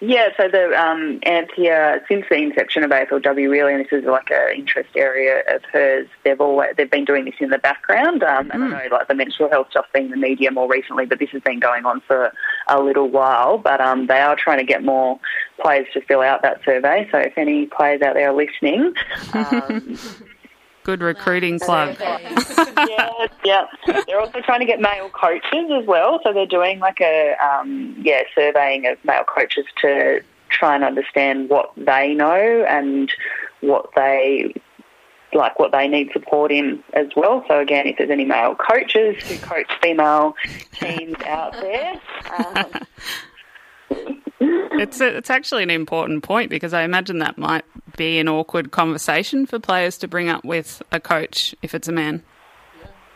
yeah, 0.00 0.28
so 0.36 0.48
the 0.48 0.72
um, 0.78 1.20
Anthea, 1.22 2.02
since 2.08 2.26
the 2.28 2.36
inception 2.36 2.82
of 2.82 2.90
AFLW, 2.90 3.48
really, 3.48 3.74
and 3.74 3.84
this 3.84 3.92
is 3.92 4.04
like 4.04 4.30
an 4.30 4.54
interest 4.56 4.90
area 4.96 5.42
of 5.48 5.62
hers, 5.72 6.08
they've 6.24 6.40
always 6.40 6.70
they've 6.76 6.90
been 6.90 7.04
doing 7.04 7.24
this 7.24 7.34
in 7.38 7.50
the 7.50 7.58
background. 7.58 8.22
Um, 8.22 8.50
and 8.50 8.62
mm. 8.62 8.74
I 8.74 8.86
know 8.86 8.96
like 8.96 9.08
the 9.08 9.14
menstrual 9.14 9.50
health 9.50 9.68
stuff 9.70 9.86
being 9.94 10.10
the 10.10 10.16
media 10.16 10.50
more 10.50 10.68
recently, 10.68 11.06
but 11.06 11.20
this 11.20 11.30
has 11.30 11.42
been 11.42 11.60
going 11.60 11.86
on 11.86 12.00
for 12.02 12.32
a 12.68 12.82
little 12.82 13.08
while. 13.08 13.56
But 13.58 13.80
um, 13.80 14.06
they 14.08 14.20
are 14.20 14.36
trying 14.36 14.58
to 14.58 14.64
get 14.64 14.84
more 14.84 15.20
players 15.60 15.86
to 15.94 16.00
fill 16.02 16.20
out 16.20 16.42
that 16.42 16.60
survey. 16.64 17.08
So 17.10 17.18
if 17.18 17.38
any 17.38 17.66
players 17.66 18.02
out 18.02 18.14
there 18.14 18.30
are 18.30 18.36
listening. 18.36 18.94
Um, 19.34 19.98
Good 20.84 21.00
recruiting 21.00 21.58
plug. 21.58 21.96
yeah, 21.98 23.26
yeah. 23.44 23.66
They're 24.06 24.20
also 24.20 24.40
trying 24.42 24.60
to 24.60 24.66
get 24.66 24.80
male 24.80 25.08
coaches 25.08 25.70
as 25.72 25.86
well. 25.86 26.20
So 26.22 26.32
they're 26.32 26.46
doing 26.46 26.78
like 26.78 27.00
a 27.00 27.34
um, 27.42 27.96
yeah 28.02 28.22
surveying 28.34 28.86
of 28.86 29.02
male 29.02 29.24
coaches 29.24 29.64
to 29.80 30.22
try 30.50 30.74
and 30.74 30.84
understand 30.84 31.48
what 31.48 31.72
they 31.76 32.14
know 32.14 32.64
and 32.68 33.10
what 33.62 33.88
they 33.96 34.54
like 35.32 35.58
what 35.58 35.72
they 35.72 35.88
need 35.88 36.10
support 36.12 36.52
in 36.52 36.84
as 36.92 37.08
well. 37.16 37.44
So 37.48 37.60
again, 37.60 37.86
if 37.86 37.96
there's 37.96 38.10
any 38.10 38.26
male 38.26 38.54
coaches 38.54 39.16
who 39.24 39.38
coach 39.38 39.70
female 39.82 40.36
teams 40.72 41.16
out 41.24 41.52
there. 41.52 41.94
Um, 43.90 44.20
it's 44.80 45.00
a, 45.00 45.16
it's 45.16 45.30
actually 45.30 45.62
an 45.62 45.70
important 45.70 46.22
point 46.22 46.50
because 46.50 46.72
I 46.74 46.82
imagine 46.82 47.18
that 47.18 47.38
might 47.38 47.64
be 47.96 48.18
an 48.18 48.28
awkward 48.28 48.70
conversation 48.70 49.46
for 49.46 49.58
players 49.58 49.98
to 49.98 50.08
bring 50.08 50.28
up 50.28 50.44
with 50.44 50.82
a 50.92 51.00
coach 51.00 51.54
if 51.62 51.74
it's 51.74 51.88
a 51.88 51.92
man. 51.92 52.22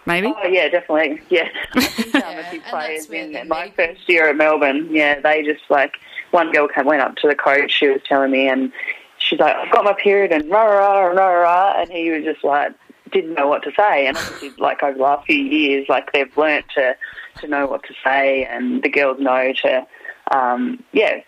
Maybe. 0.07 0.33
Oh 0.35 0.47
yeah, 0.47 0.69
definitely. 0.69 1.21
Yeah, 1.29 1.49
I 1.75 1.81
think 1.81 2.15
um, 2.15 2.23
yeah, 2.23 2.41
a 2.41 2.51
few 2.51 2.61
players 2.63 3.07
in 3.11 3.49
my 3.49 3.71
first 3.77 4.09
year 4.09 4.31
at 4.31 4.37
Melbourne. 4.37 4.89
Yeah, 4.91 5.21
they 5.21 5.43
just 5.43 5.63
like 5.69 5.97
one 6.31 6.51
girl 6.51 6.69
came, 6.69 6.87
went 6.87 7.03
up 7.03 7.17
to 7.17 7.29
the 7.29 7.35
coach, 7.35 7.73
she 7.73 7.89
was 7.89 8.01
telling 8.07 8.31
me, 8.31 8.49
and 8.49 8.73
she's 9.19 9.39
like, 9.39 9.55
I've 9.55 9.71
got 9.71 9.85
my 9.85 9.93
period, 9.93 10.33
and 10.33 10.51
rah, 10.51 10.65
rah, 10.65 11.01
rah, 11.01 11.13
rah, 11.13 11.29
rah, 11.29 11.81
and 11.81 11.91
he 11.91 12.11
was 12.11 12.25
just 12.25 12.43
like, 12.43 12.73
didn't 13.13 13.35
know 13.35 13.49
what 13.49 13.63
to 13.65 13.73
say. 13.77 14.07
And 14.07 14.17
obviously, 14.17 14.51
like 14.59 14.83
over 14.83 14.97
the 14.97 15.03
last 15.03 15.27
few 15.27 15.37
years, 15.37 15.87
like 15.89 16.13
they've 16.13 16.35
learnt 16.37 16.67
to, 16.75 16.97
to 17.41 17.49
know 17.49 17.67
what 17.67 17.83
to 17.85 17.95
say, 18.05 18.45
and 18.45 18.83
the 18.83 18.89
girls 18.89 19.19
know 19.21 19.53
to, 19.63 19.87
um, 20.31 20.83
yeah, 20.93 21.21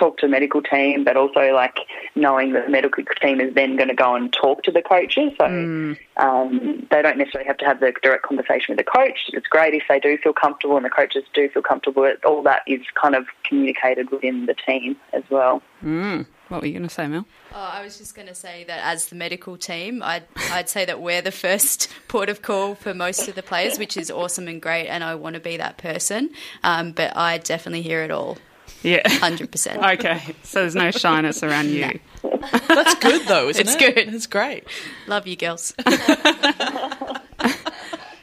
talk 0.00 0.16
to 0.18 0.26
the 0.26 0.30
medical 0.30 0.62
team, 0.62 1.04
but 1.04 1.16
also 1.16 1.52
like 1.54 1.76
knowing 2.16 2.52
that 2.54 2.64
the 2.64 2.70
medical 2.72 3.04
team 3.22 3.40
is 3.40 3.54
then 3.54 3.76
going 3.76 3.88
to 3.88 3.94
go 3.94 4.16
and 4.16 4.32
talk 4.32 4.62
to 4.64 4.72
the 4.72 4.82
coaches. 4.82 5.32
So 5.38 5.44
Mm. 5.44 5.98
um, 6.16 6.86
they 6.90 7.02
don't 7.02 7.18
necessarily 7.18 7.46
have 7.46 7.58
to 7.58 7.64
have 7.66 7.78
the 7.80 7.92
direct 8.02 8.24
conversation 8.24 8.74
with 8.74 8.78
the 8.84 8.90
coach. 8.90 9.18
It's 9.32 9.46
great 9.46 9.74
if 9.74 9.82
they 9.88 10.00
do 10.00 10.16
feel 10.18 10.32
comfortable 10.32 10.76
and 10.76 10.84
the 10.84 10.90
coaches 10.90 11.24
do 11.34 11.48
feel 11.48 11.62
comfortable. 11.62 12.10
All 12.24 12.42
that 12.44 12.62
is 12.66 12.80
kind 13.00 13.14
of 13.14 13.26
communicated 13.44 14.10
within 14.10 14.46
the 14.46 14.54
team 14.54 14.96
as 15.12 15.22
well. 15.30 15.62
Mm. 15.84 16.26
What 16.48 16.62
were 16.62 16.66
you 16.66 16.72
going 16.72 16.88
to 16.88 16.92
say, 16.92 17.06
Mel? 17.06 17.26
Oh, 17.54 17.56
I 17.58 17.82
was 17.84 17.96
just 17.98 18.16
going 18.16 18.26
to 18.26 18.34
say 18.34 18.64
that 18.64 18.80
as 18.84 19.06
the 19.06 19.14
medical 19.14 19.56
team, 19.56 20.02
I'd, 20.02 20.24
I'd 20.50 20.68
say 20.68 20.84
that 20.84 21.00
we're 21.00 21.22
the 21.22 21.30
first 21.30 21.88
port 22.08 22.28
of 22.28 22.42
call 22.42 22.74
for 22.74 22.92
most 22.92 23.28
of 23.28 23.36
the 23.36 23.42
players, 23.42 23.78
which 23.78 23.96
is 23.96 24.10
awesome 24.10 24.48
and 24.48 24.60
great, 24.60 24.88
and 24.88 25.04
I 25.04 25.14
want 25.14 25.34
to 25.34 25.40
be 25.40 25.56
that 25.58 25.78
person. 25.78 26.30
Um, 26.64 26.90
but 26.90 27.16
I 27.16 27.38
definitely 27.38 27.82
hear 27.82 28.02
it 28.02 28.10
all, 28.10 28.36
Yeah. 28.82 29.02
100%. 29.02 29.94
okay. 29.98 30.34
So 30.42 30.60
there's 30.60 30.74
no 30.74 30.90
shyness 30.90 31.42
around 31.42 31.70
you. 31.70 31.98
That's 32.68 32.94
good 32.96 33.26
though, 33.28 33.48
isn't 33.48 33.60
It's 33.60 33.74
it? 33.74 33.94
good. 33.94 34.14
It's 34.14 34.26
great. 34.26 34.64
Love 35.06 35.26
you, 35.26 35.36
girls. 35.36 35.74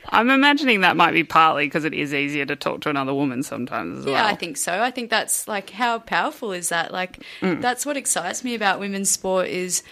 I'm 0.10 0.30
imagining 0.30 0.82
that 0.82 0.96
might 0.96 1.12
be 1.12 1.24
partly 1.24 1.66
because 1.66 1.84
it 1.84 1.94
is 1.94 2.14
easier 2.14 2.46
to 2.46 2.56
talk 2.56 2.82
to 2.82 2.90
another 2.90 3.14
woman 3.14 3.44
sometimes 3.44 4.00
as 4.00 4.06
well. 4.06 4.16
Yeah, 4.16 4.26
I 4.26 4.36
think 4.36 4.58
so. 4.58 4.82
I 4.82 4.90
think 4.90 5.10
that's 5.10 5.48
like 5.48 5.70
how 5.72 6.00
powerful 6.00 6.54
is 6.54 6.70
that? 6.70 6.92
Like 6.92 7.22
mm. 7.42 7.62
that's 7.62 7.86
what 7.86 7.98
excites 7.98 8.44
me 8.44 8.56
about 8.56 8.80
women's 8.80 9.10
sport 9.10 9.48
is 9.48 9.84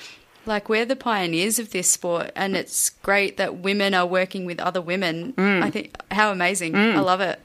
like 0.46 0.70
we're 0.70 0.86
the 0.86 0.96
pioneers 0.96 1.60
of 1.60 1.72
this 1.72 1.90
sport 1.90 2.32
and 2.36 2.56
it's 2.56 2.92
great 3.02 3.38
that 3.38 3.58
women 3.58 3.94
are 3.94 4.06
working 4.06 4.46
with 4.46 4.60
other 4.60 4.82
women. 4.82 5.34
Mm. 5.34 5.64
I 5.64 5.70
think 5.70 5.96
how 6.12 6.32
amazing. 6.32 6.74
Mm. 6.74 6.96
I 6.96 7.00
love 7.02 7.22
it. 7.22 7.40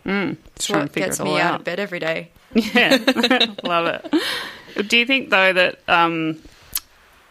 It's 0.56 0.70
what 0.70 0.92
gets 0.92 1.18
it 1.18 1.24
me 1.24 1.40
out 1.40 1.54
out. 1.54 1.60
of 1.60 1.64
bed 1.64 1.80
every 1.80 1.98
day. 1.98 2.30
Yeah, 2.54 2.98
love 3.64 3.86
it. 3.86 4.88
Do 4.88 4.96
you 4.96 5.06
think 5.06 5.30
though 5.30 5.52
that 5.52 5.78
um, 5.88 6.40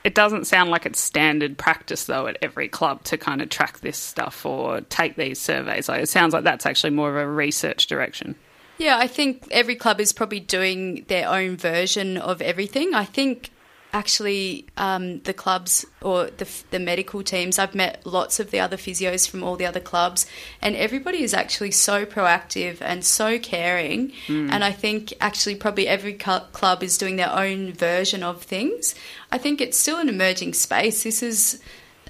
it 0.04 0.16
doesn't 0.16 0.46
sound 0.46 0.70
like 0.70 0.86
it's 0.86 1.00
standard 1.00 1.58
practice 1.58 2.06
though 2.06 2.28
at 2.28 2.38
every 2.42 2.68
club 2.68 3.04
to 3.06 3.18
kind 3.18 3.42
of 3.42 3.50
track 3.50 3.80
this 3.80 3.98
stuff 3.98 4.46
or 4.46 4.82
take 4.82 5.16
these 5.16 5.40
surveys? 5.40 5.90
Like 5.90 6.04
it 6.04 6.10
sounds 6.10 6.34
like 6.34 6.44
that's 6.44 6.66
actually 6.66 6.92
more 6.92 7.10
of 7.10 7.16
a 7.16 7.28
research 7.28 7.88
direction. 7.88 8.36
Yeah, 8.78 8.98
I 8.98 9.08
think 9.08 9.46
every 9.52 9.76
club 9.76 10.00
is 10.00 10.14
probably 10.14 10.40
doing 10.40 11.04
their 11.10 11.28
own 11.28 11.58
version 11.58 12.18
of 12.18 12.42
everything. 12.42 12.94
I 12.94 13.04
think 13.04 13.50
actually 13.92 14.68
um, 14.78 15.20
the 15.22 15.34
clubs 15.34 15.86
or 16.02 16.26
the, 16.26 16.48
the 16.72 16.80
medical 16.80 17.24
teams, 17.24 17.58
I've 17.58 17.74
met 17.74 18.06
lots 18.06 18.40
of 18.40 18.52
the 18.52 18.60
other 18.60 18.78
physios 18.78 19.30
from 19.30 19.44
all 19.44 19.56
the 19.56 19.66
other 19.66 19.80
clubs, 19.80 20.26
and 20.62 20.76
everybody 20.76 21.24
is 21.24 21.34
actually 21.34 21.72
so 21.72 22.06
proactive 22.06 22.82
and 22.82 23.04
so 23.04 23.40
caring. 23.40 24.12
And 24.52 24.64
I 24.64 24.72
think 24.72 25.14
actually 25.20 25.56
probably 25.56 25.88
every 25.88 26.18
cl- 26.18 26.48
club 26.52 26.84
is 26.84 26.98
doing 26.98 27.16
their 27.16 27.32
own 27.32 27.74
version 27.74 28.22
of 28.24 28.42
things. 28.44 28.94
I 29.32 29.38
think 29.38 29.60
it's 29.62 29.78
still 29.78 29.98
an 29.98 30.10
emerging 30.10 30.54
space. 30.54 31.04
This 31.04 31.24
is 31.24 31.62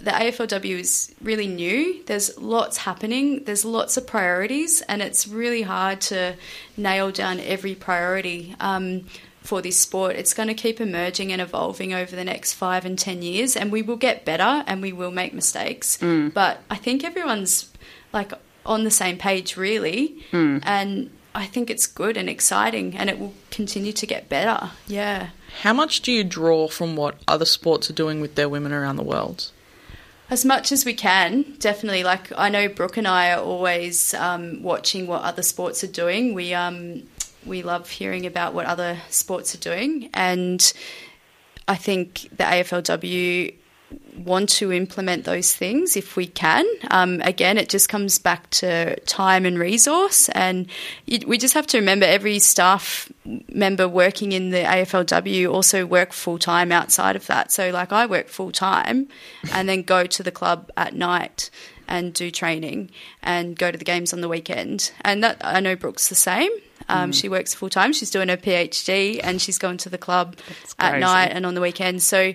the 0.02 0.12
AFLW 0.12 0.80
is 0.80 1.14
really 1.22 1.48
new. 1.48 2.04
There's 2.06 2.38
lots 2.38 2.78
happening. 2.78 3.44
There's 3.44 3.66
lots 3.66 3.98
of 3.98 4.08
priorities, 4.08 4.82
and 4.82 5.02
it's 5.02 5.28
really 5.28 5.62
hard 5.62 6.00
to 6.02 6.36
nail 6.78 7.12
down 7.12 7.40
every 7.42 7.76
priority 7.76 8.56
um, 8.62 9.06
for 9.42 9.62
this 9.62 9.78
sport. 9.78 10.16
It's 10.16 10.34
going 10.34 10.48
to 10.50 10.54
keep 10.54 10.80
emerging 10.82 11.32
and 11.32 11.42
evolving 11.42 11.94
over 11.94 12.16
the 12.16 12.24
next 12.24 12.54
five 12.54 12.86
and 12.86 12.98
ten 13.00 13.22
years, 13.22 13.56
and 13.56 13.72
we 13.72 13.82
will 13.82 13.98
get 13.98 14.26
better 14.26 14.64
and 14.68 14.82
we 14.82 14.92
will 14.94 15.12
make 15.12 15.34
mistakes. 15.34 15.98
But 15.98 16.62
I 16.70 16.76
think 16.76 17.04
everyone's 17.04 17.72
like 18.14 18.32
on 18.66 18.84
the 18.84 18.92
same 18.92 19.18
page, 19.18 19.58
really, 19.58 20.24
and 20.32 21.10
I 21.34 21.46
think 21.46 21.70
it's 21.70 21.88
good 21.88 22.18
and 22.18 22.30
exciting, 22.30 22.96
and 22.98 23.10
it 23.10 23.20
will 23.20 23.34
continue 23.52 23.94
to 23.94 24.06
get 24.06 24.30
better. 24.30 24.72
Yeah. 24.88 25.30
How 25.62 25.74
much 25.74 26.02
do 26.02 26.12
you 26.12 26.24
draw 26.24 26.68
from 26.68 26.96
what 26.96 27.16
other 27.28 27.46
sports 27.46 27.90
are 27.90 27.94
doing 27.94 28.22
with 28.22 28.36
their 28.36 28.50
women 28.50 28.72
around 28.72 28.98
the 28.98 29.04
world? 29.04 29.52
As 30.30 30.46
much 30.46 30.72
as 30.72 30.86
we 30.86 30.94
can, 30.94 31.56
definitely. 31.58 32.04
Like 32.04 32.32
I 32.38 32.50
know 32.50 32.68
Brooke 32.68 32.98
and 32.98 33.08
I 33.08 33.32
are 33.34 33.42
always 33.42 34.14
um, 34.14 34.62
watching 34.62 35.08
what 35.08 35.24
other 35.24 35.42
sports 35.42 35.84
are 35.84 35.88
doing. 35.88 36.36
We 36.36 36.54
um, 36.54 37.04
we 37.46 37.64
love 37.64 37.90
hearing 37.90 38.26
about 38.26 38.54
what 38.54 38.66
other 38.66 38.98
sports 39.10 39.56
are 39.56 39.60
doing, 39.60 40.10
and 40.14 40.74
I 41.68 41.76
think 41.76 42.30
the 42.32 42.44
AFLW 42.44 43.54
want 44.18 44.50
to 44.50 44.72
implement 44.72 45.24
those 45.24 45.54
things 45.54 45.96
if 45.96 46.16
we 46.16 46.28
can. 46.28 46.66
Um, 46.92 47.22
again, 47.22 47.58
it 47.58 47.70
just 47.70 47.90
comes 47.90 48.20
back 48.20 48.50
to 48.52 49.00
time 49.02 49.46
and 49.46 49.58
resource, 49.58 50.30
and 50.30 50.68
you, 51.06 51.20
we 51.26 51.38
just 51.38 51.54
have 51.54 51.68
to 51.68 51.78
remember 51.78 52.06
every 52.06 52.40
staff 52.40 53.12
member 53.24 53.88
working 53.88 54.32
in 54.32 54.50
the 54.50 54.64
AFLW 54.64 55.52
also 55.52 55.86
work 55.86 56.14
full 56.14 56.40
time 56.40 56.72
outside 56.72 57.16
of 57.16 57.28
that. 57.28 57.52
So, 57.52 57.72
like, 57.72 57.92
I 57.92 58.06
work 58.06 58.28
full 58.28 58.52
time 58.52 59.08
and 59.54 59.68
then 59.68 59.84
go 59.84 60.06
to 60.06 60.24
the 60.24 60.32
club 60.32 60.72
at 60.76 60.94
night 60.94 61.50
and 61.88 62.14
do 62.14 62.30
training 62.30 62.92
and 63.24 63.58
go 63.58 63.72
to 63.72 63.78
the 63.78 63.86
games 63.86 64.14
on 64.14 64.22
the 64.22 64.30
weekend. 64.30 64.92
And 65.02 65.24
that 65.24 65.38
I 65.42 65.60
know 65.60 65.76
Brooke's 65.76 66.10
the 66.10 66.16
same. 66.16 66.52
Um, 66.90 67.12
mm. 67.12 67.14
She 67.14 67.30
works 67.30 67.54
full 67.54 67.70
time. 67.70 67.94
She's 67.94 68.10
doing 68.12 68.28
her 68.30 68.38
PhD 68.38 69.20
and 69.24 69.42
she's 69.42 69.58
going 69.58 69.78
to 69.78 69.90
the 69.90 69.98
club 69.98 70.36
at 70.78 71.00
night 71.00 71.28
and 71.28 71.46
on 71.46 71.54
the 71.54 71.62
weekend. 71.62 72.02
So 72.02 72.34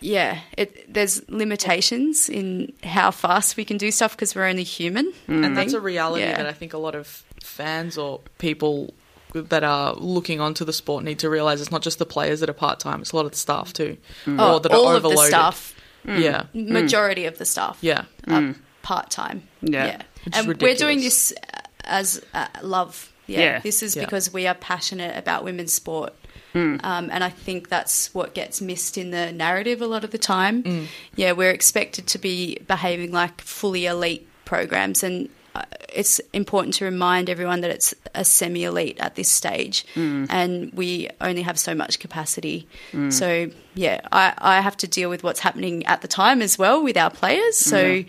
yeah, 0.00 0.40
it, 0.56 0.92
there's 0.92 1.28
limitations 1.28 2.28
in 2.28 2.72
how 2.84 3.10
fast 3.10 3.56
we 3.56 3.64
can 3.64 3.76
do 3.78 3.90
stuff 3.90 4.12
because 4.16 4.34
we're 4.34 4.46
only 4.46 4.62
human. 4.62 5.12
Mm. 5.28 5.44
And 5.44 5.56
that's 5.56 5.72
a 5.72 5.80
reality 5.80 6.22
Yeah. 6.22 6.36
that 6.36 6.46
I 6.46 6.52
think 6.52 6.72
a 6.72 6.78
lot 6.78 6.94
of 6.94 7.24
fans 7.42 7.98
or 7.98 8.20
people 8.38 8.94
that 9.34 9.64
are 9.64 9.94
looking 9.94 10.40
onto 10.40 10.64
the 10.64 10.72
sport 10.72 11.04
need 11.04 11.18
to 11.18 11.28
realize 11.28 11.60
it's 11.60 11.70
not 11.70 11.82
just 11.82 11.98
the 11.98 12.06
players 12.06 12.40
that 12.40 12.48
are 12.48 12.54
part 12.54 12.80
time; 12.80 13.00
it's 13.02 13.12
a 13.12 13.16
lot 13.16 13.26
of 13.26 13.32
the 13.32 13.36
staff 13.36 13.72
too, 13.74 13.98
Oh, 14.26 14.54
or 14.54 14.60
that 14.60 14.72
all 14.72 14.86
are 14.88 14.96
of 14.96 15.02
the 15.02 15.08
overloaded. 15.08 15.30
staff, 15.30 15.74
Yeah, 16.06 16.44
majority 16.54 17.26
of 17.26 17.36
the 17.36 17.44
staff, 17.44 17.76
yeah. 17.82 18.04
are 18.26 18.54
part 18.82 19.10
time. 19.10 19.42
Yeah. 19.60 19.96
Which 20.24 20.34
is 20.34 20.46
and 20.46 20.58
we're 20.62 20.74
doing 20.76 21.00
this 21.00 21.32
uh, 21.52 21.60
as 21.84 22.24
uh, 22.32 22.46
love. 22.62 23.12
Yeah. 23.28 23.40
Yeah. 23.40 23.58
this 23.60 23.82
is 23.82 23.94
Yeah. 23.94 24.04
because 24.04 24.32
we 24.32 24.46
are 24.48 24.54
passionate 24.54 25.16
about 25.16 25.44
women's 25.44 25.72
sport. 25.72 26.12
Hmm. 26.54 26.76
Um, 26.82 27.10
and 27.12 27.22
I 27.22 27.28
think 27.28 27.68
that's 27.68 28.12
what 28.14 28.34
gets 28.34 28.60
missed 28.62 28.96
in 28.96 29.10
the 29.10 29.30
narrative 29.32 29.82
a 29.82 29.86
lot 29.86 30.02
of 30.02 30.10
the 30.12 30.18
time. 30.18 30.62
Hmm. 30.62 30.84
Yeah, 31.14 31.32
we're 31.32 31.50
expected 31.50 32.06
to 32.08 32.18
be 32.18 32.58
behaving 32.66 33.12
like 33.12 33.40
fully 33.42 33.84
elite 33.84 34.26
programs, 34.46 35.02
and 35.04 35.28
uh, 35.54 35.62
it's 35.92 36.20
important 36.32 36.72
to 36.76 36.86
remind 36.86 37.28
everyone 37.28 37.60
that 37.60 37.70
it's 37.70 37.92
a 38.14 38.24
semi 38.24 38.64
elite 38.64 38.98
at 38.98 39.14
this 39.14 39.28
stage, 39.30 39.84
Hmm. 39.92 40.24
and 40.30 40.72
we 40.72 41.10
only 41.20 41.42
have 41.42 41.58
so 41.58 41.74
much 41.74 41.98
capacity. 41.98 42.66
So, 43.10 43.50
yeah, 43.74 44.00
I, 44.10 44.32
I 44.38 44.60
have 44.62 44.76
to 44.78 44.88
deal 44.88 45.10
with 45.10 45.22
what's 45.22 45.40
happening 45.40 45.84
at 45.86 46.00
the 46.00 46.08
time 46.08 46.40
as 46.40 46.58
well 46.58 46.82
with 46.82 46.96
our 46.96 47.10
players. 47.10 47.58
So, 47.58 48.04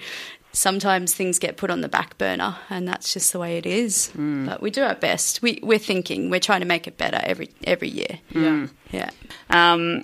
sometimes 0.60 1.16
things 1.16 1.40
get 1.40 1.56
put 1.56 1.72
on 1.72 1.82
the 1.82 1.90
back 1.90 2.18
burner, 2.18 2.58
and 2.70 2.88
that's 2.88 3.14
just 3.14 3.32
the 3.32 3.40
way 3.40 3.58
it 3.58 3.66
is. 3.66 4.12
But 4.16 4.62
we 4.62 4.70
do 4.70 4.84
our 4.84 4.96
best. 4.96 5.42
We, 5.42 5.60
we're 5.64 5.80
thinking, 5.80 6.30
we're 6.30 6.42
trying 6.42 6.60
to 6.60 6.68
make 6.68 6.88
it 6.88 6.98
better 6.98 7.20
every 7.24 7.50
every 7.64 7.90
year. 7.90 8.20
Yeah. 8.32 8.68
Yeah. 8.92 9.10
Um, 9.50 10.04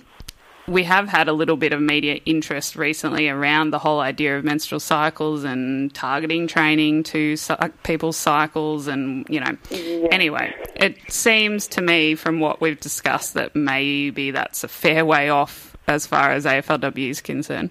we 0.66 0.82
have 0.82 1.08
had 1.08 1.28
a 1.28 1.32
little 1.32 1.56
bit 1.56 1.72
of 1.72 1.80
media 1.80 2.14
interest 2.24 2.74
recently 2.74 3.28
around 3.28 3.70
the 3.70 3.78
whole 3.78 4.00
idea 4.00 4.36
of 4.36 4.44
menstrual 4.44 4.80
cycles 4.80 5.44
and 5.44 5.94
targeting 5.94 6.48
training 6.48 7.04
to 7.04 7.36
people's 7.84 8.16
cycles, 8.16 8.88
and 8.88 9.26
you 9.28 9.40
know. 9.40 9.56
Anyway, 10.10 10.54
it 10.74 10.96
seems 11.12 11.68
to 11.68 11.82
me 11.82 12.14
from 12.14 12.40
what 12.40 12.60
we've 12.60 12.80
discussed 12.80 13.34
that 13.34 13.54
maybe 13.54 14.30
that's 14.32 14.64
a 14.64 14.68
fair 14.68 15.04
way 15.04 15.28
off 15.28 15.76
as 15.86 16.06
far 16.06 16.32
as 16.32 16.44
AFLW 16.44 17.10
is 17.10 17.20
concerned. 17.20 17.70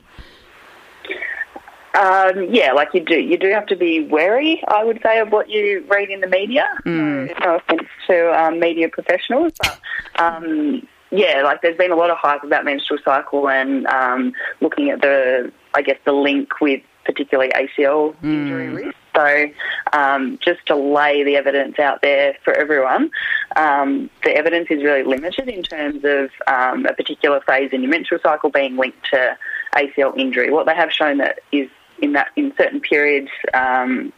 Um, 1.96 2.54
yeah, 2.54 2.74
like 2.74 2.90
you 2.94 3.00
do, 3.00 3.20
you 3.20 3.38
do 3.38 3.50
have 3.52 3.68
to 3.68 3.76
be 3.76 4.02
wary. 4.06 4.62
I 4.68 4.84
would 4.84 5.00
say 5.02 5.20
of 5.20 5.32
what 5.32 5.50
you 5.50 5.86
read 5.88 6.10
in 6.10 6.20
the 6.20 6.28
media. 6.28 6.68
No, 6.84 7.34
no 7.46 7.56
offense 7.56 7.88
to 8.08 8.40
um, 8.40 8.60
media 8.60 8.90
professionals, 8.90 9.54
but 9.62 9.80
um, 10.16 10.86
yeah, 11.12 11.42
like 11.44 11.62
there's 11.62 11.78
been 11.78 11.92
a 11.92 11.96
lot 11.96 12.10
of 12.10 12.18
hype 12.18 12.44
about 12.44 12.66
menstrual 12.66 13.00
cycle 13.04 13.48
and 13.50 13.88
um, 13.88 14.34
looking 14.60 14.90
at 14.90 15.02
the, 15.02 15.52
I 15.74 15.82
guess, 15.82 15.98
the 16.04 16.12
link 16.12 16.60
with 16.60 16.82
particularly 17.06 17.52
ACL 17.52 18.16
injury 18.24 18.70
risk. 18.70 18.98
So 19.16 19.46
um, 19.94 20.38
just 20.44 20.66
to 20.66 20.76
lay 20.76 21.24
the 21.24 21.38
evidence 21.38 21.80
out 21.80 22.02
there 22.02 22.36
for 22.44 22.54
everyone, 22.54 23.12
um, 23.56 24.10
the 24.24 24.36
evidence 24.36 24.68
is 24.70 24.84
really 24.84 25.04
limited 25.04 25.48
in 25.48 25.64
terms 25.64 26.04
of 26.04 26.32
um, 26.48 26.86
a 26.86 26.94
particular 26.94 27.40
phase 27.42 27.70
in 27.72 27.82
your 27.82 27.92
menstrual 27.92 28.20
cycle 28.22 28.50
being 28.50 28.76
linked 28.76 29.06
to 29.12 29.38
ACL 29.76 30.18
injury. 30.18 30.52
What 30.52 30.66
they 30.66 30.76
have 30.76 30.92
shown 30.92 31.20
that 31.20 31.40
is 31.52 31.70
in 32.00 32.14
that 32.14 32.28
in 32.36 32.54
certain 32.58 32.80
periods. 32.80 33.30
Um, 33.54 34.12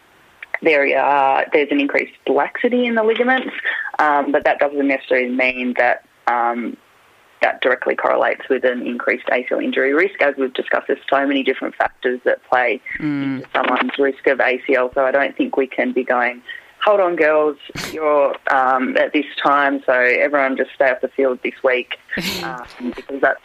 there 0.62 0.98
are, 1.00 1.46
there's 1.54 1.70
an 1.70 1.80
increased 1.80 2.14
laxity 2.28 2.86
in 2.86 2.96
the 2.96 3.04
ligaments, 3.04 3.54
um, 4.00 4.32
but 4.32 4.44
that 4.46 4.58
doesn't 4.58 4.88
necessarily 4.88 5.30
mean 5.30 5.76
that 5.78 6.04
um, 6.26 6.76
that 7.42 7.62
directly 7.62 7.96
correlates 7.96 8.42
with 8.50 8.66
an 8.66 8.86
increased 8.86 9.28
ACL 9.28 9.64
injury 9.64 9.94
risk. 9.94 10.20
As 10.22 10.34
we've 10.36 10.54
discussed, 10.54 10.88
there's 10.88 11.00
so 11.08 11.28
many 11.28 11.44
different 11.44 11.76
factors 11.76 12.20
that 12.26 12.44
play 12.44 12.82
Mm. 13.00 13.24
into 13.38 13.48
someone's 13.54 13.98
risk 14.00 14.26
of 14.28 14.40
ACL. 14.40 14.92
So 14.96 15.06
I 15.06 15.12
don't 15.12 15.38
think 15.38 15.56
we 15.56 15.68
can 15.68 15.92
be 15.92 16.04
going, 16.04 16.42
hold 16.88 17.02
on, 17.02 17.18
girls, 17.18 17.58
you're 17.92 18.34
um, 18.50 18.96
at 18.96 19.12
this 19.12 19.26
time, 19.44 19.84
so 19.86 19.92
everyone 19.92 20.56
just 20.56 20.72
stay 20.74 20.90
off 20.90 21.02
the 21.02 21.10
field 21.10 21.38
this 21.44 21.62
week, 21.62 21.98
um, 22.44 22.94
because 22.96 23.20
that's 23.20 23.42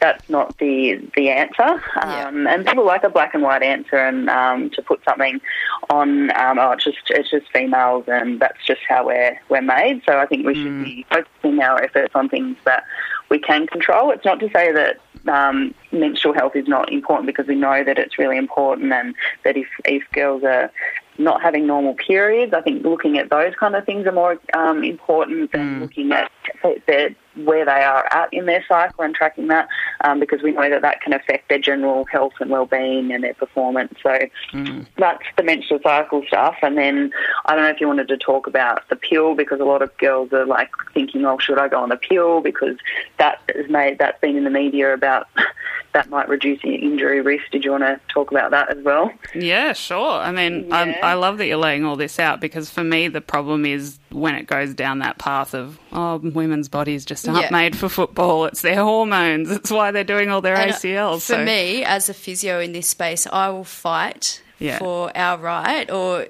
that's 0.00 0.30
not 0.30 0.56
the 0.56 0.98
the 1.14 1.28
answer. 1.28 1.82
Um, 2.02 2.46
And 2.46 2.66
people 2.66 2.86
like 2.86 3.04
a 3.04 3.10
black 3.10 3.34
and 3.34 3.42
white 3.42 3.62
answer, 3.62 3.96
and 3.96 4.30
um, 4.30 4.70
to 4.70 4.80
put 4.80 5.04
something 5.04 5.42
on, 5.90 6.34
um, 6.38 6.58
oh, 6.58 6.70
it's 6.70 6.84
just 6.84 6.98
it's 7.10 7.30
just 7.30 7.52
females, 7.52 8.04
and 8.08 8.40
that's 8.40 8.64
just 8.66 8.80
how 8.88 9.06
we're 9.06 9.38
we're 9.50 9.60
made. 9.60 10.02
So 10.06 10.18
I 10.18 10.24
think 10.24 10.46
we 10.46 10.54
should 10.54 10.82
be 10.82 11.04
focusing 11.10 11.60
our 11.60 11.82
efforts 11.82 12.14
on 12.14 12.30
things 12.30 12.56
that 12.64 12.84
we 13.28 13.38
can 13.38 13.66
control. 13.66 14.10
It's 14.10 14.24
not 14.24 14.40
to 14.40 14.50
say 14.50 14.72
that 14.72 15.00
um, 15.28 15.74
menstrual 15.92 16.32
health 16.32 16.56
is 16.56 16.66
not 16.66 16.90
important 16.90 17.26
because 17.26 17.46
we 17.46 17.54
know 17.54 17.84
that 17.84 17.98
it's 17.98 18.18
really 18.18 18.38
important, 18.38 18.90
and 18.90 19.14
that 19.44 19.58
if 19.58 19.68
if 19.84 20.02
girls 20.12 20.42
are 20.44 20.70
not 21.18 21.42
having 21.42 21.66
normal 21.66 21.94
periods, 21.94 22.54
I 22.54 22.60
think 22.62 22.84
looking 22.84 23.18
at 23.18 23.30
those 23.30 23.54
kind 23.54 23.76
of 23.76 23.84
things 23.84 24.06
are 24.06 24.12
more 24.12 24.38
um, 24.54 24.82
important 24.82 25.52
than 25.52 25.80
looking 25.80 26.12
at 26.12 26.30
their, 26.86 27.14
where 27.36 27.64
they 27.64 27.82
are 27.82 28.08
at 28.12 28.32
in 28.32 28.46
their 28.46 28.64
cycle 28.66 29.04
and 29.04 29.14
tracking 29.14 29.48
that, 29.48 29.68
um, 30.02 30.18
because 30.18 30.42
we 30.42 30.52
know 30.52 30.70
that 30.70 30.82
that 30.82 31.00
can 31.02 31.12
affect 31.12 31.48
their 31.48 31.58
general 31.58 32.06
health 32.06 32.32
and 32.40 32.50
well-being 32.50 33.12
and 33.12 33.22
their 33.22 33.34
performance. 33.34 33.94
So 34.02 34.18
that's 34.96 35.24
the 35.36 35.42
menstrual 35.42 35.80
cycle 35.82 36.24
stuff. 36.26 36.56
And 36.62 36.78
then 36.78 37.12
I 37.46 37.54
don't 37.54 37.64
know 37.64 37.70
if 37.70 37.80
you 37.80 37.86
wanted 37.86 38.08
to 38.08 38.16
talk 38.16 38.46
about 38.46 38.88
the 38.88 38.96
pill 38.96 39.34
because 39.34 39.60
a 39.60 39.64
lot 39.64 39.82
of 39.82 39.96
girls 39.98 40.32
are 40.32 40.46
like 40.46 40.70
thinking, 40.94 41.24
oh, 41.26 41.38
should 41.38 41.58
I 41.58 41.68
go 41.68 41.80
on 41.80 41.90
the 41.90 41.96
pill 41.96 42.40
because 42.40 42.76
that 43.18 43.40
is 43.54 43.70
made 43.70 43.98
that's 43.98 44.20
been 44.20 44.36
in 44.36 44.44
the 44.44 44.50
media 44.50 44.94
about 44.94 45.26
that 45.92 46.08
might 46.08 46.28
reduce 46.28 46.62
your 46.62 46.74
injury 46.74 47.20
risk. 47.20 47.44
Did 47.50 47.64
you 47.64 47.72
want 47.72 47.82
to 47.82 48.00
talk 48.08 48.30
about 48.30 48.52
that 48.52 48.76
as 48.76 48.82
well? 48.84 49.12
Yeah, 49.34 49.72
sure. 49.72 50.20
I 50.20 50.30
mean, 50.30 50.66
Yeah. 50.68 50.94
I, 51.02 51.10
I 51.10 51.14
love 51.14 51.38
that 51.38 51.46
you're 51.46 51.56
laying 51.56 51.84
all 51.84 51.96
this 51.96 52.18
out 52.20 52.40
because 52.40 52.70
for 52.70 52.84
me, 52.84 53.08
the 53.08 53.20
problem 53.20 53.66
is 53.66 53.98
when 54.10 54.34
it 54.36 54.46
goes 54.46 54.72
down 54.74 55.00
that 55.00 55.18
path 55.18 55.52
of, 55.54 55.78
oh, 55.92 56.18
women's 56.18 56.68
bodies 56.68 57.04
just 57.04 57.28
aren't 57.28 57.42
Yeah. 57.42 57.50
made 57.50 57.76
for 57.76 57.88
football. 57.88 58.44
It's 58.44 58.62
their 58.62 58.76
hormones. 58.82 59.50
It's 59.60 59.70
why 59.70 59.90
they're 59.90 60.04
doing 60.04 60.30
all 60.30 60.40
their 60.40 60.54
And, 60.56 60.70
uh, 60.70 60.74
ACLs. 60.74 61.14
For 61.26 61.34
so- 61.34 61.44
me, 61.44 61.84
as 61.84 62.08
a 62.08 62.14
physio 62.14 62.60
in 62.60 62.72
this 62.72 62.88
space, 62.88 63.26
I 63.26 63.48
will 63.48 63.64
fight 63.64 64.42
Yeah. 64.60 64.78
for 64.78 65.10
our 65.16 65.38
right, 65.38 65.90
or 65.90 66.26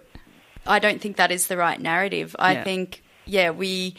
I 0.67 0.79
don't 0.79 1.01
think 1.01 1.17
that 1.17 1.31
is 1.31 1.49
the 1.49 1.57
right 1.57 1.81
narrative. 1.81 2.35
I 2.39 2.53
Yeah. 2.55 2.65
think, 2.65 3.03
yeah, 3.27 3.51
we 3.51 3.95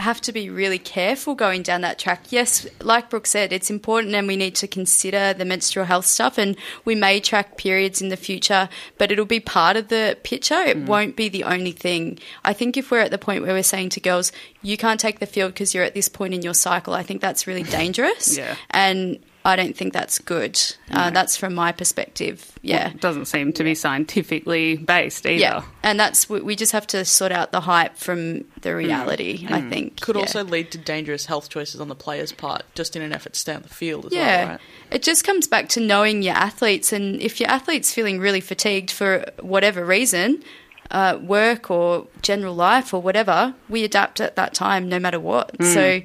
have 0.00 0.20
to 0.22 0.32
be 0.32 0.50
really 0.50 0.78
careful 0.78 1.34
going 1.34 1.62
down 1.62 1.82
that 1.82 1.98
track. 1.98 2.24
Yes, 2.30 2.66
like 2.80 3.10
Brooke 3.10 3.26
said, 3.26 3.52
it's 3.52 3.70
important 3.70 4.14
and 4.14 4.26
we 4.26 4.36
need 4.36 4.54
to 4.56 4.66
consider 4.66 5.32
the 5.32 5.44
menstrual 5.44 5.86
health 5.86 6.06
stuff 6.06 6.38
and 6.38 6.56
we 6.84 6.94
may 6.94 7.20
track 7.20 7.56
periods 7.56 8.00
in 8.02 8.08
the 8.08 8.16
future, 8.16 8.68
but 8.98 9.12
it'll 9.12 9.24
be 9.24 9.40
part 9.40 9.76
of 9.76 9.88
the 9.88 10.16
picture. 10.22 10.54
Mm. 10.54 10.68
It 10.68 10.76
won't 10.78 11.16
be 11.16 11.28
the 11.28 11.44
only 11.44 11.72
thing. 11.72 12.18
I 12.44 12.52
think 12.52 12.76
if 12.76 12.90
we're 12.90 13.00
at 13.00 13.10
the 13.10 13.18
point 13.18 13.42
where 13.42 13.54
we're 13.54 13.62
saying 13.62 13.90
to 13.90 14.00
girls, 14.00 14.32
you 14.62 14.76
can't 14.76 15.00
take 15.00 15.20
the 15.20 15.26
field 15.26 15.52
because 15.52 15.74
you're 15.74 15.84
at 15.84 15.94
this 15.94 16.08
point 16.08 16.34
in 16.34 16.42
your 16.42 16.54
cycle, 16.54 16.94
I 16.94 17.02
think 17.02 17.20
that's 17.20 17.46
really 17.46 17.62
dangerous. 17.62 18.36
Yeah. 18.36 18.56
And 18.70 19.18
I 19.44 19.56
don't 19.56 19.74
think 19.74 19.92
that's 19.94 20.18
good. 20.18 20.60
Uh, 20.90 21.10
that's 21.10 21.36
from 21.36 21.54
my 21.54 21.72
perspective. 21.72 22.58
Yeah. 22.60 22.90
It 22.90 23.00
doesn't 23.00 23.24
seem 23.24 23.52
to 23.54 23.64
be 23.64 23.74
scientifically 23.74 24.76
based 24.76 25.24
either. 25.24 25.40
Yeah, 25.40 25.62
and 25.82 25.98
that's 25.98 26.28
we 26.28 26.40
we 26.40 26.56
just 26.56 26.72
have 26.72 26.86
to 26.88 27.04
sort 27.04 27.32
out 27.32 27.50
the 27.50 27.62
hype 27.62 27.96
from 27.96 28.44
the 28.60 28.74
reality. 28.76 29.46
I 29.48 29.62
think 29.62 30.00
Could 30.00 30.16
Yeah. 30.16 30.22
also 30.22 30.44
lead 30.44 30.70
to 30.72 30.78
dangerous 30.78 31.26
health 31.26 31.48
choices 31.48 31.80
on 31.80 31.88
the 31.88 31.94
player's 31.94 32.32
part, 32.32 32.64
just 32.74 32.96
in 32.96 33.02
an 33.02 33.12
effort 33.12 33.32
to 33.32 33.38
stay 33.40 33.54
on 33.54 33.62
the 33.62 33.68
field 33.68 34.06
as 34.06 34.12
yeah. 34.12 34.36
well, 34.44 34.48
right? 34.52 34.60
It 34.90 35.02
just 35.02 35.24
comes 35.24 35.46
back 35.48 35.68
to 35.70 35.80
knowing 35.80 36.22
your 36.22 36.34
athletes, 36.34 36.92
and 36.92 37.20
if 37.22 37.40
your 37.40 37.48
athlete's 37.48 37.94
feeling 37.94 38.20
really 38.20 38.40
fatigued 38.42 38.90
for 38.90 39.24
whatever 39.40 39.84
reason, 39.84 40.42
uh, 40.90 41.18
work 41.22 41.70
or 41.70 42.06
general 42.20 42.54
life 42.54 42.92
or 42.92 43.00
whatever, 43.00 43.54
we 43.68 43.84
adapt 43.84 44.20
at 44.20 44.36
that 44.36 44.52
time, 44.52 44.88
no 44.88 44.98
matter 44.98 45.20
what. 45.20 45.54
So 45.62 46.02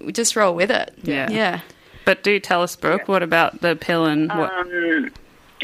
we 0.00 0.12
just 0.12 0.36
roll 0.36 0.54
with 0.54 0.70
it. 0.70 0.94
Yeah. 1.02 1.30
yeah. 1.30 1.60
But 2.04 2.22
do 2.22 2.38
tell 2.38 2.62
us, 2.62 2.76
Brooke, 2.76 3.08
what 3.08 3.22
about 3.22 3.60
the 3.60 3.76
pill 3.76 4.06
and 4.06 4.28
what? 4.28 4.52
Um, 4.52 5.10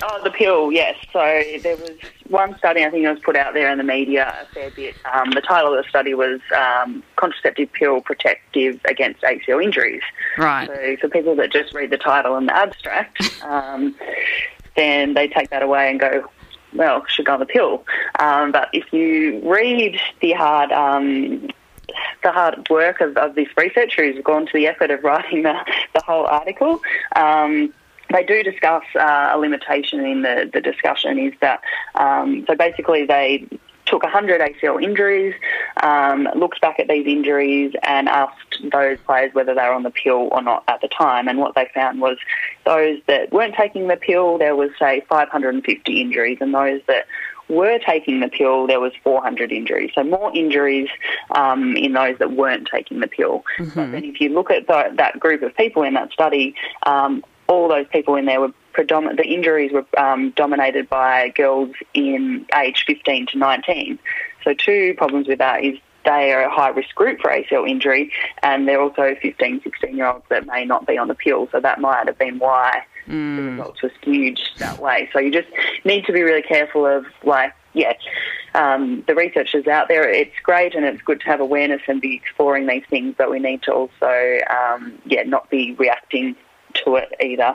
oh, 0.02 0.24
the 0.24 0.30
pill, 0.30 0.72
yes. 0.72 0.96
So 1.12 1.42
there 1.62 1.76
was 1.76 1.90
one 2.28 2.56
study 2.58 2.84
I 2.84 2.90
think 2.90 3.04
it 3.04 3.10
was 3.10 3.20
put 3.20 3.36
out 3.36 3.54
there 3.54 3.70
in 3.70 3.78
the 3.78 3.84
media 3.84 4.34
a 4.42 4.54
fair 4.54 4.70
bit. 4.70 4.94
Um, 5.12 5.30
the 5.30 5.40
title 5.40 5.74
of 5.74 5.84
the 5.84 5.88
study 5.88 6.14
was 6.14 6.40
um, 6.56 7.02
"Contraceptive 7.16 7.72
Pill 7.72 8.00
Protective 8.00 8.80
Against 8.86 9.22
ACL 9.22 9.62
Injuries." 9.62 10.02
right. 10.38 10.68
So 10.68 10.96
for 11.00 11.08
people 11.08 11.34
that 11.36 11.52
just 11.52 11.74
read 11.74 11.90
the 11.90 11.98
title 11.98 12.36
and 12.36 12.48
the 12.48 12.56
abstract, 12.56 13.42
um, 13.44 13.94
then 14.76 15.14
they 15.14 15.28
take 15.28 15.50
that 15.50 15.62
away 15.62 15.90
and 15.90 16.00
go, 16.00 16.30
well, 16.74 17.04
should 17.06 17.26
go 17.26 17.34
on 17.34 17.40
the 17.40 17.46
pill. 17.46 17.84
Um, 18.18 18.52
but 18.52 18.68
if 18.72 18.92
you 18.92 19.40
read 19.44 20.00
the 20.20 20.32
hard 20.32 20.72
um, 20.72 21.48
the 22.22 22.32
hard 22.32 22.68
work 22.68 23.00
of, 23.00 23.16
of 23.16 23.34
this 23.34 23.48
researcher 23.56 24.04
who's 24.04 24.22
gone 24.22 24.46
to 24.46 24.52
the 24.52 24.66
effort 24.66 24.90
of 24.90 25.02
writing 25.02 25.42
the, 25.42 25.54
the 25.94 26.02
whole 26.02 26.26
article, 26.26 26.80
um, 27.16 27.72
they 28.12 28.24
do 28.24 28.42
discuss 28.42 28.82
uh, 28.96 29.30
a 29.32 29.38
limitation 29.38 30.04
in 30.04 30.22
the, 30.22 30.50
the 30.52 30.60
discussion 30.60 31.18
is 31.18 31.32
that, 31.40 31.60
um, 31.94 32.44
so 32.48 32.56
basically 32.56 33.06
they 33.06 33.46
took 33.90 34.02
100 34.02 34.40
ACL 34.40 34.82
injuries, 34.82 35.34
um, 35.82 36.28
looked 36.36 36.60
back 36.60 36.78
at 36.78 36.88
these 36.88 37.06
injuries 37.06 37.74
and 37.82 38.08
asked 38.08 38.62
those 38.72 38.98
players 39.04 39.34
whether 39.34 39.54
they 39.54 39.62
were 39.62 39.72
on 39.72 39.82
the 39.82 39.90
pill 39.90 40.28
or 40.30 40.42
not 40.42 40.62
at 40.68 40.80
the 40.80 40.88
time. 40.88 41.28
And 41.28 41.38
what 41.38 41.54
they 41.54 41.68
found 41.74 42.00
was 42.00 42.16
those 42.64 43.00
that 43.08 43.32
weren't 43.32 43.54
taking 43.54 43.88
the 43.88 43.96
pill, 43.96 44.38
there 44.38 44.54
was, 44.54 44.70
say, 44.78 45.02
550 45.08 46.00
injuries, 46.00 46.38
and 46.40 46.54
those 46.54 46.80
that 46.86 47.06
were 47.50 47.78
taking 47.78 48.20
the 48.20 48.28
pill, 48.28 48.66
there 48.66 48.80
was 48.80 48.92
400 49.02 49.52
injuries. 49.52 49.90
So 49.94 50.04
more 50.04 50.34
injuries 50.34 50.88
um, 51.30 51.76
in 51.76 51.92
those 51.92 52.18
that 52.18 52.32
weren't 52.32 52.68
taking 52.72 53.00
the 53.00 53.08
pill. 53.08 53.44
But 53.74 53.92
then 53.92 54.04
if 54.04 54.20
you 54.20 54.30
look 54.30 54.50
at 54.50 54.66
the, 54.66 54.92
that 54.96 55.18
group 55.18 55.42
of 55.42 55.56
people 55.56 55.82
in 55.82 55.94
that 55.94 56.12
study, 56.12 56.54
um, 56.84 57.24
all 57.48 57.68
those 57.68 57.86
people 57.88 58.14
in 58.14 58.26
there 58.26 58.40
were 58.40 58.52
predominant. 58.72 59.18
The 59.18 59.26
injuries 59.26 59.72
were 59.72 59.84
um, 59.98 60.30
dominated 60.30 60.88
by 60.88 61.30
girls 61.30 61.70
in 61.94 62.46
age 62.54 62.84
15 62.86 63.26
to 63.26 63.38
19. 63.38 63.98
So 64.44 64.54
two 64.54 64.94
problems 64.96 65.26
with 65.26 65.38
that 65.38 65.64
is 65.64 65.76
they 66.04 66.32
are 66.32 66.42
a 66.42 66.50
high 66.50 66.70
risk 66.70 66.94
group 66.94 67.20
for 67.20 67.30
ACL 67.30 67.68
injury, 67.68 68.12
and 68.42 68.66
they're 68.66 68.80
also 68.80 69.14
15, 69.20 69.60
16 69.62 69.96
year 69.96 70.06
olds 70.06 70.24
that 70.30 70.46
may 70.46 70.64
not 70.64 70.86
be 70.86 70.96
on 70.96 71.08
the 71.08 71.14
pill. 71.14 71.48
So 71.52 71.60
that 71.60 71.80
might 71.80 72.06
have 72.06 72.18
been 72.18 72.38
why 72.38 72.84
the 73.10 73.42
results 73.42 73.82
were 73.82 73.92
skewed 74.00 74.40
that 74.60 74.80
way. 74.80 75.08
So 75.12 75.18
you 75.18 75.32
just 75.32 75.48
need 75.84 76.04
to 76.06 76.12
be 76.12 76.22
really 76.22 76.42
careful 76.42 76.86
of 76.86 77.06
like, 77.24 77.52
yeah, 77.72 77.92
um, 78.54 79.04
the 79.06 79.14
research 79.14 79.54
is 79.54 79.66
out 79.66 79.88
there. 79.88 80.08
It's 80.08 80.34
great 80.42 80.74
and 80.74 80.84
it's 80.84 81.02
good 81.02 81.20
to 81.20 81.26
have 81.26 81.40
awareness 81.40 81.82
and 81.88 82.00
be 82.00 82.14
exploring 82.14 82.66
these 82.66 82.84
things, 82.88 83.14
but 83.16 83.30
we 83.30 83.38
need 83.38 83.62
to 83.62 83.72
also, 83.72 84.40
um, 84.50 84.98
yeah, 85.04 85.22
not 85.22 85.50
be 85.50 85.74
reacting 85.74 86.36
to 86.84 86.96
it 86.96 87.12
either. 87.20 87.54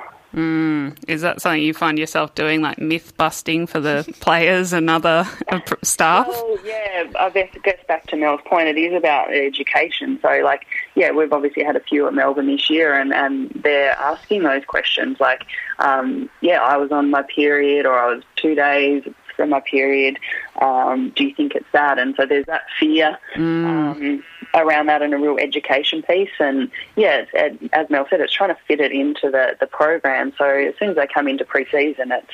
Is 1.07 1.21
that 1.21 1.41
something 1.41 1.61
you 1.61 1.73
find 1.73 1.97
yourself 1.97 2.35
doing, 2.35 2.61
like 2.61 2.77
myth 2.77 3.15
busting 3.15 3.67
for 3.67 3.79
the 3.79 4.11
players 4.19 4.73
and 4.73 4.89
other 4.89 5.27
uh, 5.47 5.59
staff? 5.81 6.27
Well, 6.27 6.57
yeah, 6.65 7.05
I 7.17 7.29
guess 7.29 7.49
it 7.55 7.63
gets 7.63 7.83
back 7.87 8.07
to 8.07 8.17
Mel's 8.17 8.41
point. 8.45 8.67
It 8.67 8.77
is 8.77 8.93
about 8.93 9.33
education. 9.33 10.19
So, 10.21 10.27
like, 10.43 10.65
yeah, 10.95 11.11
we've 11.11 11.31
obviously 11.31 11.63
had 11.63 11.75
a 11.75 11.79
few 11.79 12.07
at 12.07 12.13
Melbourne 12.13 12.47
this 12.47 12.69
year, 12.69 12.93
and, 12.93 13.13
and 13.13 13.49
they're 13.63 13.97
asking 13.97 14.43
those 14.43 14.65
questions. 14.65 15.19
Like, 15.19 15.45
um, 15.79 16.29
yeah, 16.41 16.61
I 16.61 16.77
was 16.77 16.91
on 16.91 17.09
my 17.09 17.23
period, 17.23 17.85
or 17.85 17.97
I 17.97 18.13
was 18.13 18.23
two 18.35 18.55
days 18.55 19.03
from 19.35 19.49
my 19.49 19.59
period. 19.59 20.17
Um, 20.61 21.11
do 21.15 21.25
you 21.25 21.35
think 21.35 21.55
it's 21.55 21.65
that? 21.73 21.99
And 21.99 22.15
so 22.15 22.25
there's 22.25 22.45
that 22.45 22.63
fear 22.79 23.17
um, 23.35 24.23
around 24.55 24.87
that 24.87 25.01
and 25.01 25.13
a 25.13 25.17
real 25.17 25.37
education 25.37 26.01
piece. 26.01 26.29
And 26.39 26.71
yeah, 26.95 27.25
as 27.73 27.89
Mel 27.89 28.07
said, 28.09 28.21
it's 28.21 28.33
trying 28.33 28.49
to 28.55 28.61
fit 28.67 28.79
it 28.79 28.91
into 28.91 29.29
the, 29.29 29.55
the 29.59 29.67
program. 29.67 30.33
So 30.37 30.45
as 30.45 30.73
soon 30.79 30.89
as 30.89 30.95
they 30.95 31.07
come 31.07 31.27
into 31.27 31.45
pre-season, 31.45 32.11
it's 32.11 32.31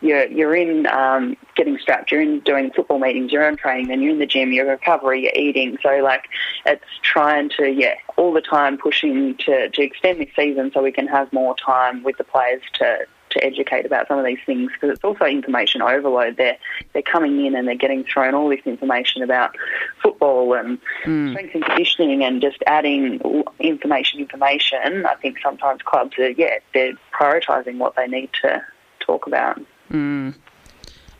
you're 0.00 0.26
you're 0.26 0.54
in 0.54 0.86
um, 0.86 1.36
getting 1.54 1.78
strapped, 1.78 2.12
you're 2.12 2.20
in 2.20 2.40
doing 2.40 2.70
football 2.72 2.98
meetings, 2.98 3.32
you're 3.32 3.48
in 3.48 3.56
training, 3.56 3.88
then 3.88 4.02
you're 4.02 4.12
in 4.12 4.18
the 4.18 4.26
gym, 4.26 4.52
you're 4.52 4.66
recovery, 4.66 5.22
you're 5.22 5.32
eating. 5.34 5.78
So 5.82 6.00
like 6.02 6.24
it's 6.66 6.84
trying 7.02 7.48
to 7.56 7.70
yeah 7.70 7.94
all 8.16 8.32
the 8.32 8.42
time 8.42 8.76
pushing 8.76 9.36
to, 9.38 9.70
to 9.70 9.82
extend 9.82 10.20
this 10.20 10.28
season 10.36 10.70
so 10.74 10.82
we 10.82 10.92
can 10.92 11.06
have 11.06 11.32
more 11.32 11.56
time 11.56 12.02
with 12.02 12.18
the 12.18 12.24
players 12.24 12.62
to 12.74 13.06
to 13.34 13.44
educate 13.44 13.86
about 13.86 14.08
some 14.08 14.18
of 14.18 14.24
these 14.24 14.38
things 14.46 14.70
because 14.72 14.90
it's 14.90 15.04
also 15.04 15.24
information 15.24 15.82
overload. 15.82 16.36
They're 16.36 16.56
they're 16.92 17.02
coming 17.02 17.44
in 17.44 17.54
and 17.54 17.68
they're 17.68 17.74
getting 17.74 18.04
thrown 18.04 18.34
all 18.34 18.48
this 18.48 18.60
information 18.64 19.22
about 19.22 19.56
football 20.02 20.54
and 20.54 20.78
hmm. 21.04 21.30
strength 21.30 21.54
and 21.54 21.64
conditioning 21.64 22.24
and 22.24 22.40
just 22.40 22.62
adding 22.66 23.44
information 23.60 24.20
information. 24.20 25.06
I 25.06 25.14
think 25.14 25.38
sometimes 25.42 25.82
clubs 25.82 26.18
are 26.18 26.30
yeah 26.30 26.58
they're 26.72 26.94
prioritising 27.12 27.78
what 27.78 27.96
they 27.96 28.06
need 28.06 28.30
to 28.42 28.64
talk 29.00 29.26
about. 29.26 29.60
Hmm. 29.88 30.30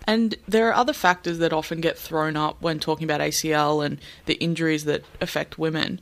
And 0.06 0.36
there 0.46 0.68
are 0.68 0.74
other 0.74 0.92
factors 0.92 1.38
that 1.38 1.52
often 1.52 1.80
get 1.80 1.98
thrown 1.98 2.36
up 2.36 2.60
when 2.60 2.78
talking 2.78 3.04
about 3.04 3.20
ACL 3.20 3.84
and 3.84 3.98
the 4.26 4.34
injuries 4.34 4.84
that 4.84 5.04
affect 5.20 5.58
women. 5.58 6.00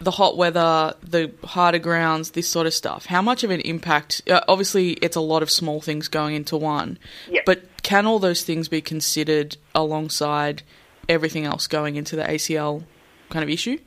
The 0.00 0.10
hot 0.10 0.36
weather, 0.36 0.94
the 1.02 1.30
harder 1.44 1.78
grounds, 1.78 2.30
this 2.30 2.48
sort 2.48 2.66
of 2.66 2.72
stuff. 2.74 3.06
How 3.06 3.20
much 3.20 3.44
of 3.44 3.50
an 3.50 3.60
impact? 3.60 4.22
Uh, 4.28 4.40
obviously, 4.48 4.92
it's 4.94 5.16
a 5.16 5.20
lot 5.20 5.42
of 5.42 5.50
small 5.50 5.80
things 5.80 6.08
going 6.08 6.34
into 6.34 6.56
one, 6.56 6.98
Yep. 7.28 7.44
but 7.44 7.62
can 7.82 8.06
all 8.06 8.18
those 8.18 8.42
things 8.42 8.68
be 8.68 8.80
considered 8.80 9.56
alongside 9.74 10.62
everything 11.08 11.44
else 11.44 11.66
going 11.66 11.96
into 11.96 12.16
the 12.16 12.22
ACL 12.24 12.84
kind 13.28 13.42
of 13.42 13.50
issue? 13.50 13.78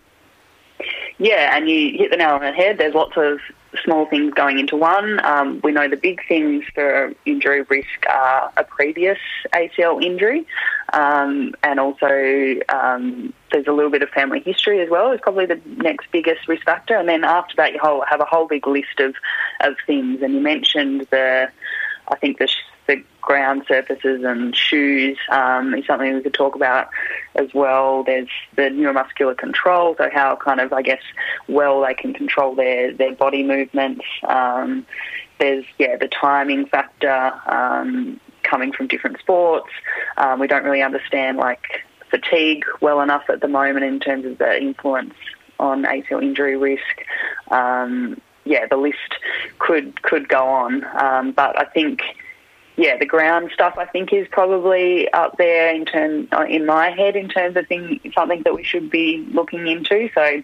Yeah, 1.18 1.55
and 1.55 1.70
you 1.70 1.97
hit 1.97 2.11
the 2.11 2.18
nail 2.18 2.32
on 2.32 2.41
the 2.41 2.51
head. 2.51 2.78
There's 2.78 2.93
lots 2.95 3.14
of 3.18 3.39
small 3.84 4.05
things 4.05 4.34
going 4.34 4.59
into 4.59 4.76
one. 4.76 5.24
Um, 5.26 5.61
we 5.63 5.71
know 5.71 5.88
the 5.89 5.97
big 5.97 6.21
things 6.28 6.63
for 6.74 7.13
injury 7.26 7.63
risk 7.63 8.05
are 8.09 8.51
a 8.57 8.63
previous 8.63 9.17
ACL 9.53 10.03
injury, 10.03 10.45
um, 10.91 11.53
and 11.63 11.80
also 11.80 12.59
um, 12.69 13.34
there's 13.51 13.67
a 13.67 13.71
little 13.71 13.91
bit 13.91 14.01
of 14.01 14.09
family 14.09 14.41
history 14.41 14.82
as 14.82 14.89
well. 14.89 15.11
Is 15.11 15.21
probably 15.21 15.45
the 15.45 15.61
next 15.78 16.07
biggest 16.11 16.47
risk 16.47 16.63
factor, 16.63 16.95
and 16.95 17.07
then 17.07 17.24
after 17.24 17.55
that 17.57 17.74
you 17.74 17.80
have 17.82 18.21
a 18.21 18.26
whole 18.26 18.47
big 18.47 18.67
list 18.67 18.99
of 18.99 19.15
of 19.61 19.76
things. 19.86 20.21
And 20.21 20.34
you 20.34 20.41
mentioned 20.41 21.07
the, 21.11 21.49
I 22.07 22.15
think 22.17 22.39
the 22.39 22.47
the 22.88 23.03
ground 23.21 23.63
surfaces 23.67 24.23
and 24.23 24.55
shoes 24.55 25.17
um, 25.29 25.73
is 25.73 25.86
something 25.86 26.13
we 26.13 26.21
could 26.21 26.34
talk 26.34 26.55
about 26.55 26.89
as 27.36 27.53
well. 27.53 28.03
There's 28.03 28.29
the 28.55 28.63
neuromuscular 28.63 29.38
control, 29.38 29.95
so 29.97 30.09
how 30.13 30.36
kind 30.36 30.59
of, 30.59 30.73
I 30.73 30.81
guess, 30.81 31.01
well 31.47 31.81
they 31.81 31.93
can 31.93 32.13
control 32.13 32.55
their, 32.55 32.93
their 32.93 33.15
body 33.15 33.43
movements. 33.43 34.03
Um, 34.27 34.86
there's, 35.39 35.65
yeah, 35.77 35.97
the 35.97 36.07
timing 36.07 36.65
factor 36.67 37.34
um, 37.47 38.19
coming 38.43 38.71
from 38.73 38.88
different 38.88 39.19
sports. 39.19 39.69
Um, 40.17 40.39
we 40.39 40.47
don't 40.47 40.63
really 40.63 40.81
understand, 40.81 41.38
like, 41.38 41.84
fatigue 42.09 42.63
well 42.81 43.01
enough 43.01 43.23
at 43.29 43.41
the 43.41 43.47
moment 43.47 43.86
in 43.86 43.99
terms 43.99 44.25
of 44.25 44.38
the 44.38 44.61
influence 44.61 45.15
on 45.59 45.84
ACL 45.84 46.21
injury 46.21 46.57
risk. 46.57 47.05
Um, 47.49 48.21
yeah, 48.45 48.67
the 48.67 48.77
list 48.77 48.97
could 49.57 50.01
could 50.01 50.27
go 50.27 50.45
on, 50.47 50.84
um, 51.01 51.31
but 51.31 51.57
I 51.57 51.65
think 51.65 52.01
yeah, 52.76 52.97
the 52.97 53.05
ground 53.05 53.51
stuff 53.53 53.76
I 53.78 53.86
think 53.86 54.11
is 54.13 54.28
probably 54.32 55.11
up 55.11 55.38
there 55.38 55.74
in 55.74 55.86
term 55.86 56.28
in 56.47 56.65
my 56.65 56.89
head 56.89 57.15
in 57.15 57.30
terms 57.30 57.55
of 57.55 57.67
thing, 57.67 57.99
something 58.15 58.41
that 58.43 58.55
we 58.55 58.63
should 58.63 58.89
be 58.89 59.26
looking 59.32 59.67
into. 59.67 60.09
So 60.15 60.43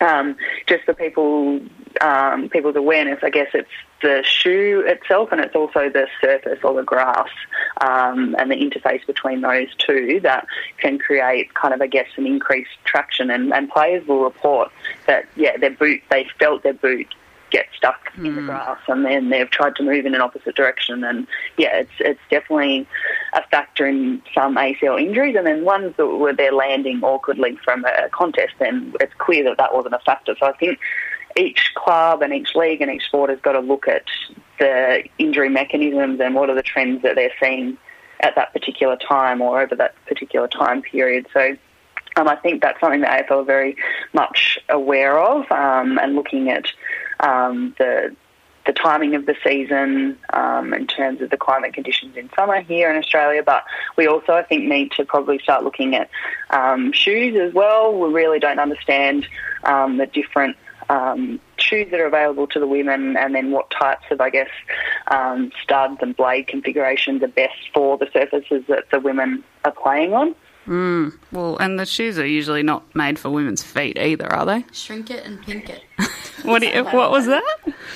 um, 0.00 0.36
just 0.66 0.84
for 0.84 0.94
people 0.94 1.60
um, 2.00 2.48
people's 2.48 2.76
awareness, 2.76 3.18
I 3.22 3.30
guess 3.30 3.48
it's 3.52 3.68
the 4.00 4.22
shoe 4.24 4.84
itself 4.86 5.30
and 5.32 5.40
it's 5.40 5.56
also 5.56 5.90
the 5.90 6.06
surface 6.20 6.60
or 6.62 6.74
the 6.74 6.84
grass 6.84 7.28
um, 7.80 8.36
and 8.38 8.50
the 8.50 8.54
interface 8.54 9.04
between 9.06 9.40
those 9.40 9.74
two 9.76 10.20
that 10.22 10.46
can 10.78 10.98
create 10.98 11.52
kind 11.54 11.74
of 11.74 11.80
I 11.80 11.88
guess 11.88 12.06
an 12.16 12.26
increased 12.26 12.70
traction 12.84 13.30
and, 13.30 13.52
and 13.52 13.68
players 13.68 14.06
will 14.06 14.22
report 14.22 14.70
that 15.06 15.26
yeah 15.36 15.56
their 15.56 15.72
boot 15.72 16.00
they 16.10 16.28
felt 16.38 16.62
their 16.62 16.74
boot 16.74 17.12
get 17.50 17.66
stuck 17.76 18.10
in 18.16 18.34
the 18.34 18.42
grass 18.42 18.78
and 18.88 19.04
then 19.04 19.30
they've 19.30 19.50
tried 19.50 19.76
to 19.76 19.82
move 19.82 20.04
in 20.04 20.14
an 20.14 20.20
opposite 20.20 20.54
direction 20.54 21.04
and 21.04 21.26
yeah 21.56 21.76
it's 21.76 21.90
it's 22.00 22.20
definitely 22.30 22.86
a 23.34 23.42
factor 23.50 23.86
in 23.86 24.20
some 24.34 24.56
ACL 24.56 25.00
injuries 25.00 25.36
and 25.36 25.46
then 25.46 25.64
ones 25.64 25.94
that 25.96 26.06
were 26.06 26.32
they're 26.32 26.52
landing 26.52 27.02
awkwardly 27.02 27.56
from 27.64 27.84
a 27.84 28.08
contest 28.10 28.54
then 28.58 28.92
it's 29.00 29.14
clear 29.18 29.44
that 29.44 29.56
that 29.58 29.74
wasn't 29.74 29.94
a 29.94 29.98
factor. 30.00 30.34
So 30.38 30.46
I 30.46 30.52
think 30.52 30.78
each 31.36 31.72
club 31.74 32.22
and 32.22 32.32
each 32.32 32.54
league 32.54 32.80
and 32.80 32.90
each 32.90 33.04
sport 33.04 33.30
has 33.30 33.40
got 33.40 33.52
to 33.52 33.60
look 33.60 33.86
at 33.86 34.04
the 34.58 35.04
injury 35.18 35.48
mechanisms 35.48 36.20
and 36.20 36.34
what 36.34 36.50
are 36.50 36.54
the 36.54 36.62
trends 36.62 37.02
that 37.02 37.14
they're 37.14 37.32
seeing 37.40 37.76
at 38.20 38.34
that 38.34 38.52
particular 38.52 38.96
time 38.96 39.40
or 39.40 39.60
over 39.60 39.76
that 39.76 39.94
particular 40.06 40.48
time 40.48 40.82
period. 40.82 41.26
So 41.32 41.56
um, 42.16 42.26
I 42.26 42.34
think 42.36 42.62
that's 42.62 42.80
something 42.80 43.02
that 43.02 43.28
AFL 43.28 43.42
are 43.42 43.44
very 43.44 43.76
much 44.12 44.58
aware 44.68 45.18
of 45.20 45.50
um, 45.52 45.98
and 45.98 46.16
looking 46.16 46.50
at 46.50 46.66
um, 47.20 47.74
the 47.78 48.14
the 48.66 48.72
timing 48.74 49.14
of 49.14 49.24
the 49.24 49.34
season 49.42 50.18
um, 50.34 50.74
in 50.74 50.86
terms 50.86 51.22
of 51.22 51.30
the 51.30 51.38
climate 51.38 51.72
conditions 51.72 52.14
in 52.18 52.28
summer 52.36 52.60
here 52.60 52.90
in 52.90 52.98
Australia. 52.98 53.42
But 53.42 53.64
we 53.96 54.06
also, 54.06 54.34
I 54.34 54.42
think, 54.42 54.64
need 54.64 54.92
to 54.92 55.06
probably 55.06 55.38
start 55.38 55.64
looking 55.64 55.94
at 55.94 56.10
um, 56.50 56.92
shoes 56.92 57.34
as 57.40 57.54
well. 57.54 57.98
We 57.98 58.12
really 58.12 58.38
don't 58.38 58.58
understand 58.58 59.26
um, 59.64 59.96
the 59.96 60.04
different 60.04 60.56
um, 60.90 61.40
shoes 61.56 61.90
that 61.90 61.98
are 61.98 62.06
available 62.06 62.46
to 62.48 62.60
the 62.60 62.66
women 62.66 63.16
and 63.16 63.34
then 63.34 63.50
what 63.52 63.70
types 63.70 64.04
of, 64.10 64.20
I 64.20 64.28
guess, 64.28 64.50
um, 65.10 65.50
studs 65.62 65.98
and 66.02 66.14
blade 66.14 66.46
configurations 66.46 67.22
are 67.22 67.28
best 67.28 67.70
for 67.72 67.96
the 67.96 68.08
surfaces 68.12 68.64
that 68.68 68.90
the 68.90 69.00
women 69.00 69.44
are 69.64 69.72
playing 69.72 70.12
on. 70.12 70.34
Mm. 70.68 71.14
Well, 71.32 71.56
and 71.58 71.78
the 71.78 71.86
shoes 71.86 72.18
are 72.18 72.26
usually 72.26 72.62
not 72.62 72.94
made 72.94 73.18
for 73.18 73.30
women's 73.30 73.62
feet 73.62 73.98
either, 73.98 74.30
are 74.30 74.44
they? 74.44 74.64
Shrink 74.72 75.10
it 75.10 75.24
and 75.24 75.40
pink 75.42 75.68
it. 75.70 75.82
What, 76.44 76.62
do 76.62 76.68
you, 76.68 76.84
what 76.84 77.10
was 77.10 77.26
that? 77.26 77.42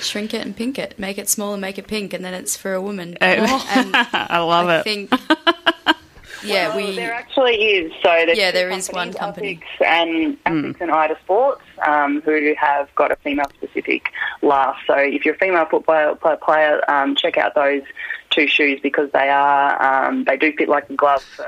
Shrink 0.01 0.33
it 0.33 0.45
and 0.45 0.53
pink 0.53 0.77
it. 0.77 0.99
Make 0.99 1.17
it 1.17 1.29
small 1.29 1.53
and 1.53 1.61
make 1.61 1.77
it 1.77 1.87
pink, 1.87 2.13
and 2.13 2.25
then 2.25 2.33
it's 2.33 2.57
for 2.57 2.73
a 2.73 2.81
woman. 2.81 3.17
Oh. 3.21 3.25
And 3.25 3.95
I 3.95 4.39
love 4.39 4.67
I 4.67 4.79
it. 4.79 4.83
think, 4.83 5.11
yeah, 6.43 6.67
Well, 6.75 6.75
we. 6.89 6.93
there 6.95 7.13
actually 7.13 7.55
is. 7.55 7.93
So 8.03 8.09
there's 8.09 8.37
Yeah, 8.37 8.51
there 8.51 8.69
is 8.69 8.89
one 8.89 9.13
company. 9.13 9.61
Asics 9.79 9.85
and 9.87 10.43
Asics 10.43 10.81
and 10.81 10.91
Ida 10.91 11.17
Sports, 11.23 11.61
um, 11.87 12.21
who 12.21 12.53
have 12.59 12.93
got 12.95 13.11
a 13.11 13.15
female-specific 13.17 14.09
last. 14.41 14.81
So 14.87 14.95
if 14.97 15.23
you're 15.23 15.35
a 15.35 15.37
female 15.37 15.65
football 15.65 16.15
player, 16.15 16.81
um, 16.91 17.15
check 17.15 17.37
out 17.37 17.55
those 17.55 17.83
two 18.29 18.47
shoes 18.47 18.79
because 18.83 19.09
they 19.13 19.29
are 19.29 19.81
um, 20.09 20.25
they 20.25 20.35
do 20.35 20.51
fit 20.57 20.67
like 20.67 20.89
a 20.89 20.93
glove 20.95 21.23
for 21.23 21.47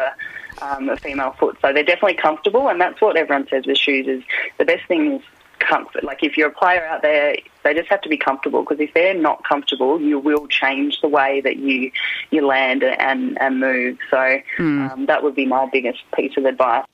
um, 0.61 0.89
a 0.89 0.97
female 0.97 1.31
foot. 1.33 1.57
So 1.61 1.73
they're 1.73 1.83
definitely 1.83 2.15
comfortable, 2.15 2.67
and 2.69 2.79
that's 2.79 3.01
what 3.01 3.17
everyone 3.17 3.47
says 3.47 3.65
with 3.65 3.77
shoes 3.77 4.07
is 4.07 4.23
the 4.57 4.65
best 4.65 4.85
thing 4.87 5.13
is 5.13 5.21
comfort. 5.59 6.03
Like 6.03 6.23
if 6.23 6.37
you're 6.37 6.49
a 6.49 6.53
player 6.53 6.85
out 6.85 7.01
there, 7.01 7.35
they 7.63 7.73
just 7.73 7.89
have 7.89 8.01
to 8.01 8.09
be 8.09 8.17
comfortable 8.17 8.61
because 8.61 8.79
if 8.79 8.93
they're 8.93 9.13
not 9.13 9.43
comfortable, 9.43 9.99
you 9.99 10.19
will 10.19 10.47
change 10.47 11.01
the 11.01 11.07
way 11.07 11.41
that 11.41 11.57
you 11.57 11.91
you 12.31 12.45
land 12.45 12.83
and 12.83 13.39
and 13.41 13.59
move. 13.59 13.97
So 14.09 14.39
um, 14.91 15.05
that 15.07 15.23
would 15.23 15.35
be 15.35 15.45
my 15.45 15.67
biggest 15.71 15.99
piece 16.15 16.37
of 16.37 16.45
advice. 16.45 16.85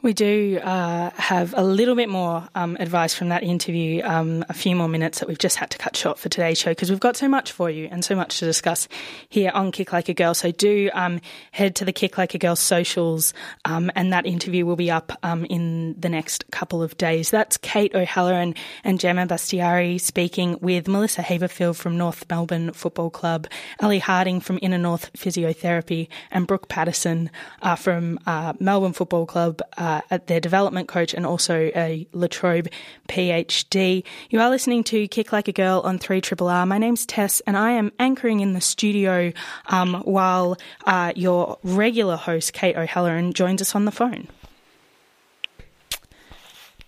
We 0.00 0.12
do 0.12 0.60
uh, 0.62 1.10
have 1.16 1.54
a 1.56 1.64
little 1.64 1.96
bit 1.96 2.08
more 2.08 2.48
um, 2.54 2.76
advice 2.78 3.14
from 3.14 3.30
that 3.30 3.42
interview, 3.42 4.00
um, 4.04 4.44
a 4.48 4.54
few 4.54 4.76
more 4.76 4.86
minutes 4.86 5.18
that 5.18 5.28
we've 5.28 5.38
just 5.38 5.56
had 5.56 5.70
to 5.70 5.78
cut 5.78 5.96
short 5.96 6.20
for 6.20 6.28
today's 6.28 6.56
show 6.56 6.70
because 6.70 6.88
we've 6.88 7.00
got 7.00 7.16
so 7.16 7.26
much 7.26 7.50
for 7.50 7.68
you 7.68 7.88
and 7.90 8.04
so 8.04 8.14
much 8.14 8.38
to 8.38 8.44
discuss 8.44 8.86
here 9.28 9.50
on 9.54 9.72
Kick 9.72 9.92
Like 9.92 10.08
a 10.08 10.14
Girl. 10.14 10.34
So 10.34 10.52
do 10.52 10.88
um, 10.94 11.20
head 11.50 11.74
to 11.76 11.84
the 11.84 11.92
Kick 11.92 12.16
Like 12.16 12.32
a 12.34 12.38
Girl 12.38 12.54
socials, 12.54 13.34
um, 13.64 13.90
and 13.96 14.12
that 14.12 14.24
interview 14.24 14.64
will 14.64 14.76
be 14.76 14.88
up 14.88 15.18
um, 15.24 15.44
in 15.46 15.96
the 15.98 16.08
next 16.08 16.48
couple 16.52 16.80
of 16.80 16.96
days. 16.96 17.32
That's 17.32 17.56
Kate 17.56 17.92
O'Halloran 17.92 18.54
and 18.84 19.00
Gemma 19.00 19.26
Bastiani 19.26 20.00
speaking 20.00 20.58
with 20.60 20.86
Melissa 20.86 21.22
Haverfield 21.22 21.74
from 21.74 21.98
North 21.98 22.24
Melbourne 22.30 22.72
Football 22.72 23.10
Club, 23.10 23.48
Ali 23.80 23.98
Harding 23.98 24.38
from 24.38 24.60
Inner 24.62 24.78
North 24.78 25.12
Physiotherapy, 25.14 26.06
and 26.30 26.46
Brooke 26.46 26.68
Patterson 26.68 27.32
uh, 27.62 27.74
from 27.74 28.20
uh, 28.26 28.52
Melbourne 28.60 28.92
Football 28.92 29.26
Club. 29.26 29.60
Uh, 29.88 30.02
at 30.10 30.26
their 30.26 30.38
development 30.38 30.86
coach 30.86 31.14
and 31.14 31.24
also 31.24 31.70
a 31.74 32.06
Latrobe 32.12 32.68
PhD. 33.08 34.04
You 34.28 34.38
are 34.38 34.50
listening 34.50 34.84
to 34.84 35.08
Kick 35.08 35.32
Like 35.32 35.48
a 35.48 35.52
Girl 35.52 35.80
on 35.82 35.98
3 35.98 36.20
Triple 36.20 36.48
R. 36.48 36.66
My 36.66 36.76
name's 36.76 37.06
Tess 37.06 37.40
and 37.46 37.56
I 37.56 37.70
am 37.70 37.90
anchoring 37.98 38.40
in 38.40 38.52
the 38.52 38.60
studio 38.60 39.32
um, 39.68 40.02
while 40.02 40.58
uh, 40.84 41.14
your 41.16 41.56
regular 41.62 42.16
host, 42.16 42.52
Kate 42.52 42.76
O'Halloran, 42.76 43.32
joins 43.32 43.62
us 43.62 43.74
on 43.74 43.86
the 43.86 43.90
phone. 43.90 44.28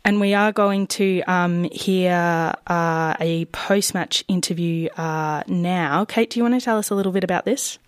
And 0.04 0.20
we 0.20 0.34
are 0.34 0.52
going 0.52 0.86
to 0.88 1.22
um, 1.22 1.64
hear 1.72 2.52
uh, 2.66 3.14
a 3.18 3.46
post 3.46 3.94
match 3.94 4.24
interview 4.28 4.90
uh, 4.98 5.42
now. 5.48 6.04
Kate, 6.04 6.28
do 6.28 6.38
you 6.38 6.44
want 6.44 6.60
to 6.60 6.62
tell 6.62 6.76
us 6.76 6.90
a 6.90 6.94
little 6.94 7.12
bit 7.12 7.24
about 7.24 7.46
this? 7.46 7.78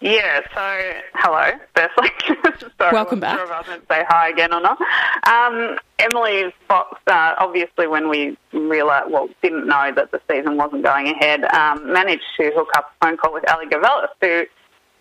Yeah, 0.00 0.40
so 0.54 1.00
hello, 1.14 1.50
firstly. 1.74 2.10
Sorry, 2.78 2.92
Welcome 2.92 3.18
back. 3.18 3.36
Sure 3.36 3.44
if 3.46 3.50
I 3.50 3.58
was 3.58 3.66
meant 3.66 3.88
to 3.88 3.94
say 3.94 4.04
hi 4.08 4.28
again 4.28 4.54
or 4.54 4.60
not. 4.60 4.78
Um, 5.26 5.76
Emily 5.98 6.54
Fox, 6.68 7.00
uh, 7.08 7.34
obviously, 7.38 7.88
when 7.88 8.08
we 8.08 8.36
realised, 8.52 9.10
well, 9.10 9.28
didn't 9.42 9.66
know 9.66 9.90
that 9.96 10.12
the 10.12 10.20
season 10.30 10.56
wasn't 10.56 10.84
going 10.84 11.08
ahead, 11.08 11.42
um, 11.52 11.92
managed 11.92 12.22
to 12.36 12.52
hook 12.54 12.68
up 12.76 12.92
a 13.00 13.06
phone 13.06 13.16
call 13.16 13.32
with 13.32 13.48
Ali 13.50 13.66
Gavalis, 13.66 14.08
who 14.20 14.44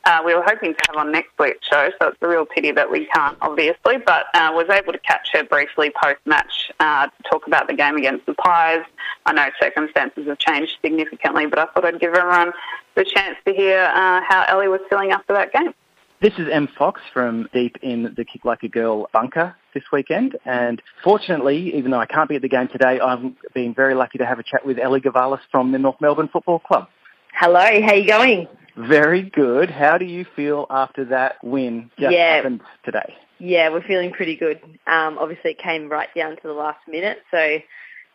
uh, 0.07 0.21
we 0.25 0.33
were 0.33 0.43
hoping 0.43 0.73
to 0.73 0.79
have 0.87 0.95
on 0.95 1.11
next 1.11 1.31
week's 1.37 1.67
show, 1.67 1.89
so 1.99 2.07
it's 2.07 2.17
a 2.21 2.27
real 2.27 2.45
pity 2.45 2.71
that 2.71 2.89
we 2.89 3.05
can't, 3.07 3.37
obviously, 3.41 3.97
but 4.05 4.25
uh, 4.33 4.49
was 4.53 4.69
able 4.69 4.93
to 4.93 4.99
catch 4.99 5.27
her 5.33 5.43
briefly 5.43 5.91
post-match 6.01 6.71
uh, 6.79 7.07
to 7.07 7.29
talk 7.29 7.45
about 7.45 7.67
the 7.67 7.73
game 7.73 7.97
against 7.97 8.25
the 8.25 8.33
Pies. 8.33 8.85
I 9.25 9.33
know 9.33 9.49
circumstances 9.59 10.25
have 10.27 10.39
changed 10.39 10.71
significantly, 10.81 11.45
but 11.47 11.59
I 11.59 11.65
thought 11.65 11.83
I'd 11.83 11.99
give 11.99 12.13
everyone 12.13 12.53
the 12.95 13.03
chance 13.03 13.35
to 13.45 13.53
hear 13.53 13.83
uh, 13.83 14.21
how 14.25 14.45
Ellie 14.47 14.69
was 14.69 14.79
feeling 14.89 15.11
after 15.11 15.33
that 15.33 15.51
game. 15.51 15.73
This 16.21 16.33
is 16.39 16.47
M 16.49 16.67
Fox 16.79 17.01
from 17.13 17.47
deep 17.53 17.77
in 17.83 18.13
the 18.15 18.25
Kick 18.25 18.45
Like 18.45 18.63
a 18.63 18.69
Girl 18.69 19.07
bunker 19.13 19.55
this 19.73 19.83
weekend. 19.91 20.37
And 20.45 20.81
fortunately, 21.03 21.75
even 21.75 21.91
though 21.91 21.99
I 21.99 22.07
can't 22.07 22.27
be 22.27 22.37
at 22.37 22.41
the 22.41 22.49
game 22.49 22.69
today, 22.69 22.99
I've 22.99 23.21
been 23.53 23.73
very 23.73 23.93
lucky 23.93 24.17
to 24.17 24.25
have 24.25 24.39
a 24.39 24.43
chat 24.43 24.65
with 24.65 24.79
Ellie 24.79 25.01
Gavalis 25.01 25.41
from 25.51 25.73
the 25.73 25.77
North 25.77 26.01
Melbourne 26.01 26.29
Football 26.31 26.59
Club. 26.59 26.87
Hello, 27.33 27.59
how 27.59 27.91
are 27.91 27.95
you 27.95 28.07
going? 28.07 28.47
Very 28.77 29.23
good. 29.23 29.71
How 29.71 29.97
do 29.97 30.05
you 30.05 30.25
feel 30.35 30.67
after 30.69 31.05
that 31.05 31.43
win 31.43 31.89
just 31.97 32.11
Yeah. 32.11 32.35
happened 32.35 32.61
today? 32.83 33.15
Yeah, 33.39 33.69
we're 33.69 33.81
feeling 33.81 34.11
pretty 34.11 34.35
good. 34.35 34.61
Um, 34.85 35.17
obviously, 35.17 35.51
it 35.51 35.57
came 35.59 35.89
right 35.89 36.09
down 36.15 36.35
to 36.37 36.41
the 36.43 36.53
last 36.53 36.87
minute, 36.87 37.19
so 37.31 37.59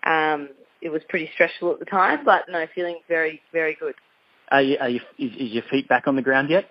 um, 0.04 0.50
it 0.80 0.90
was 0.90 1.02
pretty 1.08 1.30
stressful 1.34 1.72
at 1.72 1.78
the 1.78 1.84
time. 1.84 2.24
But 2.24 2.48
no, 2.48 2.66
feeling 2.74 2.98
very, 3.08 3.40
very 3.52 3.74
good. 3.78 3.94
Are 4.50 4.62
you, 4.62 4.76
are 4.80 4.88
you, 4.88 5.00
is, 5.18 5.32
is 5.32 5.52
your 5.52 5.62
feet 5.64 5.88
back 5.88 6.06
on 6.06 6.16
the 6.16 6.22
ground 6.22 6.50
yet? 6.50 6.70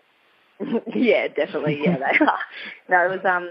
yeah, 0.96 1.28
definitely. 1.28 1.82
Yeah, 1.84 1.98
they 1.98 2.26
are. 2.26 2.40
No, 2.90 3.06
it 3.06 3.18
was 3.18 3.26
um, 3.26 3.50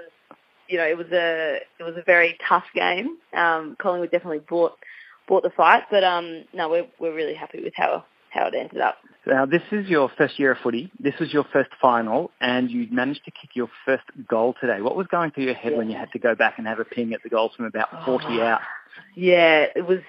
you 0.69 0.79
know, 0.79 0.87
it 0.87 0.97
was 0.97 1.09
a 1.13 1.59
it 1.79 1.83
was 1.83 1.97
a 1.97 2.03
very 2.03 2.39
tough 2.49 2.65
game. 2.75 3.19
Um, 3.35 3.77
Collingwood 3.79 4.11
definitely 4.11 4.41
bought 4.49 4.79
bought 5.27 5.43
the 5.43 5.51
fight, 5.51 5.85
but 5.91 6.05
um, 6.05 6.45
no, 6.55 6.69
we're 6.69 6.87
we're 6.99 7.15
really 7.15 7.35
happy 7.35 7.63
with 7.63 7.75
how 7.77 8.05
how 8.31 8.47
it 8.47 8.55
ended 8.55 8.81
up. 8.81 8.97
Now, 9.27 9.45
this 9.45 9.63
is 9.71 9.87
your 9.89 10.11
first 10.17 10.39
year 10.39 10.53
of 10.53 10.59
footy. 10.59 10.91
This 10.99 11.15
was 11.21 11.33
your 11.33 11.45
first 11.53 11.71
final, 11.81 12.31
and 12.41 12.71
you 12.71 12.87
managed 12.91 13.25
to 13.27 13.31
kick 13.31 13.51
your 13.55 13.69
first 13.85 14.05
goal 14.29 14.55
today. 14.61 14.81
What 14.81 14.97
was 14.97 15.07
going 15.09 15.31
through 15.33 15.45
your 15.45 15.55
head 15.55 15.77
when 15.77 15.91
you 15.91 15.97
had 15.97 16.11
to 16.13 16.19
go 16.19 16.35
back 16.35 16.55
and 16.59 16.67
have 16.67 16.81
a 16.81 16.85
ping 16.85 17.13
at 17.13 17.23
the 17.23 17.29
goals 17.29 17.53
from 17.55 17.67
about 17.67 17.89
40 18.07 18.25
Oh. 18.29 18.41
out? 18.43 18.61
Yeah, 19.15 19.67
it 19.77 19.87
was 19.87 20.01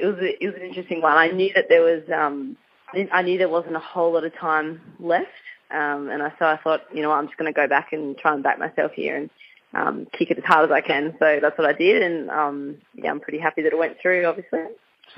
it 0.00 0.04
was 0.06 0.16
a, 0.18 0.42
it 0.42 0.46
was 0.46 0.56
an 0.56 0.62
interesting 0.62 1.02
one. 1.02 1.16
I 1.16 1.28
knew 1.28 1.50
that 1.54 1.66
there 1.68 1.82
was 1.82 2.02
um 2.14 2.56
I 2.94 3.08
I 3.12 3.22
knew 3.22 3.38
there 3.38 3.48
wasn't 3.48 3.76
a 3.76 3.80
whole 3.80 4.12
lot 4.12 4.24
of 4.24 4.34
time 4.36 4.80
left, 4.98 5.26
um, 5.70 6.08
and 6.10 6.22
I 6.22 6.32
so 6.38 6.46
I 6.46 6.58
thought 6.62 6.82
you 6.92 7.02
know 7.02 7.10
what, 7.10 7.16
I'm 7.16 7.26
just 7.26 7.38
going 7.38 7.52
to 7.52 7.56
go 7.56 7.68
back 7.68 7.92
and 7.92 8.16
try 8.16 8.34
and 8.34 8.42
back 8.42 8.58
myself 8.58 8.92
here 8.94 9.16
and 9.16 9.30
um, 9.74 10.06
kick 10.18 10.30
it 10.30 10.38
as 10.38 10.44
hard 10.44 10.70
as 10.70 10.72
I 10.72 10.80
can. 10.80 11.14
So 11.18 11.38
that's 11.42 11.56
what 11.58 11.68
I 11.68 11.72
did, 11.74 12.02
and 12.02 12.30
um, 12.30 12.76
yeah, 12.94 13.10
I'm 13.10 13.20
pretty 13.20 13.38
happy 13.38 13.62
that 13.62 13.72
it 13.72 13.78
went 13.78 13.96
through. 14.00 14.24
Obviously, 14.26 14.60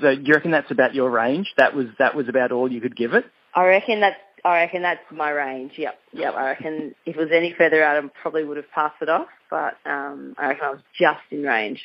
So 0.01 0.15
do 0.15 0.21
you 0.23 0.33
reckon 0.33 0.51
that's 0.51 0.71
about 0.71 0.95
your 0.95 1.09
range? 1.09 1.53
That 1.57 1.75
was 1.75 1.87
that 1.99 2.15
was 2.15 2.27
about 2.29 2.51
all 2.51 2.71
you 2.71 2.81
could 2.81 2.95
give 2.95 3.13
it? 3.13 3.25
I 3.55 3.65
reckon 3.65 3.99
that's 3.99 4.17
I 4.45 4.55
reckon 4.55 4.81
that's 4.81 4.99
my 5.11 5.29
range. 5.29 5.73
Yep, 5.77 5.95
yep. 6.13 6.33
I 6.33 6.49
reckon 6.49 6.95
if 7.05 7.15
it 7.15 7.19
was 7.19 7.29
any 7.33 7.53
further 7.57 7.83
out, 7.83 8.03
I 8.03 8.07
probably 8.21 8.43
would 8.43 8.57
have 8.57 8.69
passed 8.73 9.01
it 9.01 9.09
off, 9.09 9.27
but 9.49 9.75
um, 9.85 10.35
I 10.37 10.47
reckon 10.47 10.65
I 10.65 10.69
was 10.71 10.81
just 10.99 11.21
in 11.31 11.43
range. 11.43 11.81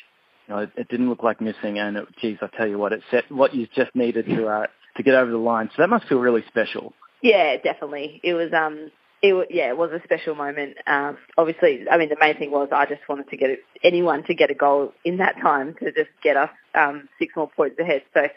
You 0.47 0.55
know, 0.55 0.61
it, 0.61 0.71
it 0.75 0.87
didn't 0.89 1.09
look 1.09 1.23
like 1.23 1.39
missing, 1.39 1.79
and 1.79 1.95
it, 1.95 2.07
geez, 2.19 2.37
I 2.41 2.47
tell 2.57 2.67
you 2.67 2.77
what, 2.77 2.91
it 2.91 3.01
set 3.11 3.31
what 3.31 3.53
you 3.53 3.67
just 3.75 3.95
needed 3.95 4.25
to 4.25 4.47
uh, 4.47 4.65
to 4.97 5.03
get 5.03 5.13
over 5.13 5.31
the 5.31 5.37
line. 5.37 5.69
So 5.75 5.81
that 5.83 5.89
must 5.89 6.07
feel 6.07 6.19
really 6.19 6.43
special. 6.47 6.93
Yeah, 7.21 7.55
definitely. 7.63 8.19
It 8.23 8.33
was 8.33 8.51
um 8.53 8.91
it 9.21 9.47
yeah, 9.51 9.69
it 9.69 9.77
was 9.77 9.91
a 9.91 10.01
special 10.03 10.35
moment. 10.35 10.77
Um 10.87 11.17
obviously 11.37 11.85
I 11.89 11.97
mean 11.97 12.09
the 12.09 12.17
main 12.19 12.37
thing 12.37 12.51
was 12.51 12.69
I 12.71 12.85
just 12.85 13.01
wanted 13.07 13.29
to 13.29 13.37
get 13.37 13.49
it, 13.49 13.59
anyone 13.83 14.23
to 14.23 14.33
get 14.33 14.51
a 14.51 14.55
goal 14.55 14.93
in 15.03 15.17
that 15.17 15.35
time 15.41 15.75
to 15.79 15.91
just 15.91 16.09
get 16.23 16.37
us 16.37 16.49
um 16.75 17.09
six 17.19 17.35
more 17.35 17.49
points 17.49 17.79
ahead. 17.79 18.03
So 18.13 18.27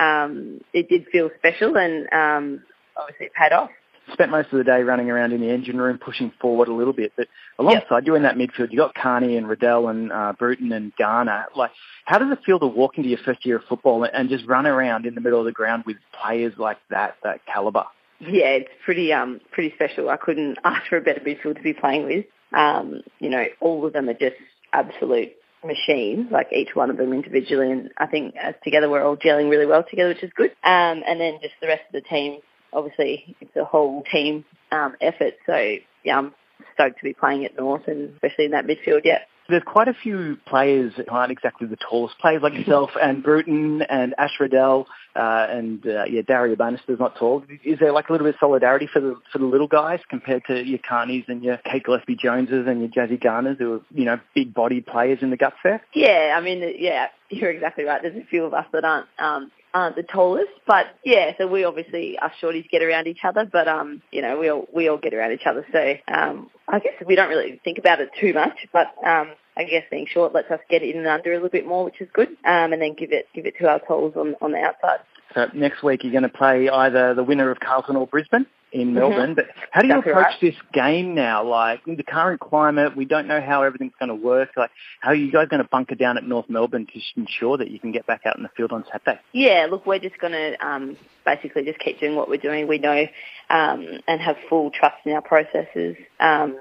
um 0.00 0.60
it 0.72 0.88
did 0.88 1.06
feel 1.10 1.30
special 1.38 1.76
and 1.76 2.12
um 2.12 2.62
obviously 2.96 3.26
it 3.26 3.32
paid 3.34 3.52
off. 3.52 3.70
Spent 4.12 4.30
most 4.30 4.52
of 4.52 4.58
the 4.58 4.64
day 4.64 4.82
running 4.82 5.08
around 5.08 5.32
in 5.32 5.40
the 5.40 5.50
engine 5.50 5.76
room, 5.80 5.98
pushing 5.98 6.32
forward 6.40 6.66
a 6.66 6.72
little 6.72 6.92
bit. 6.92 7.12
But 7.16 7.28
alongside 7.60 8.06
you 8.06 8.16
in 8.16 8.22
that 8.24 8.34
midfield, 8.34 8.72
you 8.72 8.78
got 8.78 8.94
Kearney 8.94 9.36
and 9.36 9.48
Riddell 9.48 9.86
and 9.86 10.10
uh, 10.10 10.32
Bruton 10.36 10.72
and 10.72 10.92
Garner. 10.96 11.44
Like, 11.54 11.70
how 12.06 12.18
does 12.18 12.32
it 12.32 12.40
feel 12.44 12.58
to 12.58 12.66
walk 12.66 12.96
into 12.96 13.08
your 13.08 13.20
first 13.24 13.46
year 13.46 13.56
of 13.56 13.64
football 13.68 14.04
and 14.04 14.28
just 14.28 14.46
run 14.46 14.66
around 14.66 15.06
in 15.06 15.14
the 15.14 15.20
middle 15.20 15.38
of 15.38 15.44
the 15.44 15.52
ground 15.52 15.84
with 15.86 15.96
players 16.20 16.54
like 16.56 16.78
that, 16.88 17.16
that 17.22 17.46
caliber? 17.46 17.84
Yeah, 18.20 18.48
it's 18.48 18.70
pretty 18.84 19.12
um 19.12 19.40
pretty 19.50 19.74
special. 19.74 20.10
I 20.10 20.16
couldn't 20.16 20.58
ask 20.64 20.88
for 20.88 20.96
a 20.96 21.00
better 21.00 21.20
midfield 21.20 21.56
to 21.56 21.62
be 21.62 21.72
playing 21.72 22.04
with. 22.04 22.26
Um, 22.52 23.02
you 23.18 23.30
know, 23.30 23.44
all 23.60 23.86
of 23.86 23.92
them 23.92 24.08
are 24.08 24.14
just 24.14 24.36
absolute 24.72 25.32
machines, 25.64 26.26
like 26.30 26.48
each 26.52 26.74
one 26.74 26.90
of 26.90 26.96
them 26.96 27.12
individually 27.12 27.70
and 27.70 27.90
I 27.98 28.06
think 28.06 28.34
as 28.36 28.54
together 28.64 28.88
we're 28.88 29.04
all 29.04 29.16
gelling 29.16 29.50
really 29.50 29.66
well 29.66 29.84
together, 29.88 30.10
which 30.10 30.22
is 30.22 30.30
good. 30.34 30.50
Um 30.64 31.02
and 31.06 31.20
then 31.20 31.38
just 31.42 31.54
the 31.60 31.68
rest 31.68 31.82
of 31.88 31.92
the 31.92 32.08
team, 32.08 32.40
obviously 32.72 33.36
it's 33.40 33.54
a 33.56 33.64
whole 33.64 34.02
team 34.10 34.44
um 34.72 34.96
effort. 35.00 35.34
So 35.46 35.76
yeah, 36.04 36.18
I'm 36.18 36.34
stoked 36.74 36.98
to 36.98 37.04
be 37.04 37.12
playing 37.12 37.44
at 37.44 37.56
North 37.56 37.88
and 37.88 38.14
especially 38.14 38.46
in 38.46 38.50
that 38.52 38.66
midfield, 38.66 39.02
yeah. 39.04 39.18
There's 39.48 39.62
quite 39.66 39.88
a 39.88 39.94
few 39.94 40.38
players 40.46 40.92
who 40.96 41.04
aren't 41.08 41.32
exactly 41.32 41.66
the 41.66 41.76
tallest 41.76 42.18
players, 42.20 42.40
like 42.42 42.54
yourself 42.54 42.90
and 43.02 43.22
Bruton 43.22 43.82
and 43.82 44.14
Ash 44.16 44.38
Riddell 44.38 44.86
uh, 45.14 45.46
and 45.50 45.84
uh, 45.86 46.04
yeah, 46.04 46.22
Daria 46.22 46.56
Bannister's 46.56 46.98
not 46.98 47.16
tall. 47.16 47.44
Is 47.64 47.78
there 47.78 47.92
like 47.92 48.08
a 48.08 48.12
little 48.12 48.26
bit 48.26 48.34
of 48.34 48.40
solidarity 48.40 48.88
for 48.92 49.00
the 49.00 49.16
for 49.32 49.38
the 49.38 49.44
little 49.44 49.66
guys 49.66 50.00
compared 50.08 50.44
to 50.46 50.64
your 50.64 50.78
Kearneys 50.78 51.24
and 51.28 51.42
your 51.42 51.56
Kate 51.58 51.84
Gillespie 51.84 52.16
Joneses 52.16 52.66
and 52.66 52.80
your 52.80 52.88
Jazzy 52.88 53.20
Garners, 53.20 53.58
who 53.58 53.74
are 53.74 53.80
you 53.92 54.04
know 54.04 54.20
big 54.34 54.54
bodied 54.54 54.86
players 54.86 55.18
in 55.22 55.30
the 55.30 55.36
guts 55.36 55.56
there? 55.64 55.82
Yeah, 55.92 56.34
I 56.36 56.40
mean, 56.40 56.62
yeah, 56.78 57.08
you're 57.30 57.50
exactly 57.50 57.84
right. 57.84 58.00
There's 58.02 58.16
a 58.16 58.26
few 58.26 58.44
of 58.44 58.54
us 58.54 58.66
that 58.72 58.84
aren't 58.84 59.06
um, 59.18 59.50
aren't 59.72 59.96
the 59.96 60.02
tallest, 60.02 60.50
but 60.66 60.86
yeah, 61.04 61.32
so 61.38 61.46
we 61.46 61.64
obviously 61.64 62.18
us 62.18 62.32
shorties 62.42 62.68
get 62.70 62.82
around 62.82 63.06
each 63.06 63.24
other, 63.24 63.48
but 63.50 63.68
um, 63.68 64.02
you 64.10 64.22
know, 64.22 64.38
we 64.38 64.48
all 64.48 64.66
we 64.74 64.88
all 64.88 64.98
get 64.98 65.14
around 65.14 65.32
each 65.32 65.46
other. 65.46 65.66
So 65.72 65.94
um, 66.12 66.50
I 66.68 66.78
guess 66.78 66.94
we 67.06 67.16
don't 67.16 67.28
really 67.28 67.60
think 67.64 67.78
about 67.78 68.00
it 68.00 68.10
too 68.20 68.32
much, 68.32 68.66
but 68.72 68.88
um, 69.04 69.32
I 69.60 69.64
guess 69.64 69.84
being 69.90 70.06
short 70.06 70.32
lets 70.32 70.50
us 70.50 70.60
get 70.70 70.82
it 70.82 70.94
in 70.94 71.00
and 71.00 71.06
under 71.06 71.32
a 71.32 71.34
little 71.34 71.50
bit 71.50 71.66
more, 71.66 71.84
which 71.84 72.00
is 72.00 72.08
good. 72.14 72.28
Um, 72.44 72.72
and 72.72 72.80
then 72.80 72.94
give 72.94 73.12
it 73.12 73.28
give 73.34 73.44
it 73.44 73.54
to 73.58 73.68
our 73.68 73.78
talls 73.80 74.14
on 74.16 74.34
on 74.40 74.52
the 74.52 74.58
outside. 74.58 75.00
So 75.34 75.48
next 75.54 75.82
week 75.82 76.02
you're 76.02 76.12
going 76.12 76.22
to 76.22 76.28
play 76.30 76.68
either 76.68 77.14
the 77.14 77.22
winner 77.22 77.50
of 77.50 77.60
Carlton 77.60 77.94
or 77.94 78.06
Brisbane 78.06 78.46
in 78.72 78.94
Melbourne. 78.94 79.34
But 79.34 79.46
how 79.70 79.80
do 79.80 79.88
you 79.88 79.94
Exactly 79.94 80.12
approach 80.12 80.26
right. 80.26 80.40
this 80.40 80.54
game 80.72 81.14
now? 81.14 81.44
Like 81.44 81.80
in 81.86 81.96
the 81.96 82.02
current 82.02 82.40
climate, 82.40 82.96
we 82.96 83.04
don't 83.04 83.26
know 83.26 83.40
how 83.40 83.62
everything's 83.62 83.92
going 83.98 84.08
to 84.08 84.14
work. 84.14 84.50
Like 84.56 84.70
how 85.00 85.10
are 85.10 85.14
you 85.14 85.30
guys 85.32 85.48
going 85.48 85.62
to 85.62 85.68
bunker 85.68 85.94
down 85.94 86.16
at 86.16 86.24
North 86.24 86.48
Melbourne 86.48 86.86
to 86.86 87.00
ensure 87.20 87.58
that 87.58 87.70
you 87.70 87.78
can 87.78 87.92
get 87.92 88.06
back 88.06 88.22
out 88.26 88.36
in 88.36 88.42
the 88.42 88.48
field 88.56 88.72
on 88.72 88.84
Saturday? 88.90 89.20
Yeah, 89.32 89.66
look, 89.70 89.86
we're 89.86 89.98
just 89.98 90.18
going 90.18 90.32
to 90.32 90.66
um, 90.66 90.96
basically 91.24 91.64
just 91.64 91.78
keep 91.78 92.00
doing 92.00 92.16
what 92.16 92.28
we're 92.28 92.36
doing. 92.36 92.68
We 92.68 92.78
know 92.78 93.06
um, 93.48 94.00
and 94.06 94.20
have 94.20 94.36
full 94.48 94.70
trust 94.70 94.96
in 95.04 95.12
our 95.12 95.22
processes 95.22 95.96
um, 96.18 96.58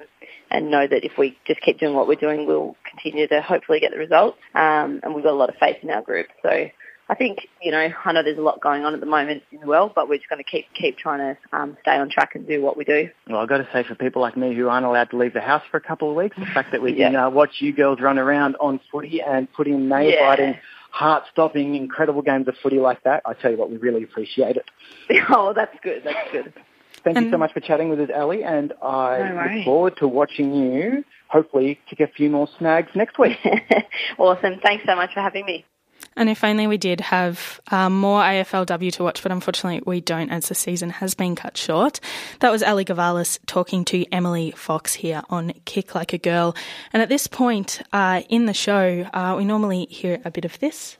and 0.51 0.71
know 0.71 0.87
that 0.87 1.03
if 1.05 1.17
we 1.17 1.37
just 1.45 1.61
keep 1.61 1.79
doing 1.79 1.95
what 1.95 2.07
we're 2.07 2.15
doing, 2.15 2.45
we'll 2.45 2.75
continue 2.89 3.27
to 3.27 3.41
hopefully 3.41 3.79
get 3.79 3.91
the 3.91 3.97
results. 3.97 4.37
Um, 4.55 4.99
and 5.03 5.13
we've 5.13 5.23
got 5.23 5.33
a 5.33 5.37
lot 5.37 5.49
of 5.49 5.55
faith 5.59 5.77
in 5.83 5.89
our 5.89 6.01
group. 6.01 6.27
So 6.41 6.69
I 7.09 7.15
think, 7.15 7.47
you 7.59 7.71
know, 7.71 7.89
I 8.05 8.11
know 8.11 8.21
there's 8.21 8.37
a 8.37 8.41
lot 8.41 8.61
going 8.61 8.85
on 8.85 8.93
at 8.93 8.99
the 8.99 9.07
moment 9.07 9.41
in 9.51 9.61
the 9.61 9.65
world, 9.65 9.93
but 9.95 10.07
we're 10.07 10.17
just 10.17 10.29
going 10.29 10.43
to 10.43 10.49
keep 10.49 10.65
keep 10.79 10.95
trying 10.97 11.19
to 11.19 11.57
um, 11.57 11.75
stay 11.81 11.97
on 11.97 12.09
track 12.09 12.35
and 12.35 12.47
do 12.47 12.61
what 12.61 12.77
we 12.77 12.83
do. 12.83 13.09
Well, 13.27 13.39
I've 13.39 13.49
got 13.49 13.57
to 13.57 13.67
say, 13.73 13.83
for 13.83 13.95
people 13.95 14.21
like 14.21 14.37
me 14.37 14.55
who 14.55 14.69
aren't 14.69 14.85
allowed 14.85 15.09
to 15.11 15.17
leave 15.17 15.33
the 15.33 15.41
house 15.41 15.63
for 15.71 15.77
a 15.77 15.81
couple 15.81 16.11
of 16.11 16.15
weeks, 16.15 16.37
the 16.37 16.45
fact 16.45 16.71
that 16.71 16.81
we 16.81 16.93
can 16.93 17.15
uh, 17.15 17.29
watch 17.29 17.55
you 17.59 17.73
girls 17.73 17.99
run 17.99 18.19
around 18.19 18.57
on 18.59 18.79
footy 18.91 19.21
and 19.21 19.51
put 19.51 19.67
in 19.67 19.89
nail-biting, 19.89 20.55
heart-stopping, 20.91 21.73
incredible 21.73 22.21
games 22.21 22.47
of 22.47 22.53
footy 22.61 22.77
like 22.77 23.03
that, 23.03 23.23
I 23.25 23.33
tell 23.33 23.49
you 23.49 23.57
what, 23.57 23.71
we 23.71 23.77
really 23.77 24.03
appreciate 24.03 24.57
it. 24.57 24.69
oh, 25.29 25.53
that's 25.55 25.75
good. 25.81 26.03
That's 26.05 26.31
good. 26.31 26.53
Thank 27.03 27.17
you 27.17 27.31
so 27.31 27.37
much 27.37 27.53
for 27.53 27.61
chatting 27.61 27.89
with 27.89 28.01
us, 28.01 28.09
Ali, 28.15 28.43
and 28.43 28.73
I 28.83 29.19
No 29.19 29.55
look 29.55 29.65
forward 29.65 29.97
to 29.97 30.07
watching 30.07 30.53
you 30.53 31.03
hopefully 31.27 31.79
kick 31.89 32.01
a 32.01 32.07
few 32.07 32.29
more 32.29 32.47
snags 32.57 32.89
next 32.93 33.17
week. 33.17 33.37
awesome. 34.17 34.59
Thanks 34.61 34.83
so 34.85 34.95
much 34.95 35.13
for 35.13 35.21
having 35.21 35.45
me. 35.45 35.65
And 36.15 36.29
if 36.29 36.43
only 36.43 36.67
we 36.67 36.77
did 36.77 37.01
have 37.01 37.59
um, 37.71 37.97
more 37.97 38.21
AFLW 38.21 38.91
to 38.93 39.03
watch, 39.03 39.23
but 39.23 39.31
unfortunately 39.31 39.81
we 39.85 40.01
don't 40.01 40.29
as 40.29 40.49
the 40.49 40.55
season 40.55 40.89
has 40.89 41.13
been 41.13 41.35
cut 41.35 41.57
short. 41.57 41.99
That 42.39 42.51
was 42.51 42.63
Ali 42.63 42.85
Gavalis 42.85 43.39
talking 43.45 43.85
to 43.85 44.05
Emily 44.11 44.51
Fox 44.51 44.93
here 44.93 45.23
on 45.29 45.53
Kick 45.65 45.95
Like 45.95 46.13
a 46.13 46.17
Girl. 46.17 46.55
And 46.93 47.01
at 47.01 47.09
this 47.09 47.27
point 47.27 47.81
uh, 47.93 48.21
in 48.29 48.45
the 48.45 48.53
show, 48.53 49.07
uh, 49.13 49.35
we 49.37 49.45
normally 49.45 49.85
hear 49.89 50.19
a 50.25 50.31
bit 50.31 50.45
of 50.45 50.59
this. 50.59 50.97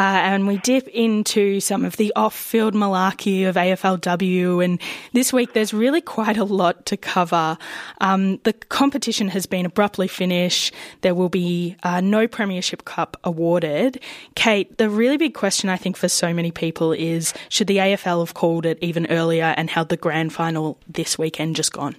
Uh, 0.00 0.18
and 0.22 0.46
we 0.46 0.56
dip 0.56 0.88
into 0.88 1.60
some 1.60 1.84
of 1.84 1.98
the 1.98 2.10
off-field 2.16 2.72
malarkey 2.72 3.46
of 3.46 3.54
AFLW. 3.54 4.64
And 4.64 4.80
this 5.12 5.30
week, 5.30 5.52
there's 5.52 5.74
really 5.74 6.00
quite 6.00 6.38
a 6.38 6.44
lot 6.44 6.86
to 6.86 6.96
cover. 6.96 7.58
Um, 8.00 8.38
the 8.44 8.54
competition 8.54 9.28
has 9.28 9.44
been 9.44 9.66
abruptly 9.66 10.08
finished. 10.08 10.72
There 11.02 11.14
will 11.14 11.28
be 11.28 11.76
uh, 11.82 12.00
no 12.00 12.26
Premiership 12.26 12.86
Cup 12.86 13.18
awarded. 13.24 14.00
Kate, 14.36 14.78
the 14.78 14.88
really 14.88 15.18
big 15.18 15.34
question 15.34 15.68
I 15.68 15.76
think 15.76 15.98
for 15.98 16.08
so 16.08 16.32
many 16.32 16.50
people 16.50 16.92
is: 16.92 17.34
should 17.50 17.66
the 17.66 17.76
AFL 17.76 18.20
have 18.20 18.32
called 18.32 18.64
it 18.64 18.78
even 18.80 19.06
earlier 19.08 19.52
and 19.58 19.68
held 19.68 19.90
the 19.90 19.98
grand 19.98 20.32
final 20.32 20.78
this 20.88 21.18
weekend 21.18 21.56
just 21.56 21.74
gone, 21.74 21.94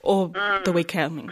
or 0.00 0.32
the 0.64 0.72
week 0.72 0.88
coming? 0.88 1.30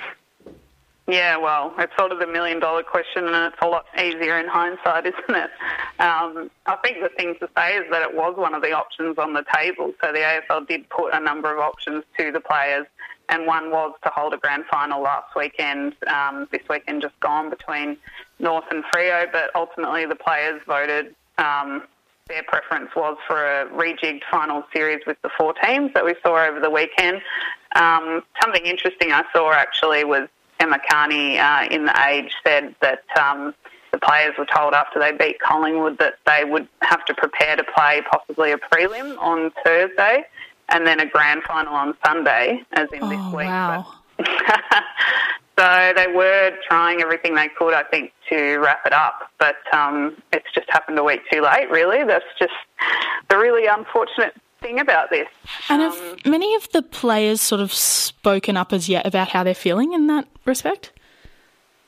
Yeah, 1.08 1.36
well, 1.36 1.72
it's 1.78 1.92
sort 1.96 2.10
of 2.10 2.18
the 2.18 2.26
million 2.26 2.58
dollar 2.58 2.82
question, 2.82 3.26
and 3.26 3.52
it's 3.52 3.62
a 3.62 3.68
lot 3.68 3.86
easier 3.96 4.40
in 4.40 4.48
hindsight, 4.48 5.06
isn't 5.06 5.36
it? 5.36 5.50
Um, 6.00 6.50
I 6.66 6.76
think 6.82 6.98
the 7.00 7.10
thing 7.16 7.36
to 7.38 7.48
say 7.56 7.76
is 7.76 7.84
that 7.92 8.02
it 8.02 8.14
was 8.14 8.36
one 8.36 8.54
of 8.54 8.62
the 8.62 8.72
options 8.72 9.16
on 9.16 9.32
the 9.32 9.44
table. 9.54 9.92
So 10.02 10.12
the 10.12 10.18
AFL 10.18 10.66
did 10.66 10.88
put 10.90 11.14
a 11.14 11.20
number 11.20 11.52
of 11.52 11.60
options 11.60 12.02
to 12.18 12.32
the 12.32 12.40
players, 12.40 12.86
and 13.28 13.46
one 13.46 13.70
was 13.70 13.94
to 14.02 14.10
hold 14.10 14.34
a 14.34 14.36
grand 14.36 14.64
final 14.68 15.00
last 15.00 15.36
weekend, 15.36 15.94
um, 16.12 16.48
this 16.50 16.62
weekend 16.68 17.02
just 17.02 17.18
gone 17.20 17.50
between 17.50 17.96
North 18.40 18.64
and 18.70 18.82
Freo, 18.92 19.30
but 19.30 19.54
ultimately 19.54 20.06
the 20.06 20.16
players 20.16 20.60
voted. 20.66 21.14
Um, 21.38 21.84
their 22.28 22.42
preference 22.42 22.90
was 22.96 23.16
for 23.28 23.36
a 23.36 23.66
rejigged 23.66 24.22
final 24.28 24.64
series 24.74 25.00
with 25.06 25.16
the 25.22 25.30
four 25.38 25.54
teams 25.62 25.92
that 25.94 26.04
we 26.04 26.16
saw 26.24 26.44
over 26.44 26.58
the 26.58 26.70
weekend. 26.70 27.20
Um, 27.76 28.24
something 28.42 28.66
interesting 28.66 29.12
I 29.12 29.22
saw 29.32 29.52
actually 29.52 30.02
was 30.02 30.28
Emma 30.60 30.78
Kearney 30.90 31.38
uh, 31.38 31.66
in 31.70 31.84
the 31.86 32.08
Age 32.08 32.32
said 32.46 32.74
that 32.80 33.04
um, 33.18 33.54
the 33.92 33.98
players 33.98 34.34
were 34.38 34.46
told 34.46 34.74
after 34.74 34.98
they 34.98 35.12
beat 35.12 35.40
Collingwood 35.40 35.98
that 35.98 36.14
they 36.26 36.44
would 36.44 36.68
have 36.82 37.04
to 37.06 37.14
prepare 37.14 37.56
to 37.56 37.64
play 37.64 38.02
possibly 38.10 38.52
a 38.52 38.58
prelim 38.58 39.18
on 39.18 39.50
Thursday 39.64 40.24
and 40.68 40.86
then 40.86 41.00
a 41.00 41.06
grand 41.06 41.42
final 41.44 41.74
on 41.74 41.94
Sunday, 42.04 42.62
as 42.72 42.88
in 42.92 43.02
oh, 43.02 43.08
this 43.08 43.34
week. 43.34 43.46
Wow. 43.46 43.86
so 45.58 45.92
they 45.96 46.06
were 46.12 46.52
trying 46.68 47.00
everything 47.00 47.34
they 47.34 47.48
could, 47.48 47.74
I 47.74 47.84
think, 47.84 48.12
to 48.30 48.58
wrap 48.58 48.84
it 48.86 48.92
up, 48.92 49.30
but 49.38 49.56
um, 49.72 50.16
it's 50.32 50.52
just 50.54 50.68
happened 50.70 50.98
a 50.98 51.04
week 51.04 51.20
too 51.30 51.42
late, 51.42 51.70
really. 51.70 52.04
That's 52.04 52.24
just 52.38 52.54
the 53.28 53.38
really 53.38 53.66
unfortunate 53.66 54.34
thing 54.66 54.80
about 54.80 55.10
this. 55.10 55.28
And 55.68 55.82
have 55.82 55.94
um, 55.94 56.16
many 56.24 56.54
of 56.56 56.70
the 56.72 56.82
players 56.82 57.40
sort 57.40 57.60
of 57.60 57.72
spoken 57.72 58.56
up 58.56 58.72
as 58.72 58.88
yet 58.88 59.06
about 59.06 59.28
how 59.28 59.44
they're 59.44 59.54
feeling 59.54 59.92
in 59.92 60.06
that 60.08 60.26
respect? 60.44 60.92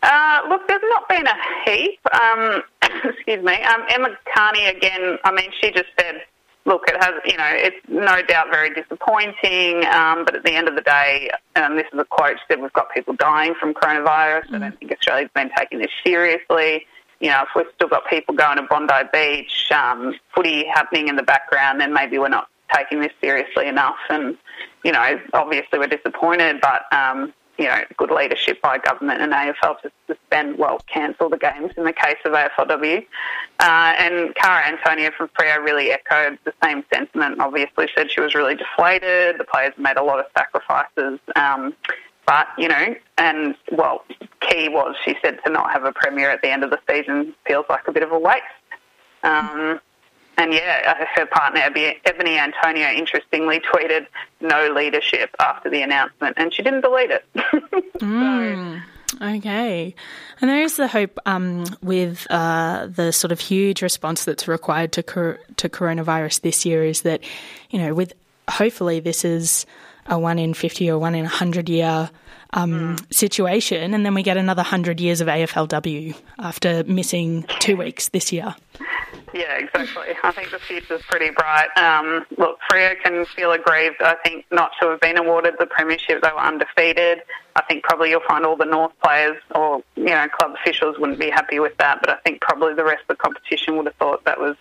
Uh, 0.03 0.41
look, 0.49 0.67
there's 0.69 0.83
not 0.85 1.09
been 1.09 1.27
a 1.27 1.37
heap. 1.65 1.99
Um, 2.15 2.63
excuse 3.05 3.45
me. 3.45 3.55
Um, 3.63 3.85
Emma 3.89 4.11
Kearney, 4.35 4.67
again, 4.67 5.19
I 5.25 5.33
mean, 5.33 5.51
she 5.61 5.73
just 5.73 5.89
said, 5.99 6.23
look, 6.65 6.83
it 6.87 7.03
has, 7.03 7.15
you 7.25 7.37
know, 7.37 7.51
it's 7.51 7.77
no 7.89 8.23
doubt 8.23 8.49
very 8.51 8.73
disappointing, 8.73 9.87
um, 9.87 10.25
but 10.25 10.37
at 10.37 10.45
the 10.45 10.53
end 10.53 10.69
of 10.69 10.77
the 10.77 10.83
day, 10.83 11.31
and 11.57 11.79
this 11.79 11.87
is 11.93 11.99
a 11.99 12.05
quote, 12.05 12.37
she 12.37 12.45
said, 12.49 12.61
we've 12.61 12.73
got 12.75 12.93
people 12.93 13.15
dying 13.15 13.55
from 13.59 13.75
coronavirus. 13.75 14.49
Mm. 14.49 14.55
I 14.55 14.59
don't 14.59 14.79
think 14.79 14.93
Australia's 14.93 15.31
been 15.35 15.51
taking 15.57 15.81
this 15.81 15.91
seriously. 16.05 16.87
You 17.21 17.31
know, 17.31 17.43
if 17.43 17.49
we've 17.57 17.67
still 17.75 17.89
got 17.89 18.09
people 18.09 18.35
going 18.35 18.59
to 18.59 18.63
Bondi 18.63 18.95
Beach, 19.13 19.73
um, 19.73 20.15
footy 20.35 20.65
happening 20.73 21.09
in 21.09 21.17
the 21.17 21.23
background, 21.25 21.81
then 21.81 21.93
maybe 21.93 22.19
we're 22.19 22.29
not 22.29 22.49
taking 22.73 23.01
this 23.01 23.13
seriously 23.21 23.67
enough. 23.67 23.97
And, 24.09 24.37
you 24.85 24.93
know, 24.93 25.21
obviously 25.33 25.79
we're 25.79 25.89
disappointed, 25.89 26.61
but, 26.61 26.83
um, 26.93 27.33
you 27.59 27.65
know, 27.65 27.81
good 27.97 28.11
leadership 28.11 28.63
by 28.63 28.79
government 28.79 29.21
and 29.21 29.33
AFL 29.33 29.81
to 29.83 29.91
suspend, 30.07 30.59
well, 30.59 30.81
cancel 30.87 31.29
the 31.29 31.37
games 31.37 31.73
in 31.77 31.85
the 31.85 31.93
case 31.93 32.19
of 32.25 32.33
AFLW. 32.33 33.05
Uh, 33.59 33.95
and 33.99 34.35
Kara 34.37 34.67
Antonio 34.67 35.11
from 35.17 35.29
Freo 35.29 35.59
really 35.59 35.91
echoed 35.91 36.39
the 36.45 36.53
same 36.63 36.85
sentiment. 36.93 37.41
Obviously, 37.41 37.89
said 37.97 38.13
she 38.13 38.21
was 38.21 38.35
really 38.35 38.55
deflated. 38.55 39.39
The 39.39 39.45
players 39.45 39.75
made 39.77 39.97
a 39.97 40.05
lot 40.05 40.21
of 40.21 40.27
sacrifices. 40.37 41.19
Um, 41.35 41.75
but, 42.27 42.47
you 42.59 42.69
know, 42.69 42.95
and, 43.17 43.57
well, 43.73 44.05
key 44.41 44.69
was 44.69 44.95
she 45.05 45.17
said 45.23 45.39
to 45.45 45.51
not 45.51 45.73
have 45.73 45.85
a 45.85 45.93
premier 45.93 46.31
at 46.31 46.43
the 46.43 46.51
end 46.51 46.63
of 46.63 46.71
the 46.71 46.79
season 46.89 47.35
feels 47.47 47.65
like 47.69 47.89
a 47.89 47.93
bit 47.93 48.03
of 48.03 48.13
a 48.13 48.19
waste. 48.19 48.43
Um, 49.25 49.81
and 50.39 50.53
yeah, 50.53 51.05
her 51.15 51.27
partner, 51.27 51.61
Ebony 51.61 52.39
Antonio, 52.39 52.89
interestingly 52.89 53.61
tweeted 53.61 54.07
no 54.41 54.73
leadership 54.75 55.35
after 55.41 55.69
the 55.69 55.83
announcement, 55.83 56.39
and 56.39 56.55
she 56.55 56.63
didn't 56.63 56.83
delete 56.83 57.11
it. 57.11 57.25
mm. 57.35 58.83
Okay. 59.21 59.95
And 60.41 60.51
there 60.51 60.63
is 60.63 60.77
the 60.77 60.87
hope 60.87 61.19
um, 61.27 61.65
with 61.83 62.27
uh, 62.31 62.87
the 62.89 63.13
sort 63.13 63.33
of 63.33 63.41
huge 63.41 63.83
response 63.83 64.25
that's 64.25 64.47
required 64.47 64.93
to, 64.93 65.03
cor- 65.03 65.41
to 65.57 65.69
coronavirus 65.69 66.43
this 66.43 66.65
year 66.65 66.85
is 66.85 67.03
that, 67.03 67.23
you 67.71 67.79
know, 67.79 67.95
with 67.95 68.13
hopefully 68.49 69.01
this 69.01 69.25
is 69.25 69.67
a 70.07 70.19
one 70.19 70.39
in 70.39 70.55
50 70.55 70.91
or 70.91 70.99
one 70.99 71.15
in 71.15 71.23
100 71.23 71.69
year 71.69 72.11
um, 72.53 72.97
mm. 72.97 73.15
situation, 73.15 73.95
and 73.95 74.05
then 74.05 74.15
we 74.15 74.23
get 74.23 74.37
another 74.37 74.61
100 74.61 75.01
years 75.01 75.21
of 75.21 75.29
AFLW 75.29 76.15
after 76.39 76.85
missing 76.85 77.45
two 77.61 77.77
weeks 77.77 78.09
this 78.09 78.33
year. 78.33 78.55
Yeah, 79.35 79.57
exactly. 79.57 80.15
I 80.23 80.33
think 80.33 80.51
the 80.51 80.59
future's 80.59 81.03
pretty 81.03 81.31
bright. 81.31 81.69
Um, 81.77 82.25
look, 82.39 82.59
Freo 82.71 82.95
can 83.03 83.27
feel 83.37 83.53
aggrieved, 83.53 83.97
I 84.01 84.15
think, 84.25 84.47
not 84.51 84.73
to 84.81 84.89
have 84.91 85.01
been 85.01 85.19
awarded 85.19 85.55
the 85.59 85.67
premiership. 85.67 86.23
They 86.23 86.31
were 86.31 86.41
undefeated. 86.41 87.23
I 87.57 87.63
think 87.63 87.85
probably 87.85 88.11
you'll 88.11 88.23
find 88.27 88.47
all 88.47 88.57
the 88.57 88.65
North 88.65 88.93
players 89.03 89.37
or, 89.55 89.83
you 89.97 90.05
know, 90.05 90.27
club 90.29 90.55
officials 90.55 90.99
wouldn't 90.99 91.19
be 91.19 91.31
happy 91.31 91.59
with 91.59 91.77
that, 91.79 91.99
but 92.01 92.11
I 92.11 92.17
think 92.25 92.41
probably 92.41 92.75
the 92.75 92.85
rest 92.85 93.03
of 93.03 93.09
the 93.09 93.23
competition 93.23 93.77
would 93.77 93.87
have 93.87 93.97
thought 93.97 94.25
that 94.25 94.41
was 94.41 94.57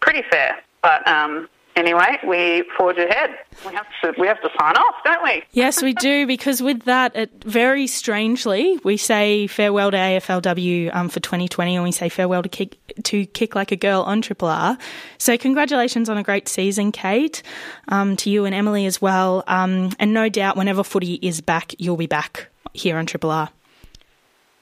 pretty 0.00 0.22
fair. 0.30 0.62
But 0.82 1.06
um, 1.08 1.48
anyway, 1.76 2.18
we 2.26 2.64
forge 2.76 2.98
ahead. 2.98 3.38
We 3.66 3.74
have 3.74 3.86
to 4.02 4.14
we 4.18 4.26
have 4.26 4.40
to 4.42 4.50
sign 4.58 4.76
off, 4.76 4.94
don't 5.04 5.22
we? 5.22 5.42
Yes, 5.52 5.82
we 5.82 5.94
do. 5.94 6.26
Because 6.26 6.62
with 6.62 6.82
that, 6.82 7.14
it 7.14 7.30
very 7.44 7.86
strangely 7.86 8.78
we 8.84 8.96
say 8.96 9.46
farewell 9.46 9.90
to 9.90 9.96
AFLW 9.96 10.94
um, 10.94 11.08
for 11.08 11.20
2020, 11.20 11.76
and 11.76 11.84
we 11.84 11.92
say 11.92 12.08
farewell 12.08 12.42
to 12.42 12.48
kick 12.48 12.78
to 13.04 13.26
kick 13.26 13.54
like 13.54 13.72
a 13.72 13.76
girl 13.76 14.02
on 14.02 14.22
Triple 14.22 14.48
R. 14.48 14.76
So 15.18 15.38
congratulations 15.38 16.08
on 16.08 16.18
a 16.18 16.22
great 16.22 16.48
season, 16.48 16.92
Kate. 16.92 17.42
Um, 17.88 18.16
to 18.16 18.30
you 18.30 18.44
and 18.44 18.54
Emily 18.54 18.86
as 18.86 19.00
well. 19.00 19.44
Um, 19.46 19.90
and 19.98 20.12
no 20.12 20.28
doubt, 20.28 20.56
whenever 20.56 20.82
footy 20.82 21.14
is 21.14 21.40
back, 21.40 21.74
you'll 21.78 21.96
be 21.96 22.06
back 22.06 22.48
here 22.72 22.96
on 22.98 23.06
Triple 23.06 23.30
R. 23.30 23.50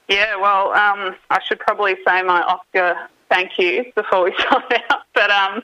Yeah, 0.09 0.35
well, 0.35 0.69
um, 0.73 1.15
I 1.29 1.39
should 1.47 1.59
probably 1.59 1.95
say 2.05 2.21
my 2.23 2.41
Oscar 2.41 3.09
thank 3.33 3.57
you 3.57 3.85
before 3.95 4.23
we 4.23 4.33
sign 4.37 4.61
out. 4.89 5.01
But 5.13 5.31
um, 5.31 5.63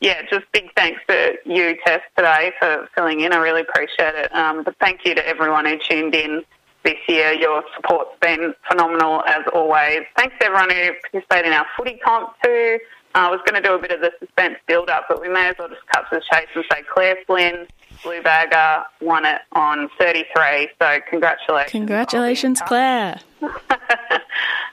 yeah, 0.00 0.22
just 0.30 0.50
big 0.52 0.72
thanks 0.74 1.00
to 1.08 1.36
you, 1.44 1.76
Tess, 1.84 2.00
today 2.16 2.52
for 2.58 2.88
filling 2.94 3.20
in. 3.20 3.32
I 3.32 3.36
really 3.36 3.60
appreciate 3.60 4.14
it. 4.14 4.34
Um, 4.34 4.64
but 4.64 4.74
thank 4.80 5.04
you 5.04 5.14
to 5.14 5.26
everyone 5.26 5.66
who 5.66 5.78
tuned 5.78 6.14
in 6.14 6.42
this 6.82 6.96
year. 7.08 7.32
Your 7.32 7.62
support's 7.76 8.18
been 8.20 8.54
phenomenal 8.68 9.22
as 9.26 9.44
always. 9.52 10.00
Thanks 10.16 10.34
to 10.40 10.46
everyone 10.46 10.70
who 10.70 10.92
participated 11.12 11.46
in 11.46 11.52
our 11.52 11.66
footy 11.76 12.00
comp 12.02 12.34
too. 12.42 12.78
I 13.14 13.28
was 13.28 13.40
going 13.44 13.60
to 13.60 13.68
do 13.68 13.74
a 13.74 13.78
bit 13.78 13.90
of 13.90 14.00
the 14.00 14.12
suspense 14.20 14.56
build 14.68 14.88
up, 14.88 15.06
but 15.08 15.20
we 15.20 15.28
may 15.28 15.48
as 15.48 15.56
well 15.58 15.68
just 15.68 15.86
cut 15.88 16.08
to 16.10 16.16
the 16.16 16.22
chase 16.30 16.46
and 16.54 16.64
say 16.70 16.82
Claire 16.94 17.16
Flynn, 17.26 17.66
Blue 18.02 18.22
Bagger, 18.22 18.84
won 19.00 19.24
it 19.24 19.40
on 19.52 19.88
33. 19.98 20.68
So 20.80 21.00
congratulations. 21.08 21.70
Congratulations, 21.70 22.62
Claire. 22.66 23.20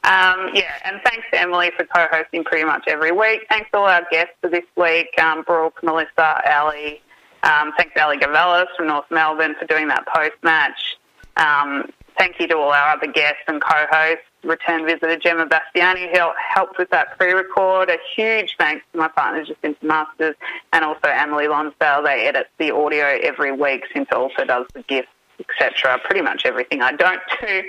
Um, 0.08 0.52
yeah, 0.54 0.72
and 0.86 1.02
thanks 1.04 1.26
to 1.34 1.42
Emily 1.42 1.70
for 1.76 1.84
co-hosting 1.84 2.46
pretty 2.46 2.64
much 2.64 2.86
every 2.88 3.12
week. 3.12 3.42
Thanks 3.50 3.70
to 3.72 3.80
all 3.80 3.88
our 3.88 4.08
guests 4.10 4.32
for 4.40 4.50
this 4.50 4.64
week, 4.78 5.10
um, 5.22 5.44
Brooke, 5.44 5.84
Melissa, 5.84 6.42
Ali. 6.50 7.02
Um, 7.44 7.74
thanks 7.78 7.94
to 7.96 8.04
Ali 8.06 8.18
Gavalis 8.18 8.68
from 8.78 8.88
North 8.88 9.06
Melbourne 9.12 9.56
for 9.60 9.66
doing 9.66 9.90
that 9.90 10.06
post-match. 10.08 10.98
Um, 11.36 11.92
thank 12.18 12.40
you 12.40 12.48
to 12.48 12.56
all 12.56 12.72
our 12.72 12.96
other 12.96 13.12
guests 13.12 13.42
and 13.50 13.62
co-hosts. 13.62 14.24
Return 14.44 14.86
visitor 14.86 15.18
Gemma 15.18 15.48
Bastiani 15.48 16.10
who 16.16 16.32
helped 16.54 16.78
with 16.78 16.90
that 16.92 17.18
pre-record. 17.18 17.90
A 17.90 17.98
huge 18.16 18.56
thanks 18.58 18.86
to 18.92 19.00
my 19.00 19.08
partners, 19.08 19.48
partner 19.48 19.74
Jacinta 19.74 19.86
Masters 19.86 20.36
and 20.74 20.86
also 20.86 21.08
Emily 21.08 21.48
Lonsdale. 21.48 22.04
They 22.04 22.28
edit 22.28 22.48
the 22.58 22.72
audio 22.72 23.20
every 23.24 23.52
week. 23.52 23.84
Cinta 23.94 24.14
also 24.14 24.46
does 24.46 24.66
the 24.74 24.84
gifts 24.84 25.10
etc. 25.40 26.00
Pretty 26.04 26.22
much 26.22 26.46
everything 26.46 26.82
I 26.82 26.94
don't 26.94 27.22
do. 27.42 27.64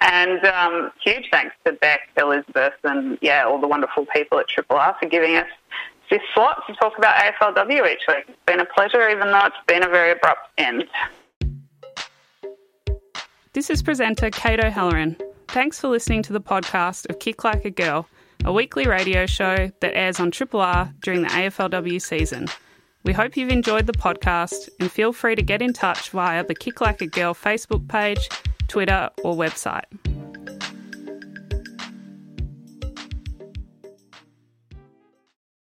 And 0.00 0.44
um, 0.44 0.90
huge 1.02 1.28
thanks 1.30 1.54
to 1.64 1.72
Beck, 1.72 2.00
Elizabeth, 2.16 2.74
and 2.84 3.18
yeah, 3.20 3.44
all 3.44 3.60
the 3.60 3.68
wonderful 3.68 4.06
people 4.06 4.38
at 4.38 4.48
Triple 4.48 4.76
R 4.76 4.96
for 5.00 5.08
giving 5.08 5.36
us 5.36 5.48
this 6.10 6.20
slot 6.34 6.62
to 6.66 6.74
talk 6.74 6.98
about 6.98 7.14
AFLW 7.16 7.92
each 7.92 8.02
week. 8.08 8.24
It's 8.28 8.38
been 8.46 8.60
a 8.60 8.66
pleasure, 8.66 9.08
even 9.08 9.30
though 9.30 9.46
it's 9.46 9.56
been 9.66 9.82
a 9.82 9.88
very 9.88 10.12
abrupt 10.12 10.48
end. 10.58 10.84
This 13.52 13.70
is 13.70 13.82
presenter 13.82 14.30
Kate 14.30 14.62
O'Halloran. 14.62 15.16
Thanks 15.54 15.78
for 15.78 15.86
listening 15.86 16.24
to 16.24 16.32
the 16.32 16.40
podcast 16.40 17.08
of 17.08 17.20
Kick 17.20 17.44
Like 17.44 17.64
a 17.64 17.70
Girl, 17.70 18.08
a 18.44 18.52
weekly 18.52 18.88
radio 18.88 19.24
show 19.24 19.70
that 19.78 19.96
airs 19.96 20.18
on 20.18 20.32
Triple 20.32 20.60
R 20.60 20.92
during 21.00 21.22
the 21.22 21.28
AFLW 21.28 22.02
season. 22.02 22.48
We 23.04 23.12
hope 23.12 23.36
you've 23.36 23.52
enjoyed 23.52 23.86
the 23.86 23.92
podcast 23.92 24.68
and 24.80 24.90
feel 24.90 25.12
free 25.12 25.36
to 25.36 25.42
get 25.42 25.62
in 25.62 25.72
touch 25.72 26.10
via 26.10 26.44
the 26.44 26.56
Kick 26.56 26.80
Like 26.80 27.00
a 27.02 27.06
Girl 27.06 27.34
Facebook 27.34 27.86
page, 27.86 28.28
Twitter, 28.66 29.10
or 29.22 29.36
website. 29.36 29.84